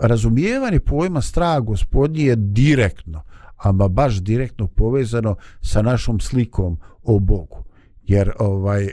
razumijevanje 0.00 0.80
pojma 0.80 1.22
strah 1.22 1.60
gospodnje 1.60 2.24
je 2.24 2.36
direktno, 2.36 3.22
ama 3.56 3.88
baš 3.88 4.20
direktno 4.20 4.66
povezano 4.66 5.36
sa 5.60 5.82
našom 5.82 6.20
slikom 6.20 6.78
o 7.02 7.18
Bogu. 7.18 7.64
Jer 8.02 8.32
ovaj 8.38 8.84
uh, 8.84 8.90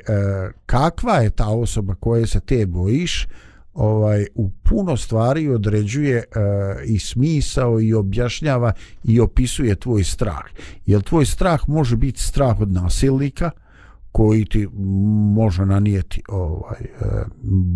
kakva 0.65 1.13
je 1.13 1.29
ta 1.29 1.47
osoba 1.47 1.95
koje 1.95 2.27
se 2.27 2.39
te 2.39 2.65
bojiš, 2.65 3.27
ovaj 3.73 4.25
u 4.35 4.49
puno 4.49 4.97
stvari 4.97 5.49
određuje 5.49 6.17
e, 6.17 6.23
i 6.85 6.99
smisao 6.99 7.81
i 7.81 7.93
objašnjava 7.93 8.73
i 9.03 9.19
opisuje 9.19 9.75
tvoj 9.75 10.03
strah. 10.03 10.43
Jer 10.85 11.01
tvoj 11.01 11.25
strah 11.25 11.69
može 11.69 11.95
biti 11.97 12.23
strah 12.23 12.61
od 12.61 12.71
nasilnika 12.71 13.51
koji 14.11 14.45
ti 14.45 14.67
može 15.35 15.65
nanijeti 15.65 16.21
ovaj 16.29 16.81
e, 16.81 16.87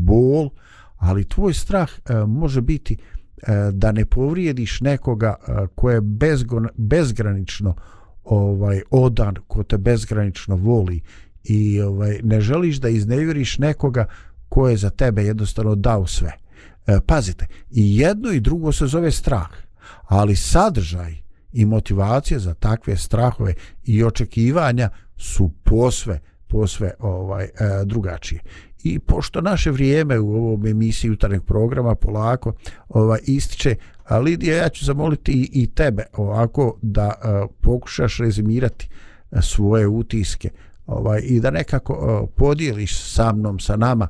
bol, 0.05 0.49
ali 0.97 1.29
tvoj 1.29 1.53
strah 1.53 1.89
e, 1.89 2.25
može 2.25 2.61
biti 2.61 2.97
e, 2.97 3.71
da 3.71 3.91
ne 3.91 4.05
povrijediš 4.05 4.81
nekoga 4.81 5.35
e, 5.47 5.51
ko 5.75 5.91
je 5.91 6.01
bezgon, 6.01 6.67
bezgranično 6.77 7.75
ovaj 8.23 8.81
odan, 8.91 9.35
ko 9.47 9.63
te 9.63 9.77
bezgranično 9.77 10.55
voli 10.55 11.01
i 11.43 11.81
ovaj 11.81 12.19
ne 12.23 12.41
želiš 12.41 12.77
da 12.77 12.89
iznevjeriš 12.89 13.57
nekoga 13.57 14.05
ko 14.49 14.69
je 14.69 14.77
za 14.77 14.89
tebe 14.89 15.23
jednostavno 15.23 15.75
dao 15.75 16.07
sve. 16.07 16.31
E, 16.87 16.99
pazite, 17.07 17.47
i 17.71 17.97
jedno 17.97 18.31
i 18.31 18.39
drugo 18.39 18.71
se 18.71 18.87
zove 18.87 19.11
strah, 19.11 19.49
ali 20.03 20.35
sadržaj 20.35 21.15
i 21.53 21.65
motivacija 21.65 22.39
za 22.39 22.53
takve 22.53 22.97
strahove 22.97 23.53
i 23.83 24.03
očekivanja 24.03 24.89
su 25.17 25.51
posve 25.63 26.19
posve 26.47 26.93
ovaj 26.99 27.43
e, 27.43 27.49
drugačije. 27.85 28.41
I 28.83 28.99
pošto 28.99 29.41
naše 29.41 29.71
vrijeme 29.71 30.19
u 30.19 30.35
ovom 30.35 30.67
emisiji 30.67 31.09
jutarnjeg 31.09 31.43
programa 31.43 31.95
polako 31.95 32.53
ovaj 32.89 33.19
ističe, 33.23 33.75
a 34.03 34.17
Lidija 34.17 34.57
ja 34.57 34.69
ću 34.69 34.85
zamoliti 34.85 35.31
i, 35.31 35.63
i 35.63 35.67
tebe 35.67 36.03
ovako 36.13 36.77
da 36.81 37.11
e, 37.13 37.27
pokušaš 37.61 38.17
rezimirati 38.17 38.89
e, 39.31 39.41
svoje 39.41 39.87
utiske 39.87 40.49
ovaj 40.88 41.21
i 41.23 41.39
da 41.39 41.51
nekako 41.51 42.27
podijeliš 42.36 43.13
sa 43.13 43.33
mnom 43.33 43.59
sa 43.59 43.75
nama 43.75 44.07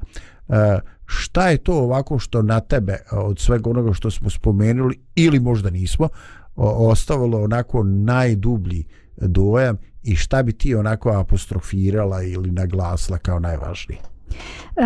e, 0.50 0.80
šta 1.06 1.50
je 1.50 1.58
to 1.58 1.74
ovako 1.74 2.20
što 2.20 2.42
na 2.42 2.60
tebe 2.60 2.94
e, 2.94 3.16
od 3.16 3.40
svega 3.40 3.70
onoga 3.70 3.94
što 3.94 4.12
smo 4.12 4.30
spomenuli 4.30 5.00
ili 5.16 5.40
možda 5.40 5.70
nismo 5.70 6.08
ostavilo 6.56 7.44
onako 7.44 7.84
najdublji 7.84 8.84
dojam 9.18 9.78
i 10.04 10.16
šta 10.16 10.44
bi 10.44 10.54
ti 10.54 10.76
onako 10.76 11.10
apostrofirala 11.10 12.24
ili 12.24 12.52
naglasila 12.52 13.18
kao 13.18 13.40
najvažnije 13.40 14.15
E, 14.76 14.82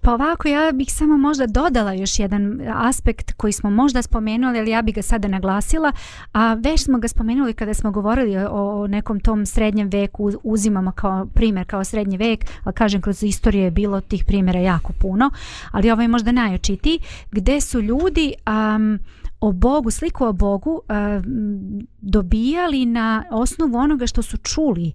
pa 0.00 0.14
ovako 0.14 0.48
ja 0.48 0.72
bih 0.72 0.92
samo 0.92 1.16
možda 1.16 1.46
dodala 1.46 1.92
još 1.92 2.18
jedan 2.18 2.60
aspekt 2.74 3.32
koji 3.32 3.52
smo 3.52 3.70
možda 3.70 4.02
spomenuli, 4.02 4.58
ali 4.58 4.70
ja 4.70 4.82
bih 4.82 4.94
ga 4.94 5.02
sada 5.02 5.28
naglasila, 5.28 5.92
a 6.32 6.54
već 6.54 6.84
smo 6.84 6.98
ga 6.98 7.08
spomenuli 7.08 7.54
kada 7.54 7.74
smo 7.74 7.90
govorili 7.90 8.36
o 8.50 8.86
nekom 8.86 9.20
tom 9.20 9.46
srednjem 9.46 9.88
veku, 9.88 10.32
uzimamo 10.42 10.92
kao 10.92 11.26
primjer 11.26 11.66
kao 11.66 11.84
srednji 11.84 12.16
vek, 12.16 12.44
ali 12.64 12.74
kažem 12.74 13.00
kroz 13.00 13.22
istoriju 13.22 13.62
je 13.62 13.70
bilo 13.70 14.00
tih 14.00 14.24
primjera 14.24 14.60
jako 14.60 14.92
puno, 14.92 15.30
ali 15.70 15.90
ovo 15.90 16.02
je 16.02 16.08
možda 16.08 16.32
najočitiji, 16.32 16.98
gde 17.30 17.60
su 17.60 17.80
ljudi 17.80 18.32
um, 18.46 18.98
o 19.40 19.52
Bogu, 19.52 19.90
sliku 19.90 20.24
o 20.24 20.32
Bogu 20.32 20.80
um, 20.88 21.86
dobijali 22.00 22.86
na 22.86 23.24
osnovu 23.30 23.76
onoga 23.78 24.06
što 24.06 24.22
su 24.22 24.36
čuli. 24.36 24.92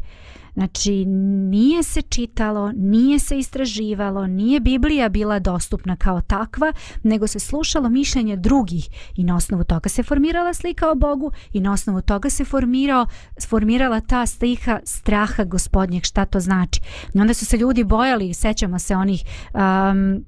Znači, 0.55 1.05
nije 1.05 1.83
se 1.83 2.01
čitalo, 2.01 2.71
nije 2.75 3.19
se 3.19 3.39
istraživalo, 3.39 4.27
nije 4.27 4.59
Biblija 4.59 5.09
bila 5.09 5.39
dostupna 5.39 5.95
kao 5.95 6.21
takva, 6.21 6.73
nego 7.03 7.27
se 7.27 7.39
slušalo 7.39 7.89
mišljenje 7.89 8.35
drugih 8.35 8.89
i 9.15 9.23
na 9.23 9.35
osnovu 9.35 9.63
toga 9.63 9.89
se 9.89 10.03
formirala 10.03 10.53
slika 10.53 10.91
o 10.91 10.95
Bogu 10.95 11.31
i 11.53 11.61
na 11.61 11.73
osnovu 11.73 12.01
toga 12.01 12.29
se 12.29 12.45
formirao, 12.45 13.05
formirala 13.49 14.01
ta 14.01 14.25
slika 14.25 14.79
straha 14.83 15.43
gospodnjeg, 15.43 16.03
šta 16.03 16.25
to 16.25 16.39
znači. 16.39 16.81
I 17.13 17.19
onda 17.19 17.33
su 17.33 17.45
se 17.45 17.57
ljudi 17.57 17.83
bojali, 17.83 18.33
sećamo 18.33 18.79
se 18.79 18.95
onih 18.95 19.23
um, 19.53 20.25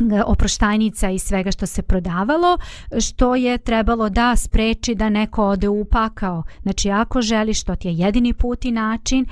E, 0.00 0.22
oproštajnica 0.22 1.10
i 1.10 1.18
svega 1.18 1.50
što 1.50 1.66
se 1.66 1.82
prodavalo, 1.82 2.58
što 3.00 3.34
je 3.34 3.58
trebalo 3.58 4.08
da 4.08 4.36
spreči 4.36 4.94
da 4.94 5.08
neko 5.08 5.46
ode 5.46 5.68
u 5.68 5.84
pakao. 5.84 6.42
Znači, 6.62 6.90
ako 6.90 7.22
želiš, 7.22 7.64
to 7.64 7.76
ti 7.76 7.88
je 7.88 7.94
jedini 7.94 8.34
put 8.34 8.64
i 8.64 8.70
način 8.70 9.26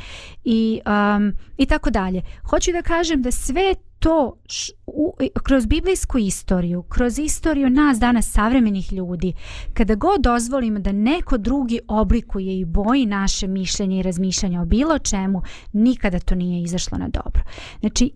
i, 0.45 0.81
um, 1.17 1.33
i 1.57 1.67
tako 1.67 1.91
dalje. 1.91 2.23
Hoću 2.51 2.73
da 2.73 2.83
kažem 2.83 3.23
da 3.23 3.31
sve 3.31 3.75
to 3.99 4.37
š, 4.47 4.73
u, 4.87 5.17
kroz 5.43 5.67
biblijsku 5.67 6.19
istoriju, 6.19 6.83
kroz 6.83 7.19
istoriju 7.19 7.71
nas 7.71 7.99
danas 7.99 8.31
savremenih 8.31 8.93
ljudi, 8.93 9.33
kada 9.75 9.95
god 9.95 10.21
dozvolimo 10.21 10.79
da 10.79 10.93
neko 10.93 11.39
drugi 11.39 11.81
oblikuje 11.89 12.59
i 12.61 12.65
boji 12.65 13.07
naše 13.07 13.47
mišljenje 13.47 13.99
i 13.99 14.03
razmišljanje 14.03 14.61
o 14.61 14.65
bilo 14.65 14.99
čemu, 14.99 15.43
nikada 15.73 16.19
to 16.19 16.35
nije 16.35 16.63
izašlo 16.63 16.99
na 16.99 17.09
dobro. 17.09 17.43
Znači, 17.81 18.13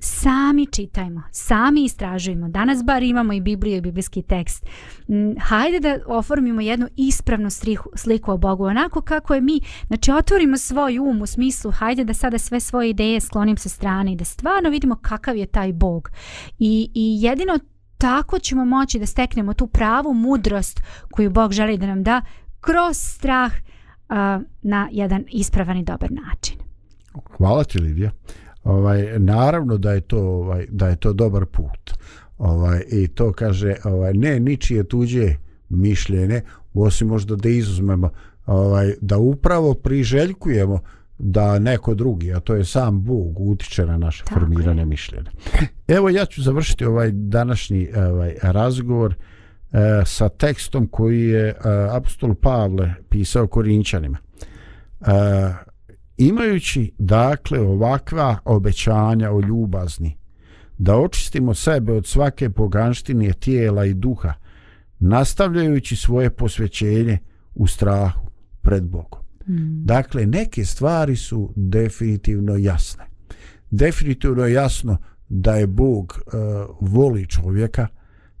sami 0.00 0.66
čitajmo, 0.66 1.22
sami 1.30 1.84
istražujemo. 1.84 2.48
Danas 2.48 2.84
bar 2.84 3.02
imamo 3.02 3.32
i 3.32 3.40
Bibliju 3.40 3.76
i 3.76 3.80
biblijski 3.80 4.22
tekst. 4.22 4.66
Mm, 5.08 5.38
hajde 5.40 5.80
da 5.80 5.98
oformimo 6.06 6.60
jednu 6.60 6.88
ispravnu 6.96 7.48
sliku 7.96 8.32
o 8.32 8.36
Bogu, 8.36 8.64
onako 8.64 9.00
kako 9.00 9.34
je 9.34 9.40
mi, 9.40 9.60
znači 9.86 10.12
otvorimo 10.12 10.56
svoj 10.56 10.98
um 10.98 11.22
u 11.22 11.26
smislu, 11.26 11.70
hajde 11.70 12.04
da 12.04 12.14
sada 12.14 12.38
sve 12.38 12.60
svoje 12.60 12.90
ideje 12.90 13.20
sklonim 13.20 13.56
sa 13.56 13.68
strane 13.68 14.12
i 14.12 14.16
da 14.16 14.24
stvarno 14.24 14.70
vidimo 14.70 14.96
kakav 15.02 15.36
je 15.36 15.46
taj 15.46 15.72
Bog. 15.72 16.10
I, 16.58 16.90
i 16.94 17.16
jedino 17.20 17.58
tako 17.98 18.38
ćemo 18.38 18.64
moći 18.64 18.98
da 18.98 19.06
steknemo 19.06 19.54
tu 19.54 19.66
pravu 19.66 20.14
mudrost 20.14 20.80
koju 21.10 21.30
Bog 21.30 21.52
želi 21.52 21.78
da 21.78 21.86
nam 21.86 22.02
da 22.02 22.22
kroz 22.60 22.96
strah 22.96 23.52
uh, 23.52 24.16
na 24.62 24.88
jedan 24.92 25.24
ispravan 25.28 25.76
i 25.76 25.84
dobar 25.84 26.10
način. 26.12 26.56
Hvala 27.36 27.64
ti 27.64 27.78
Lidija 27.78 28.10
ovaj 28.64 29.18
naravno 29.18 29.78
da 29.78 29.92
je 29.92 30.00
to 30.00 30.18
ovaj 30.18 30.66
da 30.70 30.88
je 30.88 30.96
to 30.96 31.12
dobar 31.12 31.46
put. 31.46 31.90
Ovaj 32.38 32.82
i 32.92 33.08
to 33.08 33.32
kaže 33.32 33.74
ovaj 33.84 34.14
ne 34.14 34.40
ničije 34.40 34.84
tuđe 34.84 35.34
mišljenje, 35.68 36.40
osim 36.74 37.08
možda 37.08 37.36
da 37.36 37.48
izuzmemo 37.48 38.10
ovaj 38.46 38.94
da 39.00 39.18
upravo 39.18 39.74
priželjkujemo 39.74 40.80
da 41.18 41.58
neko 41.58 41.94
drugi, 41.94 42.32
a 42.32 42.40
to 42.40 42.54
je 42.54 42.64
sam 42.64 43.02
Bog 43.02 43.40
utiče 43.40 43.86
na 43.86 43.96
naše 43.96 44.24
Tako 44.24 44.40
formirane 44.40 44.82
je. 44.82 44.86
mišljenje. 44.86 45.30
Evo 45.88 46.08
ja 46.08 46.24
ću 46.24 46.42
završiti 46.42 46.84
ovaj 46.84 47.10
današnji 47.12 47.88
ovaj 47.96 48.34
razgovor 48.42 49.14
e, 49.14 50.02
sa 50.06 50.28
tekstom 50.28 50.86
koji 50.86 51.22
je 51.22 51.48
e, 51.48 51.54
apostol 51.90 52.34
Pavle 52.34 52.94
pisao 53.08 53.46
Korinčanima. 53.46 54.18
E, 55.00 55.04
Imajući 56.20 56.92
dakle 56.98 57.60
ovakva 57.60 58.38
obećanja 58.44 59.30
o 59.30 59.40
ljubazni, 59.40 60.16
da 60.78 60.96
očistimo 60.96 61.54
sebe 61.54 61.92
od 61.92 62.06
svake 62.06 62.50
poganštine 62.50 63.32
tijela 63.32 63.84
i 63.84 63.94
duha, 63.94 64.34
nastavljajući 64.98 65.96
svoje 65.96 66.30
posvećenje 66.30 67.18
u 67.54 67.66
strahu 67.66 68.26
pred 68.60 68.84
Bogom. 68.84 69.20
Mm. 69.48 69.84
Dakle, 69.84 70.26
neke 70.26 70.64
stvari 70.64 71.16
su 71.16 71.52
definitivno 71.56 72.56
jasne. 72.56 73.04
Definitivno 73.70 74.44
je 74.44 74.52
jasno 74.52 74.98
da 75.28 75.54
je 75.54 75.66
Bog 75.66 76.18
uh, 76.26 76.32
voli 76.80 77.26
čovjeka, 77.26 77.86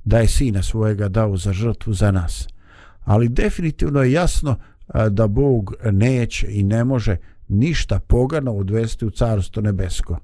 da 0.04 0.18
je 0.18 0.28
sina 0.28 0.62
svojega 0.62 1.08
dao 1.08 1.36
za 1.36 1.52
žrtvu 1.52 1.92
za 1.92 2.10
nas. 2.10 2.48
Ali 3.00 3.28
definitivno 3.28 4.02
je 4.02 4.12
jasno 4.12 4.50
uh, 4.50 5.06
da 5.06 5.26
Bog 5.26 5.74
neće 5.92 6.46
i 6.50 6.62
ne 6.62 6.84
može 6.84 7.16
ništa 7.50 8.00
pogano 8.00 8.52
odvesti 8.52 9.06
u 9.06 9.10
carstvo 9.10 9.62
nebesko. 9.62 10.18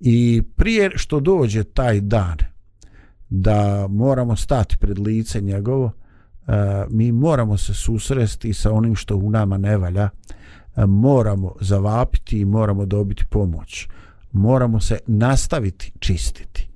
I 0.00 0.42
prije 0.56 0.90
što 0.94 1.20
dođe 1.20 1.64
taj 1.64 2.00
dan 2.00 2.36
da 3.30 3.86
moramo 3.88 4.36
stati 4.36 4.76
pred 4.76 4.98
lice 4.98 5.40
njegovo, 5.40 5.92
e, 6.46 6.52
mi 6.90 7.12
moramo 7.12 7.56
se 7.56 7.74
susresti 7.74 8.52
sa 8.54 8.72
onim 8.72 8.94
što 8.94 9.16
u 9.16 9.30
nama 9.30 9.58
ne 9.58 9.76
valja. 9.76 10.08
E, 10.76 10.86
moramo 10.86 11.54
zavapiti 11.60 12.40
i 12.40 12.44
moramo 12.44 12.86
dobiti 12.86 13.24
pomoć. 13.30 13.88
Moramo 14.32 14.80
se 14.80 14.98
nastaviti 15.06 15.92
čistiti. 15.98 16.68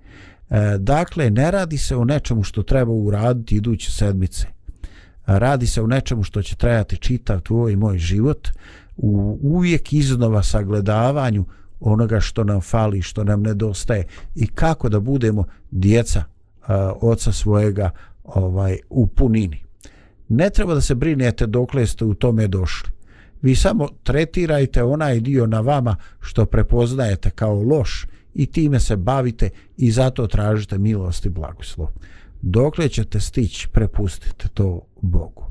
E, 0.51 0.79
dakle, 0.79 1.31
ne 1.31 1.51
radi 1.51 1.79
se 1.79 1.97
o 1.97 2.05
nečemu 2.05 2.43
što 2.43 2.63
treba 2.63 2.93
uraditi 2.93 3.57
iduće 3.57 3.91
sedmice. 3.91 4.47
Radi 5.27 5.67
se 5.67 5.83
o 5.83 5.87
nečemu 5.87 6.23
što 6.23 6.43
će 6.43 6.57
trajati 6.57 6.97
čitav 6.97 7.41
tvoj 7.41 7.73
i 7.73 7.77
moj 7.77 7.99
život 7.99 8.49
u 8.97 9.39
uvijek 9.43 9.93
iznova 9.93 10.43
sagledavanju 10.43 11.45
onoga 11.81 12.21
što 12.21 12.45
nam 12.45 12.61
fali, 12.61 13.03
što 13.03 13.25
nam 13.25 13.43
nedostaje 13.43 14.07
i 14.35 14.47
kako 14.47 14.89
da 14.89 15.01
budemo 15.01 15.45
djeca 15.71 16.25
a, 16.67 16.93
oca 17.01 17.33
svojega 17.33 17.91
ovaj 18.25 18.79
u 18.91 19.07
punini. 19.07 19.65
Ne 20.29 20.51
treba 20.51 20.75
da 20.75 20.81
se 20.81 20.95
brinete 20.95 21.47
dokle 21.47 21.87
ste 21.87 22.05
u 22.05 22.15
tome 22.15 22.49
došli. 22.49 22.91
Vi 23.43 23.57
samo 23.57 23.89
tretirajte 24.03 24.83
onaj 24.83 25.21
dio 25.21 25.47
na 25.47 25.61
vama 25.61 25.97
što 26.21 26.47
prepoznajete 26.47 27.31
kao 27.31 27.63
loš 27.63 28.07
i 28.35 28.47
time 28.47 28.81
se 28.81 28.97
bavite 28.97 29.51
i 29.77 29.91
zato 29.91 30.27
tražite 30.27 30.79
milost 30.79 31.27
i 31.27 31.29
blagoslov. 31.29 31.89
Dokle 32.43 32.89
ćete 32.89 33.21
stići, 33.21 33.69
prepustite 33.69 34.49
to 34.55 34.81
Bogu. 35.01 35.45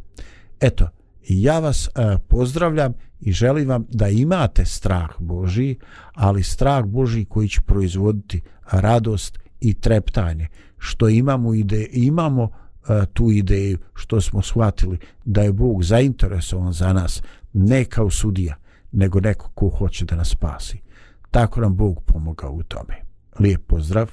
Eto, 0.60 0.90
ja 1.30 1.60
vas 1.60 1.88
e, 1.88 2.18
pozdravljam 2.28 2.94
i 3.20 3.32
želim 3.32 3.70
vam 3.70 3.86
da 3.90 4.08
imate 4.08 4.66
strah 4.66 5.10
Boži, 5.20 5.76
ali 6.14 6.44
strah 6.44 6.86
Boži 6.86 7.26
koji 7.26 7.48
će 7.48 7.62
proizvoditi 7.62 8.42
radost 8.72 9.40
i 9.60 9.74
treptanje. 9.74 10.48
Što 10.78 11.10
imamo, 11.10 11.54
ide, 11.54 11.88
imamo 11.92 12.50
e, 12.90 13.06
tu 13.14 13.32
ideju, 13.32 13.78
što 13.94 14.22
smo 14.22 14.42
shvatili 14.42 14.98
da 15.26 15.42
je 15.42 15.54
Bog 15.54 15.84
zainteresovan 15.84 16.74
za 16.74 16.94
nas, 16.94 17.24
ne 17.54 17.86
kao 17.86 18.10
sudija, 18.10 18.56
nego 18.92 19.20
neko 19.20 19.50
ko 19.50 19.70
hoće 19.70 20.06
da 20.06 20.16
nas 20.16 20.30
spasi. 20.30 20.82
Tako 21.32 21.62
nam 21.62 21.76
Bog 21.76 22.04
pomogao 22.06 22.52
u 22.52 22.64
tome. 22.64 22.96
Lijep 23.40 23.68
pozdrav! 23.68 24.12